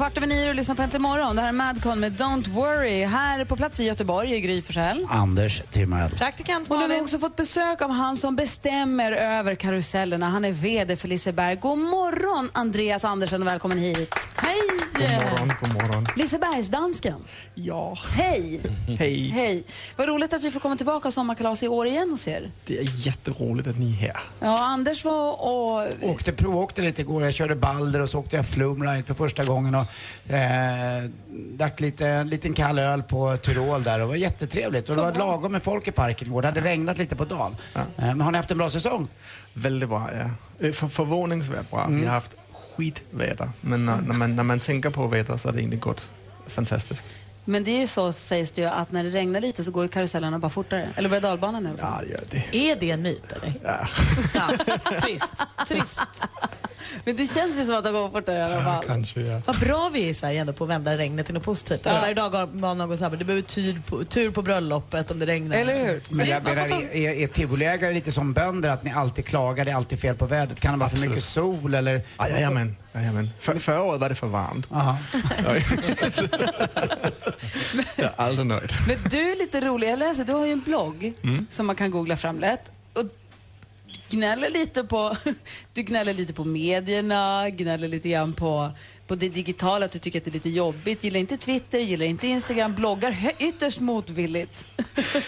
Kvart 0.00 0.16
över 0.16 0.26
nio 0.26 0.48
och 0.48 0.54
lyssnar 0.54 0.74
på 0.74 0.82
Äntligen 0.82 1.02
morgon. 1.02 1.36
Det 1.36 1.42
här 1.42 1.48
är 1.48 1.52
Madcon 1.52 2.00
med 2.00 2.12
Don't 2.12 2.50
Worry. 2.50 3.04
Här 3.04 3.44
på 3.44 3.56
plats 3.56 3.80
i 3.80 3.84
Göteborg 3.84 4.34
är 4.34 4.38
Gry 4.38 4.62
Forssell. 4.62 5.06
Anders 5.10 5.62
Timell. 5.70 6.10
Praktikant 6.10 6.70
Och 6.70 6.76
nu 6.76 6.82
har 6.82 6.88
vi 6.88 6.94
Malin. 6.94 7.04
också 7.04 7.18
fått 7.18 7.36
besök 7.36 7.82
av 7.82 7.90
han 7.90 8.16
som 8.16 8.36
bestämmer 8.36 9.12
över 9.12 9.54
karusellerna. 9.54 10.28
Han 10.28 10.44
är 10.44 10.52
VD 10.52 10.96
för 10.96 11.08
Liseberg. 11.08 11.56
God 11.56 11.78
morgon 11.78 12.50
Andreas 12.52 13.04
Andersen 13.04 13.42
och 13.42 13.48
välkommen 13.48 13.78
hit. 13.78 14.14
Hej! 14.36 14.56
God 14.94 15.30
morgon, 15.30 15.52
god 15.60 15.72
morgon. 15.74 16.06
Lisebergsdansken. 16.16 17.24
Ja, 17.54 17.98
Hej! 18.10 18.60
hej. 18.98 19.28
Hej! 19.28 19.64
Vad 19.96 20.08
roligt 20.08 20.32
att 20.32 20.42
vi 20.42 20.50
får 20.50 20.60
komma 20.60 20.76
tillbaka 20.76 21.08
och 21.08 21.14
sommarkalas 21.14 21.62
i 21.62 21.68
år 21.68 21.86
igen 21.86 22.10
hos 22.10 22.28
er. 22.28 22.50
Det 22.66 22.78
är 22.78 23.06
jätteroligt 23.06 23.68
att 23.68 23.78
ni 23.78 23.90
är 23.90 23.96
här. 23.96 24.20
Ja, 24.40 24.66
Anders 24.66 25.04
var 25.04 25.32
och... 25.46 25.88
Åkte, 26.02 26.32
provåkte 26.32 26.82
lite 26.82 27.00
igår. 27.00 27.24
Jag 27.24 27.34
körde 27.34 27.54
Balder 27.54 28.00
och 28.00 28.08
så 28.08 28.18
åkte 28.18 28.36
jag 28.36 28.46
Flumride 28.46 29.02
för 29.02 29.14
första 29.14 29.44
gången 29.44 29.74
och 29.74 29.86
eh, 30.28 31.10
drack 31.28 31.80
lite, 31.80 32.06
en 32.08 32.28
liten 32.28 32.54
kall 32.54 32.78
öl 32.78 33.02
på 33.02 33.36
Tyrol 33.36 33.82
där. 33.82 33.98
Det 33.98 34.04
var 34.04 34.14
jättetrevligt. 34.14 34.88
Och 34.88 34.96
det 34.96 35.02
var 35.02 35.12
lagom 35.12 35.52
med 35.52 35.62
folk 35.62 35.88
i 35.88 35.92
parken 35.92 36.28
igår. 36.28 36.42
Det 36.42 36.48
hade 36.48 36.60
regnat 36.60 36.98
lite 36.98 37.16
på 37.16 37.24
dagen. 37.24 37.56
Eh, 37.74 37.82
men 37.96 38.20
har 38.20 38.32
ni 38.32 38.36
haft 38.38 38.50
en 38.50 38.58
bra 38.58 38.70
säsong? 38.70 39.08
Väldigt 39.52 39.88
bra, 39.88 40.10
ja. 40.14 40.66
Eh, 40.66 40.72
För, 40.72 40.88
förvånansvärt 40.88 41.70
bra. 41.70 41.86
Vi 41.90 42.04
har 42.06 42.12
haft 42.12 42.34
skitväder, 42.76 43.50
men 43.60 43.86
när, 43.86 43.96
när, 43.96 44.14
man, 44.14 44.36
när 44.36 44.42
man 44.42 44.58
tänker 44.58 44.90
på 44.90 45.06
väder 45.06 45.36
så 45.36 45.48
är 45.48 45.52
det 45.52 45.60
egentligen 45.60 45.80
gått 45.80 46.10
fantastiskt. 46.46 47.02
Men 47.50 47.64
det 47.64 47.70
är 47.70 47.80
ju 47.80 47.86
så 47.86 48.12
sägs 48.12 48.50
det 48.50 48.60
ju 48.60 48.68
att 48.68 48.92
när 48.92 49.04
det 49.04 49.10
regnar 49.10 49.40
lite 49.40 49.64
så 49.64 49.70
går 49.70 49.82
ju 49.82 49.88
karusellerna 49.88 50.38
bara 50.38 50.50
fortare. 50.50 50.88
Eller 50.96 51.08
berg 51.08 51.20
dalbanan 51.20 51.62
nu. 51.62 51.70
Ja, 51.78 52.00
det 52.02 52.10
gör 52.10 52.20
det. 52.30 52.70
Är 52.70 52.76
det 52.76 52.90
en 52.90 53.02
myt 53.02 53.32
eller? 53.32 53.52
Ja. 53.64 53.88
Ja. 54.34 54.74
Trist. 55.00 55.34
Trist. 55.68 56.00
Men 57.04 57.16
det 57.16 57.26
känns 57.26 57.60
ju 57.60 57.64
som 57.64 57.74
att 57.74 57.84
det 57.84 57.92
går 57.92 58.10
fortare 58.10 58.38
i 58.38 58.42
alla 58.42 58.64
fall. 58.64 58.84
Kanske, 58.86 59.20
ja. 59.20 59.40
Vad 59.46 59.58
bra 59.58 59.90
vi 59.92 60.04
är 60.04 60.08
i 60.08 60.14
Sverige 60.14 60.40
ändå 60.40 60.52
på 60.52 60.64
att 60.64 60.70
vända 60.70 60.98
regnet 60.98 61.26
till 61.26 61.34
något 61.34 61.42
positivt. 61.42 61.80
Ja. 61.84 61.92
Varje 61.92 62.14
dag 62.14 62.48
var 62.52 62.74
någon 62.74 62.98
så 62.98 63.04
här, 63.04 63.16
det 63.16 63.24
behöver 63.24 63.42
tur 63.42 63.82
på, 63.86 64.04
tur 64.04 64.30
på 64.30 64.42
bröllopet 64.42 65.10
om 65.10 65.18
det 65.18 65.26
regnar. 65.26 65.56
Eller 65.56 65.86
hur? 65.86 66.02
Men 66.10 66.28
jag 66.28 66.42
menar, 66.44 66.66
är, 66.92 66.96
är 66.96 67.26
tivoliägare 67.26 67.92
lite 67.92 68.12
som 68.12 68.32
bönder? 68.32 68.68
Att 68.68 68.82
ni 68.84 68.92
alltid 68.92 69.24
klagar, 69.26 69.64
det 69.64 69.70
är 69.70 69.76
alltid 69.76 70.00
fel 70.00 70.14
på 70.14 70.26
vädret? 70.26 70.60
Kan 70.60 70.72
det 70.72 70.78
vara 70.78 70.88
för 70.90 70.96
Absolut. 70.96 71.10
mycket 71.10 71.24
sol 71.24 71.74
eller? 71.74 72.02
Ja, 72.18 72.28
jajamän, 72.28 72.76
jajamän. 72.92 73.30
För, 73.38 73.58
förra 73.58 73.82
året 73.82 74.00
var 74.00 74.08
det 74.08 74.14
för 74.14 74.26
varmt. 74.26 74.66
Jag 77.96 78.06
är 78.06 78.12
aldrig 78.16 78.46
nöjd. 78.46 78.72
Men 78.88 78.96
du 79.10 79.32
är 79.32 79.36
lite 79.38 79.60
rolig. 79.60 79.88
Jag 79.90 79.98
läser, 79.98 80.24
du 80.24 80.32
har 80.32 80.46
ju 80.46 80.52
en 80.52 80.60
blogg 80.60 81.12
Mm. 81.22 81.46
som 81.50 81.66
man 81.66 81.76
kan 81.76 81.90
googla 81.90 82.16
fram 82.16 82.40
lätt. 82.40 82.72
Och 82.92 83.04
gnäller 84.08 84.50
lite 84.50 84.84
på, 84.84 85.16
du 85.72 85.82
gnäller 85.82 86.14
lite 86.14 86.32
på 86.32 86.44
medierna, 86.44 87.50
gnäller 87.50 87.88
lite 87.88 88.08
grann 88.08 88.32
på, 88.32 88.70
på 89.10 89.14
det 89.16 89.28
digitala, 89.28 89.84
att 89.86 89.92
du 89.92 89.98
tycker 89.98 90.18
att 90.18 90.24
det 90.24 90.30
är 90.30 90.32
lite 90.32 90.50
jobbigt. 90.50 91.04
Gillar 91.04 91.20
inte 91.20 91.36
Twitter, 91.36 91.78
gillar 91.78 92.06
inte 92.06 92.26
Instagram, 92.26 92.74
bloggar 92.74 93.16
ytterst 93.38 93.80
motvilligt. 93.80 94.66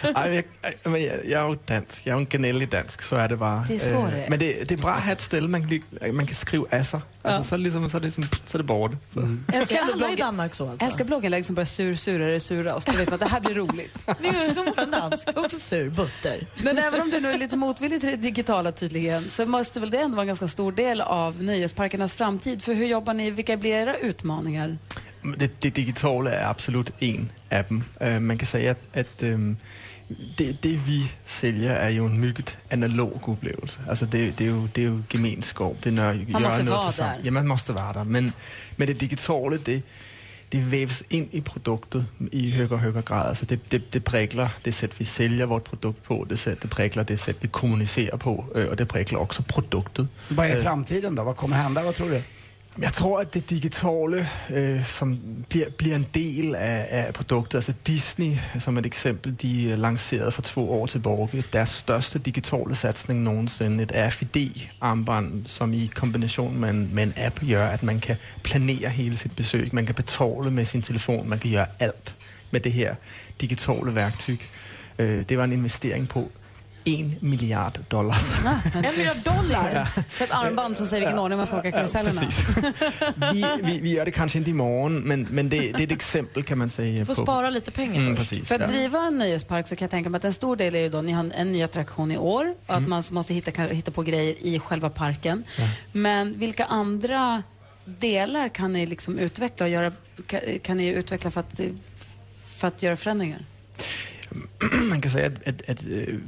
Jag, 0.03 0.35
jag, 0.83 1.25
jag 1.25 1.51
är 1.53 1.59
dansk, 1.67 2.07
jag 2.07 2.15
är 2.15 2.19
en 2.21 2.27
gnällig 2.27 2.69
dansk, 2.69 3.03
så 3.03 3.17
är 3.17 3.29
det 3.29 3.37
bara. 3.37 3.65
Det 3.69 3.75
är 3.75 3.79
så 3.79 4.07
det 4.07 4.25
är. 4.25 4.31
Men 4.31 4.39
det, 4.39 4.69
det 4.69 4.75
är 4.75 4.79
bra 4.79 4.91
att 4.91 5.05
ha 5.05 5.13
ett 5.13 5.21
ställe 5.21 5.49
man, 5.49 5.69
kan- 5.69 6.17
man 6.17 6.27
kan 6.27 6.35
skriva 6.37 6.67
asser. 6.71 7.01
Alltså, 7.25 7.43
så, 7.45 7.55
är 7.55 7.59
det 7.59 7.65
liksom, 7.65 7.91
så, 7.91 7.97
är 7.97 8.01
det 8.01 8.07
liksom, 8.07 8.25
så 8.45 8.57
är 8.57 8.59
det 8.59 8.65
bort. 8.65 8.93
Så. 9.15 9.21
Älskar 9.55 9.77
Är 9.77 9.81
ändå 9.81 9.93
alla 9.93 10.13
i 10.13 10.17
Danmark 10.17 10.55
så 10.55 10.71
alltså? 10.71 10.87
älskar 10.87 11.05
blogginlägg 11.05 11.47
som 11.47 11.55
bara 11.55 11.67
sur, 11.67 11.95
surare, 11.95 12.41
surast. 12.41 12.87
Du 12.93 12.97
vet 12.97 13.13
att 13.13 13.21
det 13.21 13.27
här 13.27 13.41
blir 13.41 13.55
roligt. 13.55 14.07
Det 14.23 14.29
är 14.29 14.49
ju 14.49 14.55
som 14.55 14.65
våran 14.65 14.91
dansk, 14.91 15.29
också 15.35 15.59
sur, 15.59 15.91
butter. 15.91 16.47
Men 16.63 16.79
även 16.79 17.01
om 17.01 17.11
du 17.11 17.21
nu 17.21 17.31
är 17.31 17.39
lite 17.39 17.57
motvillig 17.57 18.01
till 18.01 18.11
det 18.11 18.17
digitala 18.17 18.73
tydligen 18.73 19.31
så 19.31 19.47
måste 19.47 19.81
väl 19.81 19.91
det 19.91 19.99
ändå 19.99 20.17
vara 20.17 20.23
en 20.23 20.27
ganska 20.27 20.49
stor 20.49 20.73
del 20.73 21.01
av 21.01 21.43
nöjesparkernas 21.43 22.15
framtid. 22.17 22.63
För 22.63 22.75
hur 22.75 22.87
jobbar 22.87 23.15
ni? 23.15 23.31
Vilka 23.31 23.57
blir 23.57 23.72
era 23.73 23.97
utmaningar? 23.97 24.79
Det, 25.39 25.61
det 25.61 25.75
digitala 25.75 26.31
är 26.31 26.51
absolut 26.51 26.91
en 26.99 27.31
av 27.51 27.65
dem. 27.69 27.85
Eh, 28.01 28.21
man 28.21 28.39
kan 28.39 28.47
säga 28.47 28.71
att, 28.71 28.97
att 28.97 29.23
ehm, 29.23 29.57
det, 30.37 30.63
det 30.63 30.81
vi 30.87 31.13
säljer 31.25 31.75
är 31.75 31.91
ju 31.91 32.07
en 32.07 32.21
mycket 32.21 32.57
analog 32.73 33.23
upplevelse. 33.27 33.81
Alltså 33.89 34.07
det, 34.07 34.39
det, 34.39 34.45
är 34.45 34.49
ju, 34.49 34.69
det 34.73 34.85
är 34.85 34.89
ju 34.89 35.03
gemenskap. 35.11 35.77
Det 35.83 35.89
är 35.89 35.93
när, 35.93 36.27
Man 36.29 36.43
måste 36.43 36.63
vara 36.65 36.91
där. 36.91 37.17
Ja, 37.23 37.31
man 37.31 37.47
måste 37.47 37.73
vara 37.73 37.93
där. 37.93 38.05
Men, 38.05 38.33
men 38.77 38.87
det 38.87 38.95
digitala, 38.95 39.57
det, 39.65 39.83
det 40.49 40.59
vävs 40.59 41.03
in 41.09 41.29
i 41.31 41.41
produktet 41.41 42.03
i 42.33 42.51
högre 42.51 42.75
och 42.75 42.81
högre 42.81 43.03
grad. 43.03 43.27
Alltså 43.27 43.47
det, 43.47 43.71
det, 43.71 43.93
det 43.93 44.01
präglar 44.01 44.51
det 44.63 44.73
sätt 44.73 44.91
vi 44.99 45.05
säljer 45.05 45.47
vårt 45.47 45.65
produkt 45.65 46.03
på, 46.05 46.25
det, 46.25 46.37
sätt, 46.37 46.61
det 46.61 46.69
präglar 46.69 47.05
det 47.05 47.19
sätt 47.19 47.37
vi 47.41 47.49
kommunicerar 47.49 48.17
på 48.17 48.45
øh, 48.55 48.69
och 48.69 48.77
det 48.77 48.87
präglar 48.87 49.21
också 49.21 49.43
produktet. 49.43 50.07
Vad 50.29 50.47
är 50.47 50.57
Øh, 50.57 50.63
framtiden 50.63 51.15
då? 51.15 51.25
Vad 51.25 51.37
kommer 51.37 51.57
hända? 51.57 51.83
Vad 51.83 51.95
tror 51.95 52.11
du? 52.11 52.23
Jag 52.81 52.93
tror 52.93 53.21
att 53.21 53.33
det 53.33 53.51
digitala 53.51 54.27
øh, 54.51 54.85
som 54.85 55.21
blir, 55.49 55.71
blir 55.79 55.95
en 55.95 56.07
del 56.15 56.55
av, 56.55 57.07
av 57.09 57.13
produktet, 57.13 57.55
alltså 57.55 57.73
Disney 57.87 58.39
som 58.61 58.79
ett 58.79 58.87
exempel, 58.87 59.35
de 59.35 59.73
øh, 59.73 59.79
lanserade 59.79 60.33
för 60.33 60.43
två 60.43 60.81
år 60.81 60.87
tillbaka 60.87 61.43
deras 61.53 61.77
största 61.77 62.19
digitala 62.19 62.75
satsning 62.75 63.25
någonsin, 63.25 63.81
ett 63.81 63.93
RFID-armband 63.93 65.49
som 65.49 65.75
i 65.75 65.89
kombination 65.89 66.61
med 66.61 66.71
en, 66.71 66.89
med 66.95 67.03
en 67.03 67.27
app 67.27 67.43
gör 67.43 67.75
att 67.75 67.83
man 67.83 68.01
kan 68.01 68.17
planera 68.43 68.91
hela 68.91 69.17
sitt 69.17 69.37
besök, 69.37 69.73
man 69.73 69.87
kan 69.87 69.95
betala 69.95 70.51
med 70.51 70.69
sin 70.69 70.83
telefon, 70.83 71.29
man 71.29 71.39
kan 71.39 71.51
göra 71.51 71.67
allt 71.81 72.15
med 72.51 72.63
det 72.63 72.71
här 72.71 72.97
digitala 73.37 73.93
verktyget. 73.93 74.47
Øh, 74.99 75.25
det 75.29 75.37
var 75.37 75.45
en 75.45 75.53
investering 75.53 76.07
på 76.07 76.29
en 76.85 77.15
miljard 77.21 77.79
dollar. 77.89 78.17
En 78.75 78.81
miljard 78.97 79.17
dollar 79.25 79.85
för 80.11 80.25
ett 80.25 80.31
armband 80.31 80.77
som 80.77 80.87
säger 80.87 81.01
vilken 81.07 81.19
ordning 81.19 81.37
man 81.39 81.47
ska 81.47 81.59
åka 81.59 81.71
karusellerna. 81.73 82.21
precis. 82.21 82.47
vi, 83.33 83.45
vi, 83.63 83.79
vi 83.81 83.91
gör 83.91 84.05
det 84.05 84.11
kanske 84.11 84.39
inte 84.39 84.51
imorgon, 84.51 85.01
men, 85.01 85.27
men 85.31 85.49
det, 85.49 85.59
det 85.59 85.79
är 85.79 85.85
ett 85.85 85.91
exempel 85.93 86.43
kan 86.43 86.59
man 86.59 86.71
säga. 86.71 87.05
Får 87.05 87.15
på- 87.15 87.23
spara 87.23 87.51
lite 87.51 87.71
pengar 87.71 88.01
Mm, 88.03 88.17
först. 88.17 88.31
precis, 88.31 88.49
För 88.49 88.55
att 88.55 88.61
ja. 88.61 88.67
driva 88.67 88.99
en 89.07 89.19
nöjespark 89.19 89.67
så 89.69 89.77
kan 89.77 89.85
jag 89.85 89.91
tänka 89.91 90.11
mig 90.11 90.19
att 90.19 90.25
en 90.25 90.33
stor 90.35 90.57
del 90.57 90.75
är 90.75 90.81
ju 90.81 90.89
då, 90.89 91.01
ni 91.03 91.13
har 91.13 91.21
en, 91.25 91.33
en 91.33 91.53
ny 91.53 91.63
attraktion 91.63 92.11
i 92.13 92.19
år 92.19 92.55
och 92.67 92.71
Mm. 92.73 92.83
att 92.85 92.89
man 92.89 93.03
måste 93.11 93.35
hitta, 93.35 93.63
hitta 93.63 93.91
på 93.91 94.03
grejer 94.03 94.35
i 94.47 94.59
själva 94.59 94.91
parken. 94.91 95.45
Men 95.93 96.39
vilka 96.39 96.65
andra 96.65 97.43
delar 97.85 98.49
kan 98.49 98.73
ni 98.73 98.87
liksom 98.87 99.19
utveckla 99.19 99.67
och 99.67 99.71
göra, 99.73 99.93
kan, 100.27 100.41
kan 100.63 100.77
ni 100.77 100.87
utveckla 100.87 101.31
för 101.31 101.41
att, 101.41 101.61
för 102.45 102.69
att 102.69 102.83
göra 102.83 102.97
förändringar? 102.97 103.39
man 104.89 105.01
kan 105.01 105.13
säga 105.13 105.27
att, 105.27 105.49
att, 105.49 105.69
att 105.69 105.87
øh, 105.87 106.19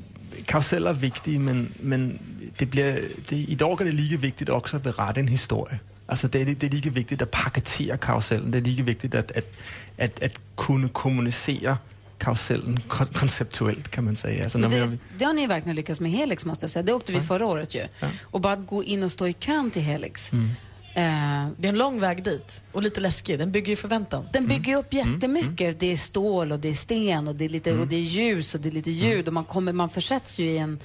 karuseller 0.47 0.91
är 0.91 0.95
viktiga, 0.95 1.41
men, 1.41 1.69
men 1.81 2.19
det 2.57 2.67
blir, 2.67 3.03
det, 3.29 3.37
idag 3.37 3.81
är 3.81 3.85
det 3.85 3.93
lika 3.93 4.17
viktigt 4.17 4.49
också 4.49 4.77
att 4.77 4.83
berätta 4.83 5.21
en 5.21 5.29
historia. 5.29 5.79
Alltså 6.07 6.29
det, 6.29 6.41
är, 6.41 6.45
det 6.45 6.67
är 6.67 6.71
lika 6.71 6.91
viktigt 6.91 7.23
att 7.23 7.31
paketera 7.31 7.97
karusellen. 7.97 8.51
Det 8.51 8.59
är 8.59 8.63
lika 8.63 8.83
viktigt 8.83 9.15
att, 9.15 9.31
att, 9.31 9.53
att, 9.99 10.23
att 10.23 10.35
kunna 10.57 10.89
kommunicera 10.89 11.79
karusellen 12.19 12.81
kon- 12.89 13.07
konceptuellt 13.13 13.89
kan 13.89 14.05
man 14.05 14.17
säga. 14.17 14.43
Alltså 14.45 14.59
det, 14.59 14.87
vi- 14.87 14.99
det 15.19 15.25
har 15.25 15.33
ni 15.33 15.47
verkligen 15.47 15.77
lyckats 15.77 16.01
med 16.01 16.13
Helix 16.13 16.45
måste 16.45 16.65
jag 16.65 16.71
säga. 16.71 16.83
Det 16.83 16.93
åkte 16.93 17.13
vi 17.13 17.21
förra 17.21 17.47
året 17.47 17.75
ju. 17.75 17.87
Och 18.23 18.41
bara 18.41 18.53
att 18.53 18.67
gå 18.67 18.85
in 18.85 19.03
och 19.03 19.11
stå 19.13 19.29
i 19.29 19.33
kön 19.33 19.71
till 19.71 19.83
Helix. 19.83 20.33
Mm. 20.33 20.51
Eh, 20.97 21.49
Det 21.57 21.67
är 21.67 21.69
en 21.69 21.79
lång 21.79 22.01
väg 22.01 22.25
dit 22.25 22.63
och 22.73 22.83
lite 22.83 23.01
läskig. 23.01 23.39
Den 23.39 23.53
bygger 23.53 23.69
ju 23.71 23.77
förväntan. 23.77 24.25
Den 24.33 24.47
bygger 24.47 24.73
ju 24.73 24.79
upp 24.79 24.93
jättemycket. 24.93 25.81
Det 25.81 25.93
är 25.93 25.97
stål 25.97 26.53
och 26.53 26.59
det 26.59 26.69
är 26.69 26.75
sten 26.75 27.29
och 27.29 27.35
det 27.35 27.45
är, 27.45 27.49
lite, 27.49 27.73
och 27.79 27.87
det 27.87 27.97
är 27.97 28.01
ljus 28.01 28.55
och 28.55 28.61
det 28.61 28.69
är 28.69 28.73
lite 28.73 28.91
ljud 28.91 29.27
och 29.29 29.35
man, 29.35 29.45
kommer, 29.45 29.73
man 29.73 29.89
försätts 29.89 30.39
ju 30.39 30.45
i 30.51 30.59
en, 30.59 30.79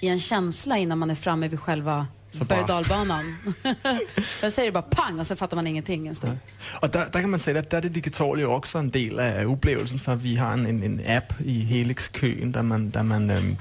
i 0.00 0.08
en 0.08 0.20
känsla 0.20 0.78
innan 0.78 0.98
man 0.98 1.10
är 1.10 1.14
framme 1.14 1.48
vid 1.48 1.60
själva 1.60 2.06
berg 2.48 2.60
och 2.60 2.66
dalbanan. 2.66 3.24
Sen 4.40 4.52
säger 4.52 4.68
det 4.68 4.72
bara 4.72 4.82
pang 4.82 5.20
och 5.20 5.26
så 5.26 5.36
fattar 5.36 5.56
man 5.56 5.66
ingenting 5.66 6.06
en 6.06 6.14
stund. 6.14 6.38
Och 6.80 6.90
där, 6.90 7.08
där 7.12 7.20
kan 7.20 7.30
man 7.30 7.40
säga 7.40 7.60
att 7.60 7.70
där 7.70 7.78
är 7.78 7.82
det 7.82 7.88
digitala 7.88 8.40
ju 8.40 8.46
också 8.46 8.78
en 8.78 8.90
del 8.90 9.20
av 9.20 9.52
upplevelsen 9.52 9.98
för 9.98 10.14
vi 10.14 10.36
har 10.36 10.52
en, 10.52 10.66
en, 10.66 10.82
en 10.82 11.16
app 11.16 11.32
i 11.44 11.60
Helix-kön 11.60 12.52
där 12.52 12.62
man, 12.62 12.90
där 12.90 13.02
man 13.02 13.30
øhm, 13.30 13.56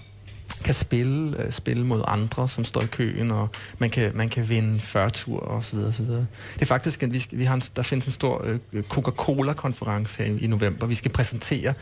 kan 0.64 0.74
spela, 0.74 1.52
spille 1.52 1.82
øh, 1.82 1.88
mot 1.88 2.04
andra 2.08 2.48
som 2.48 2.66
står 2.66 2.82
i 2.82 2.86
kön 2.86 3.32
och 3.32 3.50
man 3.80 3.90
kan, 3.90 4.12
man 4.16 4.30
kan 4.30 4.50
vinna 4.50 4.80
förtur 4.80 5.38
och 5.38 5.64
så 5.64 5.76
vidare. 5.76 5.90
Och 5.90 5.96
så 5.96 6.04
vidare. 6.04 6.28
Det 6.56 6.62
är 6.62 6.66
faktiskt, 6.66 7.04
en, 7.04 7.14
vi, 7.14 7.26
vi 7.32 7.46
har 7.46 7.54
en, 7.54 7.62
där 7.76 7.84
finns 7.84 8.06
en 8.06 8.12
stor 8.12 8.46
øh, 8.74 8.84
Coca-Cola-konferens 8.84 10.16
här 10.16 10.26
øh, 10.26 10.36
i, 10.36 10.44
i 10.44 10.48
november. 10.48 10.88
Vi 10.88 10.96
ska 10.96 11.10
presentera 11.10 11.74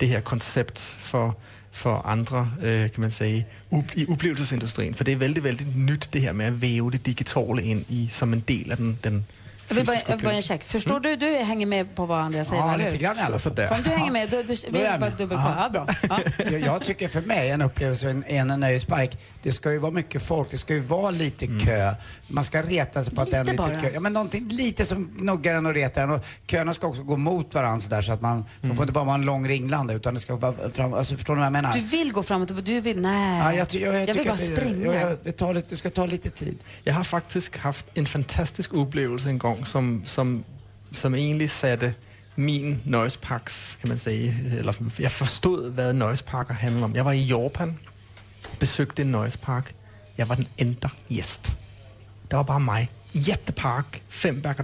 det 0.00 0.08
här 0.08 0.20
koncept 0.20 0.78
för 0.98 1.32
för 1.76 2.02
andra, 2.06 2.50
øh, 2.62 2.90
kan 2.90 3.00
man 3.00 3.10
säga, 3.10 3.42
up, 3.70 3.84
i 3.96 4.06
upplevelsesindustrin. 4.06 4.94
För 4.94 5.04
det 5.04 5.12
är 5.12 5.16
väldigt, 5.16 5.44
väldigt 5.44 5.76
nytt 5.76 6.12
det 6.12 6.20
här 6.20 6.32
med 6.32 6.48
att 6.48 6.52
väva 6.52 6.90
det 6.90 7.06
digitala 7.06 7.62
in 7.62 7.84
i, 7.88 8.08
som 8.10 8.32
en 8.32 8.40
del 8.48 8.72
av 8.72 8.76
den, 8.76 8.98
den 9.04 9.26
jag 9.68 9.76
vill 9.76 9.86
bara, 9.86 9.96
jag 10.06 10.16
vill 10.16 10.24
bara 10.24 10.34
en 10.34 10.42
check. 10.42 10.64
Förstår 10.64 11.00
du? 11.00 11.16
Du 11.16 11.26
hänger 11.26 11.66
med 11.66 11.94
på 11.94 12.06
vad 12.06 12.20
Andreas 12.20 12.48
säger, 12.48 12.62
Ja, 12.62 12.76
lite 12.76 12.96
grann 12.96 13.16
i 13.16 13.20
alla 13.20 13.38
fall. 13.38 13.54
För 13.54 13.74
om 13.74 13.82
du 13.84 13.90
hänger 13.90 14.12
med, 14.12 14.30
då, 14.30 14.42
du, 14.42 14.56
vi 14.70 14.82
jag 14.82 15.00
bara 15.00 15.10
dubbelkolla. 15.10 15.56
Ja, 15.58 15.68
bra. 15.68 15.86
Ja. 16.08 16.18
Jag, 16.50 16.60
jag 16.60 16.84
tycker 16.84 17.08
för 17.08 17.20
mig 17.20 17.50
en 17.50 17.62
upplevelse 17.62 18.22
i 18.28 18.36
en, 18.36 18.50
en 18.50 18.60
nöjespark, 18.60 19.18
det 19.46 19.52
ska 19.52 19.72
ju 19.72 19.78
vara 19.78 19.92
mycket 19.92 20.22
folk, 20.22 20.50
det 20.50 20.56
ska 20.58 20.74
ju 20.74 20.80
vara 20.80 21.10
lite 21.10 21.46
kö. 21.46 21.94
Man 22.28 22.44
ska 22.44 22.62
reta 22.62 23.04
sig 23.04 23.14
på 23.14 23.20
att 23.22 23.28
Lite 23.28 23.38
en 23.40 23.46
lite 23.46 23.56
bara. 23.56 23.80
kö. 23.80 23.90
Ja, 23.94 24.00
men 24.00 24.12
någonting 24.12 24.48
lite 24.48 24.84
som 24.84 25.10
gnuggar 25.18 25.54
en 25.54 25.66
och 25.66 25.74
retar 25.74 26.02
en. 26.02 26.10
Och 26.10 26.20
köerna 26.46 26.74
ska 26.74 26.86
också 26.86 27.02
gå 27.02 27.16
mot 27.16 27.54
varandra 27.54 27.80
sådär 27.80 28.02
så 28.02 28.12
att 28.12 28.20
man, 28.20 28.44
de 28.60 28.76
får 28.76 28.82
inte 28.82 28.92
bara 28.92 29.04
vara 29.04 29.14
en 29.14 29.22
lång 29.24 29.48
ringlanda 29.48 29.94
utan 29.94 30.14
det 30.14 30.20
ska 30.20 30.36
vara 30.36 30.70
fram, 30.70 30.94
alltså 30.94 31.14
förstår 31.16 31.34
ni 31.34 31.38
vad 31.38 31.46
jag 31.46 31.52
menar? 31.52 31.72
Du 31.72 31.80
vill 31.80 32.12
gå 32.12 32.22
framåt 32.22 32.50
och 32.50 32.62
du 32.62 32.80
vill, 32.80 33.00
nej. 33.00 33.38
Ja, 33.38 33.54
jag, 33.54 33.68
ty- 33.68 33.80
jag, 33.80 33.94
jag, 33.94 34.08
jag 34.08 34.14
vill 34.14 34.24
bara 34.26 34.32
att 34.32 34.38
det, 34.40 34.56
springa. 34.56 34.86
Jag, 34.94 35.10
jag, 35.10 35.18
det, 35.24 35.32
tar 35.32 35.54
lite, 35.54 35.66
det 35.68 35.76
ska 35.76 35.90
ta 35.90 36.06
lite 36.06 36.30
tid. 36.30 36.58
Jag 36.84 36.94
har 36.94 37.04
faktiskt 37.04 37.56
haft 37.56 37.86
en 37.94 38.06
fantastisk 38.06 38.72
upplevelse 38.72 39.28
en 39.28 39.38
gång 39.38 39.64
som, 39.64 40.02
som, 40.06 40.44
som 40.92 41.14
egentligen 41.14 41.48
satte 41.48 41.92
min 42.34 42.80
nöjesparks, 42.84 43.76
kan 43.80 43.88
man 43.88 43.98
säga, 43.98 44.34
eller 44.60 44.74
jag 44.96 45.12
förstod 45.12 45.74
vad 45.76 45.94
nöjesparker 45.94 46.54
handlar 46.54 46.84
om. 46.84 46.94
Jag 46.94 47.04
var 47.04 47.12
i 47.12 47.28
Japan, 47.28 47.74
besökte 48.60 49.02
en 49.02 49.12
nöjespark. 49.12 49.74
Jag 50.16 50.26
var 50.26 50.36
den 50.36 50.48
enda 50.56 50.90
gäst. 51.08 51.50
Det 52.28 52.36
var 52.36 52.44
bara 52.44 52.58
mig. 52.58 52.90
Jättepark, 53.12 54.02
fem 54.08 54.40
berg. 54.40 54.56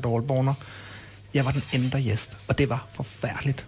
Jag 1.33 1.45
var 1.45 1.53
den 1.53 1.63
enda 1.71 1.99
gäst 1.99 2.37
och 2.47 2.55
det 2.55 2.67
var 2.67 2.79
förfärligt. 2.93 3.65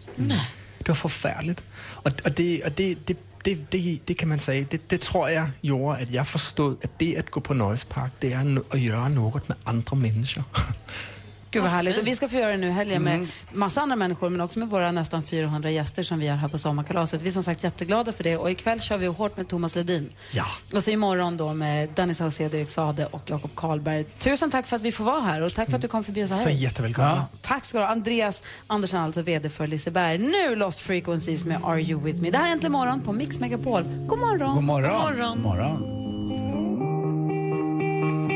Det 0.78 0.88
var 0.88 0.94
förfärligt. 0.94 1.62
Och, 1.76 2.12
och, 2.24 2.32
det, 2.32 2.64
och 2.64 2.72
det, 2.72 2.96
det, 3.04 3.16
det, 3.42 3.54
det, 3.70 3.98
det 4.04 4.14
kan 4.14 4.28
man 4.28 4.38
säga, 4.38 4.66
det, 4.70 4.88
det 4.88 5.00
tror 5.00 5.30
jag 5.30 5.50
gjorde 5.60 6.02
att 6.02 6.10
jag 6.10 6.28
förstod 6.28 6.84
att 6.84 6.98
det 6.98 7.18
att 7.18 7.30
gå 7.30 7.40
på 7.40 7.54
nöjespark, 7.54 8.12
det 8.18 8.32
är 8.32 8.62
att 8.70 8.80
göra 8.80 9.08
något 9.08 9.48
med 9.48 9.56
andra 9.64 9.96
människor. 9.96 10.44
Gud 11.54 11.62
vad 11.62 11.72
härligt. 11.72 11.98
Och 11.98 12.06
vi 12.06 12.16
ska 12.16 12.28
få 12.28 12.36
göra 12.36 12.50
det 12.50 12.56
nu 12.56 12.70
helgen 12.70 13.02
med 13.02 13.28
massa 13.52 13.80
andra 13.80 13.96
människor 13.96 14.28
men 14.28 14.40
också 14.40 14.58
med 14.58 14.68
våra 14.68 14.92
nästan 14.92 15.22
400 15.22 15.70
gäster 15.70 16.02
som 16.02 16.18
vi 16.18 16.28
har 16.28 16.36
här 16.36 16.48
på 16.48 16.58
sommarkalaset. 16.58 17.22
Vi 17.22 17.28
är 17.28 17.32
som 17.32 17.42
sagt 17.42 17.64
jätteglada 17.64 18.12
för 18.12 18.24
det 18.24 18.36
och 18.36 18.50
ikväll 18.50 18.80
kör 18.80 18.98
vi 18.98 19.06
hårt 19.06 19.36
med 19.36 19.48
Thomas 19.48 19.74
Ledin. 19.74 20.12
Ja. 20.32 20.44
Och 20.74 20.84
så 20.84 20.90
imorgon 20.90 21.36
då 21.36 21.54
med 21.54 21.88
Danny 21.88 22.14
Saucedo, 22.14 22.56
Erik 22.56 22.68
Sade 22.68 23.06
och 23.06 23.22
Jakob 23.26 23.50
Karlberg. 23.54 24.04
Tusen 24.04 24.50
tack 24.50 24.66
för 24.66 24.76
att 24.76 24.82
vi 24.82 24.92
får 24.92 25.04
vara 25.04 25.20
här 25.20 25.40
och 25.40 25.54
tack 25.54 25.70
för 25.70 25.76
att 25.76 25.82
du 25.82 25.88
kom 25.88 26.04
förbi 26.04 26.24
oss 26.24 26.30
här. 26.30 26.44
Så 26.44 26.50
jättevälkomna. 26.50 27.26
Tack 27.40 27.64
ska 27.64 27.78
du 27.78 27.84
ha. 27.84 27.90
Andreas 27.90 28.42
Andersson, 28.66 29.00
alltså 29.00 29.22
VD 29.22 29.50
för 29.50 29.66
Liseberg. 29.66 30.18
Nu 30.18 30.56
Lost 30.56 30.80
Frequencies 30.80 31.44
med 31.44 31.64
Are 31.64 31.82
You 31.82 32.00
With 32.02 32.22
Me. 32.22 32.30
Det 32.30 32.38
här 32.38 32.48
är 32.48 32.52
Äntligen 32.52 32.72
Morgon 32.72 33.02
på 33.02 33.12
Mix 33.12 33.40
Megapol. 33.40 33.82
God 33.82 34.18
morgon. 34.18 34.54
God 34.54 34.64
morgon. 34.64 35.02
God 35.02 35.04
morgon. 35.04 35.36
God 35.36 35.42
morgon. 35.42 36.04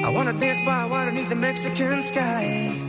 I 0.09 0.11
wanna 0.11 0.33
dance 0.33 0.61
by 0.61 0.87
water 0.89 1.11
beneath 1.11 1.29
the 1.29 1.35
Mexican 1.35 2.03
sky. 2.03 2.88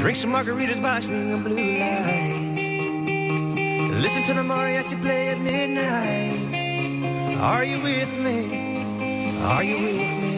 Drink 0.00 0.16
some 0.16 0.32
margaritas 0.32 0.80
by 0.80 1.00
swinging 1.00 1.42
blue 1.42 1.78
lights. 1.78 2.62
Listen 4.02 4.22
to 4.24 4.34
the 4.34 4.42
mariachi 4.42 5.00
play 5.02 5.28
at 5.30 5.38
midnight. 5.40 7.38
Are 7.40 7.64
you 7.64 7.80
with 7.82 8.12
me? 8.18 8.38
Are 9.42 9.64
you 9.64 9.76
with 9.78 9.96
me? 9.96 10.28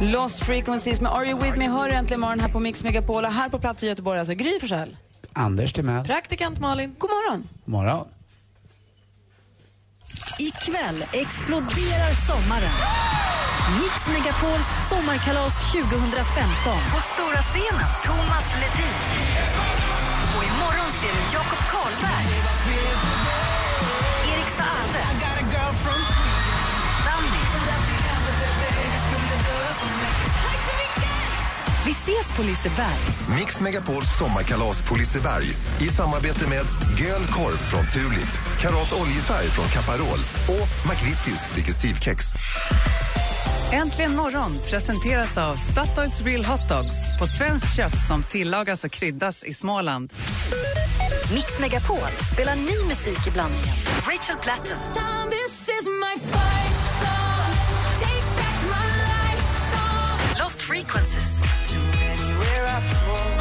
Lost 0.00 0.44
Frequencies 0.44 1.00
med 1.00 1.12
Are 1.12 1.24
You 1.26 1.42
With 1.42 1.58
Me 1.58 1.68
hör 1.68 1.88
äntligen 1.88 2.20
morgon 2.20 2.40
här 2.40 2.48
på 2.48 2.60
Mix 2.60 2.84
Megapol 2.84 3.24
och 3.24 3.32
här 3.32 3.48
på 3.48 3.58
plats 3.58 3.82
i 3.82 3.86
Göteborg 3.86 4.18
alltså 4.18 4.34
Gry 4.34 4.60
Forssell. 4.60 4.96
Anders 5.32 5.72
Timell. 5.72 6.04
Praktikant 6.04 6.60
Malin. 6.60 6.94
God 6.98 7.10
morgon. 7.10 7.48
God 7.64 7.72
morgon. 7.72 8.08
Ikväll 10.38 11.04
exploderar 11.12 12.14
sommaren. 12.26 13.29
Mix 13.78 13.94
Megapols 14.14 14.66
sommarkalas 14.88 15.54
2015. 15.72 16.72
På 16.92 16.98
stora 17.14 17.42
scenen, 17.42 17.88
Thomas 18.04 18.46
Ledin. 18.60 18.94
Och 20.36 20.44
imorgon 20.50 20.90
ser 21.00 21.12
du 21.16 21.22
Jakob 21.36 21.62
Karlberg. 21.72 22.26
Erik 24.32 24.50
Saade. 24.58 25.02
Danny. 27.06 27.42
Vi 31.84 31.90
ses 31.92 32.36
på 32.36 32.42
Liseberg. 32.42 32.98
Mix 33.38 33.60
Megapols 33.60 34.18
sommarkalas 34.18 34.82
på 34.82 34.94
Liseberg 34.94 35.46
i 35.80 35.88
samarbete 35.88 36.48
med 36.48 36.66
Göl 36.98 37.26
Korv 37.26 37.56
från 37.56 37.86
Tulip, 37.86 38.32
Karat 38.60 38.92
Oljefärg 38.92 39.46
från 39.46 39.68
Caparol 39.68 40.20
och 40.48 40.88
McVittys 40.90 41.44
Digestivkex. 41.54 42.34
Äntligen 43.72 44.16
morgon 44.16 44.58
presenteras 44.70 45.38
av 45.38 45.54
Statoils 45.54 46.20
Real 46.20 46.44
Hot 46.44 46.68
Dogs 46.68 47.18
på 47.18 47.26
svenskt 47.26 47.76
kött 47.76 48.06
som 48.08 48.22
tillagas 48.22 48.84
och 48.84 48.90
kryddas 48.90 49.44
i 49.44 49.54
Småland. 49.54 50.12
Mix 51.34 51.60
Megapol 51.60 51.98
spelar 52.32 52.56
ny 52.56 52.88
musik 52.88 53.26
i 53.26 53.30
blandningen. 53.30 53.74
Rachel 54.06 54.36
Platten. 54.42 54.76
consequences 60.90 61.42
to 61.68 63.39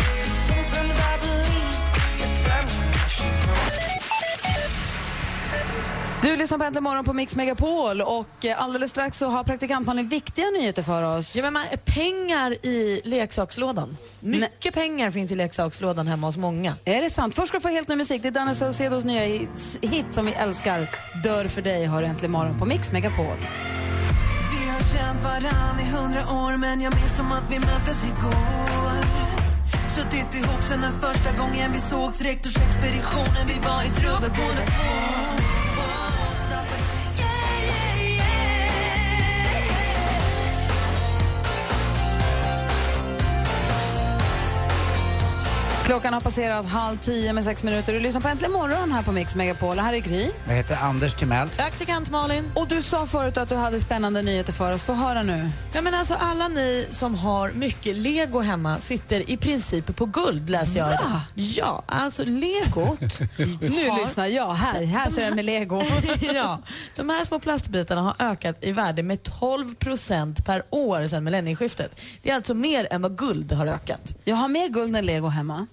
Du 6.21 6.35
lyssnar 6.35 6.57
på 6.57 6.63
Äntligen 6.63 6.83
morgon 6.83 7.05
på 7.05 7.13
Mix 7.13 7.35
Megapol 7.35 8.01
och 8.01 8.45
eh, 8.45 8.63
alldeles 8.63 8.91
strax 8.91 9.17
så 9.17 9.29
har 9.29 9.43
praktikantmannen 9.43 10.07
viktiga 10.07 10.45
nyheter 10.45 10.83
för 10.83 11.17
oss. 11.17 11.35
Ja, 11.35 11.43
men 11.43 11.53
man, 11.53 11.63
pengar 11.85 12.65
i 12.65 13.01
leksakslådan. 13.03 13.97
Mycket 14.19 14.73
pengar 14.73 15.11
finns 15.11 15.31
i 15.31 15.35
leksakslådan 15.35 16.07
hemma 16.07 16.27
hos 16.27 16.37
många. 16.37 16.75
Är 16.85 17.01
det 17.01 17.09
sant? 17.09 17.35
Först 17.35 17.47
ska 17.47 17.57
du 17.57 17.61
få 17.61 17.67
helt 17.67 17.87
ny 17.87 17.95
musik. 17.95 18.21
Det 18.21 18.27
är 18.27 18.31
Danny 18.31 18.53
Saucedos 18.53 19.03
nya 19.03 19.21
hit 19.81 20.05
som 20.11 20.25
vi 20.25 20.31
älskar. 20.31 20.89
Dör 21.23 21.47
för 21.47 21.61
dig 21.61 21.85
har 21.85 22.03
Äntligen 22.03 22.31
morgon 22.31 22.59
på 22.59 22.65
Mix 22.65 22.91
Megapol. 22.91 23.37
Vi 24.51 24.69
har 24.69 24.79
känt 24.79 25.23
varann 25.23 25.79
i 25.79 25.83
hundra 25.83 26.21
år 26.21 26.57
men 26.57 26.81
jag 26.81 26.95
minns 26.95 27.17
som 27.17 27.31
att 27.31 27.51
vi 27.51 27.59
möttes 27.59 28.03
igår 28.03 29.05
Suttit 29.95 30.35
ihop 30.35 30.63
sen 30.69 30.81
den 30.81 31.01
första 31.01 31.31
gången 31.37 31.71
vi 31.73 31.79
sågs 31.79 32.21
Rektorsexpeditionen, 32.21 33.47
vi 33.47 33.67
var 33.67 33.83
i 33.83 33.89
trubbel 33.89 34.31
båda 34.37 34.65
två 34.65 35.58
Klockan 45.89 46.13
har 46.13 46.21
passerat 46.21 46.65
halv 46.65 46.97
tio 46.97 47.33
med 47.33 47.43
sex 47.43 47.63
minuter. 47.63 47.93
Du 47.93 47.99
lyssnar 47.99 48.21
på 48.21 48.27
Äntligen 48.27 48.51
morgon 48.51 48.91
här 48.91 49.03
på 49.03 49.11
Mix 49.11 49.35
Megapol. 49.35 49.75
Det 49.75 49.81
här 49.81 49.93
är 49.93 49.99
Gry. 49.99 50.31
Jag 50.47 50.55
heter 50.55 50.75
Anders 50.81 51.13
Timell. 51.13 51.49
Praktikant 51.49 52.09
Malin. 52.09 52.51
Och 52.55 52.67
du 52.67 52.81
sa 52.81 53.05
förut 53.05 53.37
att 53.37 53.49
du 53.49 53.55
hade 53.55 53.79
spännande 53.79 54.21
nyheter 54.21 54.53
för 54.53 54.71
oss. 54.71 54.83
Få 54.83 54.93
höra 54.93 55.23
nu. 55.23 55.49
Ja, 55.73 55.81
men 55.81 55.93
alltså, 55.93 56.13
alla 56.13 56.47
ni 56.47 56.87
som 56.89 57.15
har 57.15 57.51
mycket 57.51 57.95
lego 57.95 58.39
hemma 58.39 58.79
sitter 58.79 59.29
i 59.29 59.37
princip 59.37 59.95
på 59.95 60.05
guld, 60.05 60.49
läste 60.49 60.79
jag. 60.79 60.87
Va? 60.89 61.21
Ja, 61.35 61.83
alltså 61.85 62.23
legot. 62.25 62.99
Nu 63.61 63.89
har- 63.89 64.01
lyssnar 64.01 64.27
jag. 64.27 64.53
Här, 64.53 64.83
här 64.83 65.09
ser 65.09 65.25
jag 65.25 65.35
med 65.35 65.45
lego. 65.45 65.81
ja, 66.33 66.61
de 66.95 67.09
här 67.09 67.25
små 67.25 67.39
plastbitarna 67.39 68.01
har 68.01 68.15
ökat 68.19 68.55
i 68.61 68.71
värde 68.71 69.03
med 69.03 69.23
12 69.23 69.75
procent 69.75 70.45
per 70.45 70.63
år 70.69 71.07
sedan 71.07 71.23
millennieskiftet. 71.23 72.01
Det 72.23 72.29
är 72.29 72.35
alltså 72.35 72.53
mer 72.53 72.87
än 72.91 73.01
vad 73.01 73.17
guld 73.17 73.51
har 73.51 73.67
ökat. 73.67 74.15
Jag 74.23 74.35
har 74.35 74.47
mer 74.47 74.69
guld 74.69 74.95
än 74.95 75.05
lego 75.05 75.27
hemma. 75.27 75.67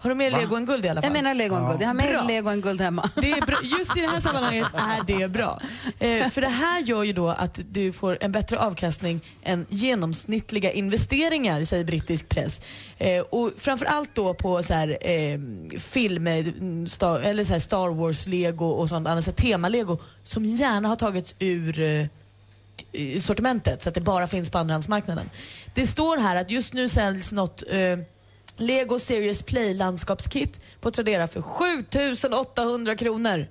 Har 0.00 0.10
du 0.10 0.16
mer 0.16 0.30
lego 0.30 0.56
än 0.56 0.64
guld 0.66 0.84
i 0.84 0.88
alla 0.88 1.02
fall? 1.02 1.06
Jag 1.08 1.12
menar 1.22 1.34
lego 1.34 1.54
än 1.54 1.66
guld. 1.66 1.80
Jag 1.80 1.86
har 1.86 1.94
mer 1.94 2.12
Bra. 2.12 2.22
lego 2.22 2.48
än 2.48 2.60
guld 2.60 2.80
hemma. 2.80 3.10
Det 3.16 3.30
är 3.30 3.46
bra. 3.46 3.56
Just 3.62 3.96
i 3.96 4.00
det 4.00 4.06
här 4.06 4.20
sammanhanget 4.20 4.66
är 4.74 5.18
det 5.18 5.28
bra. 5.28 5.60
Eh, 5.98 6.28
för 6.28 6.40
det 6.40 6.48
här 6.48 6.80
gör 6.80 7.02
ju 7.02 7.12
då 7.12 7.28
att 7.28 7.60
du 7.70 7.92
får 7.92 8.18
en 8.20 8.32
bättre 8.32 8.58
avkastning 8.58 9.20
än 9.42 9.66
genomsnittliga 9.68 10.72
investeringar, 10.72 11.64
säger 11.64 11.84
brittisk 11.84 12.28
press. 12.28 12.60
Eh, 12.98 13.20
och 13.20 13.52
framförallt 13.56 14.14
då 14.14 14.34
på 14.34 14.62
så 14.62 14.74
här, 14.74 14.98
eh, 15.00 15.38
film, 15.78 16.26
eh, 16.26 16.46
star, 16.86 17.20
eller 17.20 17.44
så 17.44 17.52
här 17.52 17.60
Star 17.60 17.88
Wars-lego 17.88 18.66
och 18.66 18.88
sånt, 18.88 19.08
annars 19.08 19.24
tema-lego 19.24 19.98
som 20.22 20.44
gärna 20.44 20.88
har 20.88 20.96
tagits 20.96 21.34
ur 21.38 21.80
eh, 21.80 22.06
sortimentet 23.20 23.82
så 23.82 23.88
att 23.88 23.94
det 23.94 24.00
bara 24.00 24.26
finns 24.26 24.50
på 24.50 24.58
andrahandsmarknaden. 24.58 25.30
Det 25.74 25.86
står 25.86 26.16
här 26.16 26.36
att 26.36 26.50
just 26.50 26.72
nu 26.72 26.88
säljs 26.88 27.32
något 27.32 27.62
eh, 27.70 27.98
Lego 28.58 28.98
Serious 28.98 29.42
Play 29.42 29.74
landskapskit 29.74 30.60
på 30.80 30.90
Tradera 30.90 31.28
för 31.28 31.42
7800 31.42 32.96
kronor. 32.96 33.46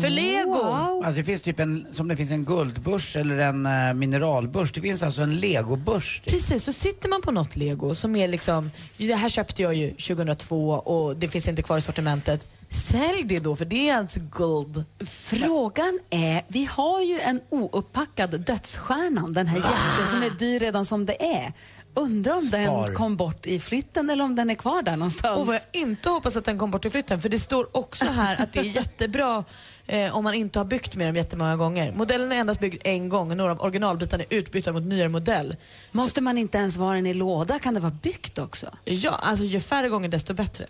För 0.00 0.10
Lego! 0.10 1.02
Alltså 1.04 1.18
det 1.20 1.24
finns 1.24 1.42
typ 1.42 1.60
en, 1.60 1.86
som 1.92 2.08
det 2.08 2.16
finns 2.16 2.30
en 2.30 2.44
guldbörs 2.44 3.16
eller 3.16 3.38
en 3.38 3.66
uh, 3.66 3.94
mineralbörs. 3.94 4.72
Det 4.72 4.80
finns 4.80 5.02
alltså 5.02 5.22
en 5.22 5.40
legobörs. 5.40 6.20
typ. 6.20 6.32
Precis, 6.32 6.64
så 6.64 6.72
sitter 6.72 7.08
man 7.08 7.22
på 7.22 7.32
något 7.32 7.56
lego 7.56 7.94
som 7.94 8.16
är 8.16 8.28
liksom, 8.28 8.70
det 8.96 9.14
här 9.14 9.28
köpte 9.28 9.62
jag 9.62 9.74
ju 9.74 9.90
2002 9.90 10.70
och 10.70 11.16
det 11.16 11.28
finns 11.28 11.48
inte 11.48 11.62
kvar 11.62 11.78
i 11.78 11.80
sortimentet. 11.80 12.46
Sälj 12.90 13.22
det 13.24 13.38
då, 13.38 13.56
för 13.56 13.64
det 13.64 13.88
är 13.88 13.96
alltså 13.96 14.20
guld. 14.20 14.84
Frågan 15.06 15.98
är, 16.10 16.42
vi 16.48 16.64
har 16.64 17.02
ju 17.02 17.20
en 17.20 17.40
ouppackad 17.50 18.40
dödsstjärnan, 18.40 19.32
den 19.32 19.46
här 19.46 19.56
jätten 19.56 20.06
som 20.10 20.22
är 20.22 20.30
dyr 20.30 20.60
redan 20.60 20.86
som 20.86 21.06
det 21.06 21.36
är. 21.36 21.52
Undrar 21.96 22.34
om 22.34 22.40
Spar. 22.40 22.58
den 22.86 22.94
kom 22.94 23.16
bort 23.16 23.46
i 23.46 23.60
flytten 23.60 24.10
eller 24.10 24.24
om 24.24 24.36
den 24.36 24.50
är 24.50 24.54
kvar 24.54 24.82
där 24.82 24.96
någonstans. 24.96 25.38
Och 25.40 25.46
vad 25.46 25.54
jag 25.56 25.62
inte 25.72 26.08
hoppas 26.08 26.36
att 26.36 26.44
den 26.44 26.58
kom 26.58 26.70
bort 26.70 26.84
i 26.84 26.90
flytten, 26.90 27.20
för 27.20 27.28
det 27.28 27.38
står 27.38 27.76
också 27.76 28.04
här 28.04 28.42
att 28.42 28.52
det 28.52 28.58
är 28.58 28.62
jättebra 28.64 29.44
eh, 29.86 30.16
om 30.16 30.24
man 30.24 30.34
inte 30.34 30.58
har 30.58 30.64
byggt 30.64 30.96
med 30.96 31.08
dem 31.08 31.16
jättemånga 31.16 31.56
gånger. 31.56 31.92
Modellen 31.92 32.32
är 32.32 32.36
endast 32.36 32.60
byggd 32.60 32.80
en 32.84 33.08
gång 33.08 33.30
och 33.30 33.36
några 33.36 33.52
av 33.52 33.60
originalbitarna 33.60 34.24
är 34.30 34.36
utbytta 34.38 34.72
mot 34.72 34.82
nyare 34.82 35.08
modell. 35.08 35.56
Måste 35.92 36.20
man 36.20 36.38
inte 36.38 36.58
ens 36.58 36.76
vara 36.76 36.94
den 36.94 37.06
i 37.06 37.14
låda? 37.14 37.58
Kan 37.58 37.74
det 37.74 37.80
vara 37.80 37.94
byggt 38.02 38.38
också? 38.38 38.66
Ja, 38.84 39.10
alltså 39.10 39.44
ju 39.44 39.60
färre 39.60 39.88
gånger 39.88 40.08
desto 40.08 40.34
bättre. 40.34 40.64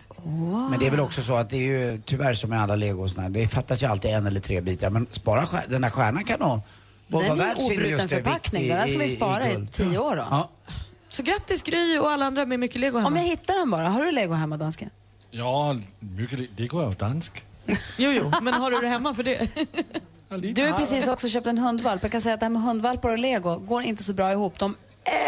Men 0.69 0.79
det 0.79 0.87
är 0.87 0.91
väl 0.91 0.99
också 0.99 1.21
så 1.23 1.35
att 1.35 1.49
det 1.49 1.57
är 1.57 1.61
ju 1.91 2.01
tyvärr 2.05 2.33
som 2.33 2.49
med 2.49 2.61
alla 2.61 2.75
lego 2.75 3.03
och 3.03 3.09
såna 3.09 3.21
här, 3.21 3.29
det 3.29 3.47
fattas 3.47 3.83
ju 3.83 3.87
alltid 3.87 4.11
en 4.11 4.27
eller 4.27 4.39
tre 4.39 4.61
bitar. 4.61 4.89
Men 4.89 5.07
spara 5.11 5.45
skär, 5.45 5.65
den 5.69 5.83
här 5.83 5.91
stjärnan 5.91 6.23
kan 6.23 6.39
nog 6.39 6.59
vara 7.07 7.23
Den 7.23 7.31
är 7.31 7.35
värd 7.35 7.57
sin 7.57 7.65
obruten 7.65 7.89
just 7.91 8.09
det 8.09 8.15
förpackning. 8.15 8.61
vikt 8.61 8.71
Den 8.71 8.79
här 8.79 8.87
ska 8.87 8.97
man 8.97 9.07
ju 9.07 9.13
i- 9.13 9.15
spara 9.15 9.49
i 9.49 9.53
guld. 9.53 9.71
tio 9.71 9.97
år 9.97 10.15
då. 10.15 10.25
Ja. 10.29 10.49
Så 11.15 11.23
grattis 11.23 11.63
Gry 11.63 11.97
och 11.97 12.11
alla 12.11 12.25
andra 12.25 12.45
med 12.45 12.59
mycket 12.59 12.81
lego 12.81 12.97
hemma. 12.97 13.07
Om 13.07 13.15
jag 13.15 13.23
hittar 13.23 13.55
den 13.55 13.71
bara. 13.71 13.89
Har 13.89 14.03
du 14.03 14.11
lego 14.11 14.33
hemma, 14.33 14.57
dansken? 14.57 14.89
Ja, 15.31 15.75
mycket, 15.99 16.39
det 16.57 16.67
går 16.67 16.89
ju 16.89 16.95
dansk. 16.95 17.43
Jo, 17.97 18.11
jo, 18.11 18.31
men 18.41 18.53
har 18.53 18.71
du 18.71 18.79
det 18.79 18.87
hemma 18.87 19.13
för 19.13 19.23
det? 19.23 19.49
Du 20.53 20.65
har 20.65 20.77
precis 20.77 21.07
också 21.07 21.29
köpt 21.29 21.47
en 21.47 21.57
hundvalp. 21.57 22.03
Jag 22.03 22.11
kan 22.11 22.21
säga 22.21 22.33
att 22.33 22.39
det 22.39 22.45
här 22.45 22.51
med 22.51 22.61
hundvalpar 22.61 23.09
och 23.09 23.17
lego 23.17 23.57
går 23.57 23.83
inte 23.83 24.03
så 24.03 24.13
bra 24.13 24.31
ihop. 24.31 24.59
De 24.59 24.75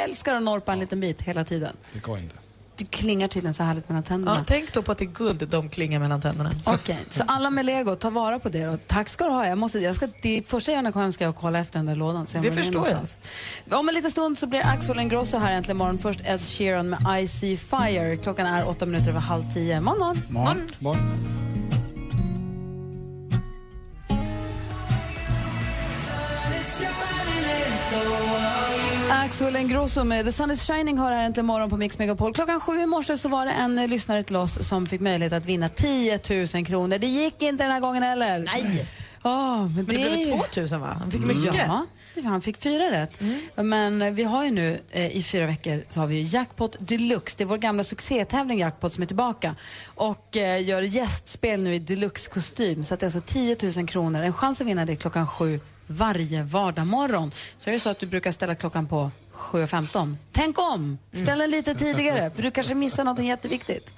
älskar 0.03 0.33
att 0.33 0.43
norpa 0.43 0.73
en 0.73 0.79
liten 0.79 0.99
bit 0.99 1.21
hela 1.21 1.43
tiden. 1.43 1.75
Det 1.93 1.99
går 1.99 2.19
inte. 2.19 2.35
Det 2.77 2.85
klingar 2.85 3.27
tydligen 3.27 3.53
så 3.53 3.63
härligt 3.63 3.89
mellan 3.89 4.03
tänderna. 4.03 4.37
Ja, 4.37 4.43
tänk 4.47 4.73
då 4.73 4.81
på 4.81 4.91
att 4.91 4.97
det 4.97 5.03
är 5.05 5.09
guld 5.09 5.47
de 5.49 5.69
klingar 5.69 5.99
mellan 5.99 6.21
tänderna. 6.21 6.51
Okej, 6.65 6.97
så 7.09 7.23
alla 7.27 7.49
med 7.49 7.65
lego, 7.65 7.95
ta 7.95 8.09
vara 8.09 8.39
på 8.39 8.49
det 8.49 8.65
då. 8.65 8.77
Tack 8.87 9.07
ska 9.07 9.25
du 9.25 9.31
ha. 9.31 9.47
Jag 9.47 9.57
måste, 9.57 9.79
jag 9.79 9.95
ska, 9.95 10.07
det 10.21 10.47
första 10.47 10.71
jag 10.71 10.75
gör 10.75 10.81
när 10.81 10.87
jag 10.87 10.93
kommer 10.93 11.05
hem 11.05 11.11
ska 11.11 11.23
jag 11.23 11.35
kolla 11.35 11.59
efter 11.59 11.79
den 11.79 11.85
där 11.85 11.95
lådan. 11.95 12.25
se 12.25 12.39
Det 12.39 12.51
förstår 12.51 12.87
jag. 12.89 13.79
Om 13.79 13.89
en 13.89 13.95
liten 13.95 14.11
stund 14.11 14.37
så 14.37 14.47
blir 14.47 14.65
Axel 14.65 14.99
Ingrosso 14.99 15.37
här 15.37 15.53
äntligen 15.53 15.77
morgon. 15.77 15.97
Först 15.97 16.21
Ed 16.25 16.41
Sheeran 16.41 16.89
med 16.89 17.23
I 17.23 17.27
See 17.27 17.57
Fire. 17.57 18.17
Klockan 18.17 18.45
är 18.45 18.69
åtta 18.69 18.85
minuter 18.85 19.09
över 19.09 19.19
halv 19.19 19.53
tio. 19.53 19.81
Morgon, 19.81 20.21
morgon. 20.29 20.61
Morgon. 20.79 21.66
Axel 29.27 29.55
Ingrosso 29.55 30.03
med 30.03 30.25
The 30.25 30.31
Sun 30.31 30.51
is 30.51 30.67
shining 30.67 30.97
har 30.97 31.11
här 31.11 31.25
äntligen 31.25 31.45
morgon 31.45 31.69
på 31.69 31.77
Mix 31.77 31.97
Megapol. 31.99 32.33
Klockan 32.33 32.59
sju 32.59 32.79
i 32.79 32.85
morse 32.85 33.17
så 33.17 33.29
var 33.29 33.45
det 33.45 33.51
en 33.51 33.77
eh, 33.77 33.87
lyssnare 33.87 34.23
till 34.23 34.35
oss 34.35 34.67
som 34.67 34.85
fick 34.87 35.01
möjlighet 35.01 35.33
att 35.33 35.45
vinna 35.45 35.69
10 35.69 36.19
000 36.53 36.65
kronor. 36.65 36.97
Det 36.97 37.07
gick 37.07 37.41
inte 37.41 37.63
den 37.63 37.71
här 37.71 37.79
gången 37.79 38.03
heller. 38.03 38.39
Nej! 38.39 38.85
Oh, 39.23 39.61
men, 39.61 39.73
Men 39.73 39.85
det 39.85 39.93
är 39.93 40.09
blev 40.15 40.17
ju- 40.17 40.37
2000 40.37 40.81
va? 40.81 40.97
Han 40.99 41.11
fick 41.11 41.21
mycket. 41.21 41.55
Ja, 41.55 41.85
det- 42.15 42.21
han 42.21 42.41
fick 42.41 42.57
fyra 42.57 42.91
rätt. 42.91 43.19
Men 43.55 44.01
eh, 44.01 44.11
vi 44.13 44.23
har 44.23 44.45
ju 44.45 44.51
nu 44.51 44.81
eh, 44.91 45.17
i 45.17 45.23
fyra 45.23 45.45
veckor 45.45 45.83
så 45.89 45.99
har 45.99 46.07
vi 46.07 46.15
ju 46.15 46.21
Jackpot 46.37 46.75
Deluxe. 46.79 47.35
Det 47.37 47.43
är 47.43 47.45
vår 47.45 47.57
gamla 47.57 47.83
succétävling 47.83 48.59
Jackpot 48.59 48.93
som 48.93 49.01
är 49.03 49.07
tillbaka 49.07 49.55
och 49.95 50.37
eh, 50.37 50.63
gör 50.63 50.81
gästspel 50.81 51.63
nu 51.63 51.75
i 51.75 51.79
deluxe-kostym. 51.79 52.83
Så 52.83 52.93
att 52.93 52.99
det 52.99 53.03
är 53.03 53.07
alltså 53.17 53.21
10 53.33 53.57
000 53.75 53.87
kronor. 53.87 54.21
En 54.21 54.33
chans 54.33 54.61
att 54.61 54.67
vinna 54.67 54.85
det 54.85 54.95
klockan 54.95 55.27
sju 55.27 55.59
varje 55.87 56.43
vardagsmorgon. 56.43 57.31
Så 57.57 57.69
är 57.69 57.73
det 57.73 57.79
så 57.79 57.89
att 57.89 57.99
du 57.99 58.05
brukar 58.05 58.31
ställa 58.31 58.55
klockan 58.55 58.87
på 58.87 59.11
7.15. 59.33 60.15
Tänk 60.31 60.59
om! 60.59 60.97
Ställ 61.13 61.39
den 61.39 61.51
lite 61.51 61.75
tidigare 61.75 62.31
för 62.31 62.43
du 62.43 62.51
kanske 62.51 62.75
missar 62.75 63.03
något 63.03 63.19
jätteviktigt. 63.23 63.93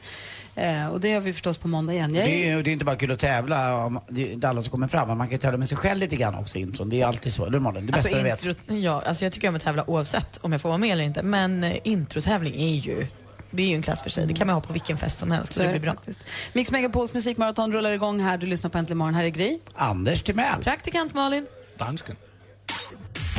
Eh, 0.55 0.87
och 0.87 0.99
det 0.99 1.09
gör 1.09 1.19
vi 1.19 1.33
förstås 1.33 1.57
på 1.57 1.67
måndag 1.67 1.93
igen. 1.93 2.15
Jag 2.15 2.23
är- 2.25 2.27
Det 2.29 2.49
är, 2.49 2.63
det 2.63 2.69
är 2.69 2.71
inte 2.73 2.85
bara 2.85 2.95
kul 2.95 3.11
att 3.11 3.19
tävla, 3.19 3.85
om, 3.85 3.99
det 4.09 4.27
är 4.29 4.33
inte 4.33 4.49
alla 4.49 4.61
som 4.61 4.71
kommer 4.71 4.87
fram, 4.87 5.07
men 5.07 5.17
man 5.17 5.27
kan 5.27 5.31
ju 5.31 5.37
tävla 5.37 5.57
med 5.57 5.69
sig 5.69 5.77
själv 5.77 5.99
lite 5.99 6.15
grann 6.15 6.35
också 6.35 6.57
intron. 6.57 6.89
Det 6.89 7.01
är 7.01 7.05
alltid 7.05 7.33
så, 7.33 7.45
eller 7.45 7.59
Malin? 7.59 7.85
Det 7.85 7.91
bästa 7.91 8.09
Alltså, 8.09 8.17
du 8.17 8.23
vet. 8.23 8.45
intro, 8.45 8.75
ja, 8.75 9.03
alltså 9.05 9.25
jag 9.25 9.31
tycker 9.33 9.49
om 9.49 9.55
att 9.55 9.61
tävla 9.61 9.89
oavsett 9.89 10.37
om 10.41 10.51
jag 10.51 10.61
får 10.61 10.69
vara 10.69 10.77
med 10.77 10.91
eller 10.91 11.03
inte. 11.03 11.23
Men 11.23 11.63
eh, 11.63 11.75
introtävling 11.83 12.61
är 12.61 12.75
ju, 12.75 13.07
det 13.51 13.63
är 13.63 13.67
ju 13.67 13.75
en 13.75 13.81
klass 13.81 14.03
för 14.03 14.09
sig. 14.09 14.27
Det 14.27 14.33
kan 14.33 14.47
man 14.47 14.53
ha 14.53 14.61
på 14.61 14.73
vilken 14.73 14.97
fest 14.97 15.19
som 15.19 15.31
helst. 15.31 15.53
Så 15.53 15.57
Så 15.57 15.63
det 15.63 15.69
blir 15.69 15.79
bra. 15.79 15.93
faktiskt. 15.93 16.19
Mix 16.53 16.71
Megapols 16.71 17.13
musikmaraton 17.13 17.73
rullar 17.73 17.91
igång 17.91 18.19
här. 18.19 18.37
Du 18.37 18.47
lyssnar 18.47 18.69
på 18.69 18.77
Äntligen 18.77 18.97
morgon. 18.97 19.13
Här 19.15 19.23
är 19.23 19.29
Gry. 19.29 19.59
Anders 19.75 20.21
Timell. 20.21 20.63
Praktikant 20.63 21.13
Malin. 21.13 21.45
Dansken. 21.77 22.15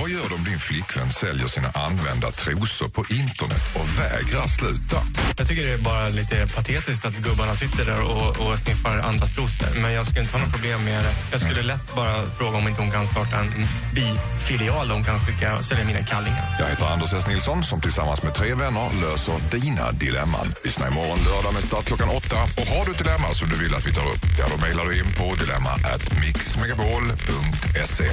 Vad 0.00 0.10
gör 0.10 0.28
du 0.28 0.34
om 0.34 0.44
din 0.44 0.58
flickvän 0.58 1.10
säljer 1.12 1.48
sina 1.48 1.68
använda 1.68 2.30
trosor 2.30 2.88
på 2.88 3.04
internet 3.10 3.64
och 3.74 3.86
vägrar 3.98 4.46
sluta? 4.46 4.96
Jag 5.38 5.48
tycker 5.48 5.66
det 5.66 5.72
är 5.72 5.78
bara 5.78 6.08
lite 6.08 6.46
patetiskt 6.56 7.04
att 7.04 7.16
gubbarna 7.16 7.54
sitter 7.54 7.84
där 7.84 8.02
och, 8.02 8.28
och 8.40 8.58
sniffar 8.58 8.98
andras 8.98 9.34
trosor. 9.34 9.80
Men 9.80 9.92
jag 9.92 10.06
skulle 10.06 10.20
inte 10.20 10.32
ha 10.32 10.44
något 10.44 10.52
problem 10.52 10.84
med 10.84 11.04
det. 11.04 11.12
Jag 11.32 11.40
skulle 11.40 11.62
lätt 11.62 11.94
bara 11.96 12.30
fråga 12.38 12.58
om 12.58 12.68
inte 12.68 12.80
hon 12.80 12.90
kan 12.90 13.06
starta 13.06 13.36
en 13.36 13.66
bifilial 13.94 14.88
där 14.88 14.94
hon 14.94 15.04
kan 15.04 15.20
skicka 15.20 15.56
och 15.56 15.64
sälja 15.64 15.84
mina 15.84 16.02
kallingar. 16.02 16.44
Jag 16.58 16.68
heter 16.68 16.86
Anders 16.86 17.12
S. 17.12 17.26
Nilsson 17.26 17.64
som 17.64 17.80
tillsammans 17.80 18.22
med 18.22 18.34
tre 18.34 18.54
vänner 18.54 18.90
löser 19.00 19.34
dina 19.50 19.92
dilemman. 19.92 20.54
Lyssna 20.64 20.88
imorgon 20.88 21.18
lördag 21.18 21.54
med 21.54 21.62
start 21.62 21.84
klockan 21.84 22.08
åtta. 22.08 22.36
Och 22.58 22.66
har 22.66 22.84
du 22.84 22.90
ett 22.90 22.98
dilemma 22.98 23.28
som 23.34 23.48
du 23.48 23.56
vill 23.56 23.74
att 23.74 23.86
vi 23.86 23.92
tar 23.92 24.06
upp, 24.08 24.22
ja 24.38 24.46
då 24.50 24.56
mejlar 24.66 24.84
du 24.84 24.98
in 24.98 25.12
på 25.18 25.34
dilemma 25.34 25.70
at 25.70 26.20
mixmegapol.se. 26.20 28.10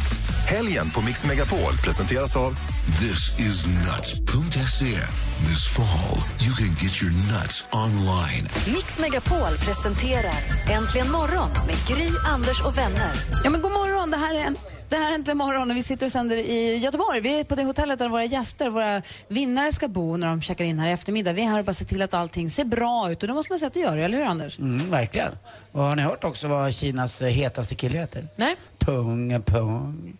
Helgen 0.48 0.90
på 0.90 1.02
Mix 1.02 1.26
Megapol 1.26 1.74
presenteras 1.84 2.36
av 2.36 2.56
This 3.00 3.40
is 3.40 3.66
nuts.se. 3.66 4.92
This 5.46 5.68
fall, 5.68 6.18
you 6.42 6.54
can 6.56 6.70
get 6.82 7.02
your 7.02 7.12
nuts 7.12 7.68
online. 7.72 8.50
Mix 8.74 9.00
Megapol 9.00 9.58
presenterar 9.66 10.34
Äntligen 10.70 11.12
morgon 11.12 11.50
med 11.68 11.76
Gry, 11.88 12.10
Anders 12.28 12.66
och 12.66 12.78
vänner. 12.78 13.12
Ja, 13.44 13.50
men 13.50 13.62
god 13.62 13.72
morgon. 13.72 14.12
Det 14.12 14.18
här 14.18 14.36
är 14.36 14.40
en 14.40 14.58
det 14.90 14.96
här 14.96 15.12
är 15.12 15.16
Äntligen 15.16 15.38
morgon 15.38 15.72
och 15.72 15.78
vi 15.78 15.84
sitter 15.84 16.06
och 16.06 16.12
sänder 16.12 16.38
i 16.38 16.78
Göteborg. 16.78 17.22
Vi 17.22 17.40
är 17.40 17.44
på 17.44 17.56
det 17.56 17.64
hotellet 17.64 18.00
där 18.00 18.10
våra 18.10 18.26
gäster, 18.26 18.70
våra 18.70 19.02
vinnare 19.28 19.72
ska 19.72 19.88
bo 19.88 20.18
när 20.18 20.28
de 20.28 20.42
checkar 20.42 20.66
in 20.66 20.80
här 20.80 20.90
i 20.90 20.92
eftermiddag. 20.92 21.34
Vi 21.34 21.42
är 21.42 21.48
här 21.48 21.60
och 21.60 21.66
bara 21.66 21.74
ser 21.74 21.86
till 21.86 22.02
att 22.02 22.14
allting 22.14 22.50
ser 22.52 22.66
bra 22.66 23.12
ut 23.12 23.24
och 23.24 23.28
det 23.28 23.34
måste 23.34 23.52
man 23.52 23.60
säga 23.60 23.68
att 23.68 23.74
det 23.74 23.80
gör, 23.80 23.98
eller 23.98 24.18
hur 24.18 24.26
Anders? 24.26 24.60
Mm, 24.60 24.92
verkligen. 24.92 25.32
Och 25.72 25.82
har 25.82 25.96
ni 25.96 26.02
hört 26.02 26.24
också 26.24 26.48
vad 26.48 26.74
Kinas 26.74 27.22
eh, 27.22 27.30
hetaste 27.30 27.76
kille 27.76 27.98
heter? 27.98 28.28
Nej. 28.36 28.56
Tung 28.78 29.42
pung. 29.42 30.18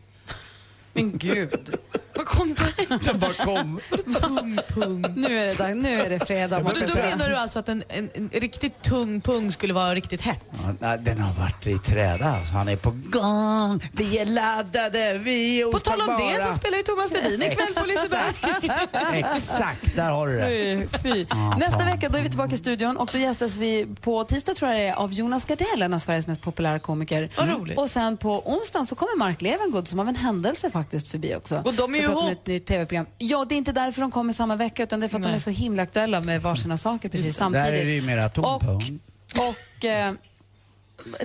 Men 0.98 1.12
gud. 1.20 1.80
Vad 2.18 2.26
kom 2.26 2.56
det? 2.56 2.98
Den 3.06 3.20
bara 3.20 3.34
kom. 3.34 3.80
Tung 4.22 4.60
pung. 4.68 5.02
Nu 5.16 5.40
är 5.40 5.46
det, 5.48 5.54
dag- 5.54 5.78
nu 5.78 6.02
är 6.02 6.10
det 6.10 6.20
fredag. 6.28 6.56
Men 6.56 6.64
måste 6.64 6.80
jag 6.80 6.90
då 6.90 6.94
säga. 6.94 7.06
menar 7.16 7.30
du 7.30 7.36
alltså 7.36 7.60
att 7.60 7.70
en, 7.70 7.84
en, 7.90 8.10
en 8.14 8.30
riktigt 8.30 8.82
tung 8.82 9.22
pung 9.22 9.52
skulle 9.52 9.74
vara 9.74 9.96
riktigt 9.96 10.22
hett? 10.22 10.44
Ja, 10.52 10.74
nej, 10.80 11.00
den 11.02 11.20
har 11.20 11.34
varit 11.34 11.68
i 11.68 11.78
träda. 11.78 12.26
Alltså, 12.26 12.54
han 12.54 12.68
är 12.70 12.76
på 12.76 12.90
gång. 12.92 13.82
Vi 13.92 14.18
är 14.18 14.26
laddade. 14.26 15.18
Vi 15.18 15.62
är 15.62 15.72
På 15.72 15.80
tal 15.80 16.02
om 16.02 16.08
det 16.18 16.46
så 16.48 16.54
spelar 16.60 16.78
ju 16.78 16.84
Thomas 16.84 17.12
Ledin 17.14 17.42
ikväll 17.42 17.68
på 17.76 17.86
Liseberg. 17.88 19.26
Exakt, 19.36 19.96
där 19.96 20.10
har 20.10 20.28
du 20.28 20.38
det. 20.38 20.88
Fy, 20.92 21.04
fy. 21.04 21.26
Nästa 21.58 21.86
vecka 21.86 22.10
då 22.10 22.18
är 22.18 22.24
vi 22.24 22.30
tillbaka 22.30 22.56
i 22.56 22.58
studion 22.58 22.98
och 22.98 23.10
då 23.12 23.18
gästas 23.18 23.58
vi 23.58 23.88
på 24.02 24.24
tisdag 24.24 24.54
tror 24.54 24.72
jag 24.72 24.80
det 24.82 24.88
är 24.88 24.94
av 24.96 25.14
Jonas 25.14 25.46
Gardell, 25.46 25.82
en 25.82 25.94
av 25.94 26.00
Sveriges 26.00 26.28
mest 26.28 26.42
populära 26.42 26.80
komiker. 26.80 27.30
Vad 27.38 27.50
roligt. 27.50 27.78
Och 27.78 27.90
sen 27.90 28.18
på 28.18 28.42
onsdagen 28.52 28.88
så 28.88 28.96
kommer 28.96 29.18
Mark 29.18 29.42
Levengood 29.42 29.88
som 29.88 30.00
av 30.00 30.08
en 30.08 30.16
händelse 30.16 30.72
faktiskt 30.72 31.08
förbi 31.08 31.36
också. 31.36 31.62
Och 31.66 31.74
de 31.74 31.96
är 31.96 32.00
ju 32.00 32.07
pratar 32.08 32.22
vi 32.26 32.32
ihop. 32.32 32.42
ett 32.42 32.48
nytt 32.48 32.66
tv-program. 32.66 33.06
Ja, 33.18 33.46
det 33.50 33.56
är 33.56 33.58
inte 33.58 33.72
därför 33.72 34.02
de 34.02 34.12
kommer 34.12 34.34
samma 34.34 34.56
vecka 34.56 34.84
utan 34.84 35.00
det 35.00 35.06
är 35.06 35.08
för 35.08 35.18
att 35.18 35.24
de 35.24 35.28
Nej. 35.30 35.36
är 35.36 35.40
så 35.42 35.50
himla 35.50 35.84
aktuella 35.84 36.22
med 36.22 36.42
varsina 36.42 36.78
saker 36.78 37.10
precis 37.10 37.26
Där 37.26 37.34
samtidigt. 37.34 37.68
är 37.68 37.86
det 37.86 37.92
ju 37.92 38.02
mera 38.02 38.30
tom 38.30 38.46
Och, 38.46 38.64
och 39.50 39.86
eh, 39.86 40.14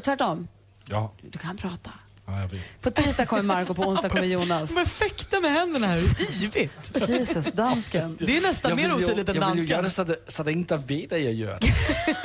tvärtom, 0.05 0.49
Ja, 0.87 1.13
du 1.31 1.39
kan 1.39 1.57
prata. 1.57 1.91
ja. 2.27 2.33
På 2.81 2.91
tisdag 2.91 3.27
kommer 3.27 3.43
Mark 3.43 3.71
och 3.71 3.77
på 3.77 3.83
onsdag 3.83 4.09
kommer 4.09 4.25
Jonas. 4.27 4.75
De 4.77 4.87
fäkta 4.87 5.41
med 5.41 5.53
händerna 5.53 5.87
här. 5.87 6.03
Yvigt. 6.43 7.09
Jesus, 7.09 7.53
dansken. 7.53 8.17
Det 8.21 8.37
är 8.37 8.41
nästan 8.43 8.69
Jag 8.69 8.77
mer 8.77 8.93
otydligt 8.95 9.29
än 9.29 9.35
Jag 9.35 9.51
vill 9.55 9.65
ju 9.65 9.71
göra 9.71 9.91
så, 9.91 10.05
det 10.05 10.17
så 10.29 10.43
det 10.43 10.53
inte 10.53 10.77
vet 10.77 11.13
att 11.13 11.21
jag 11.23 11.33
gör 11.33 11.59
det. 11.61 11.73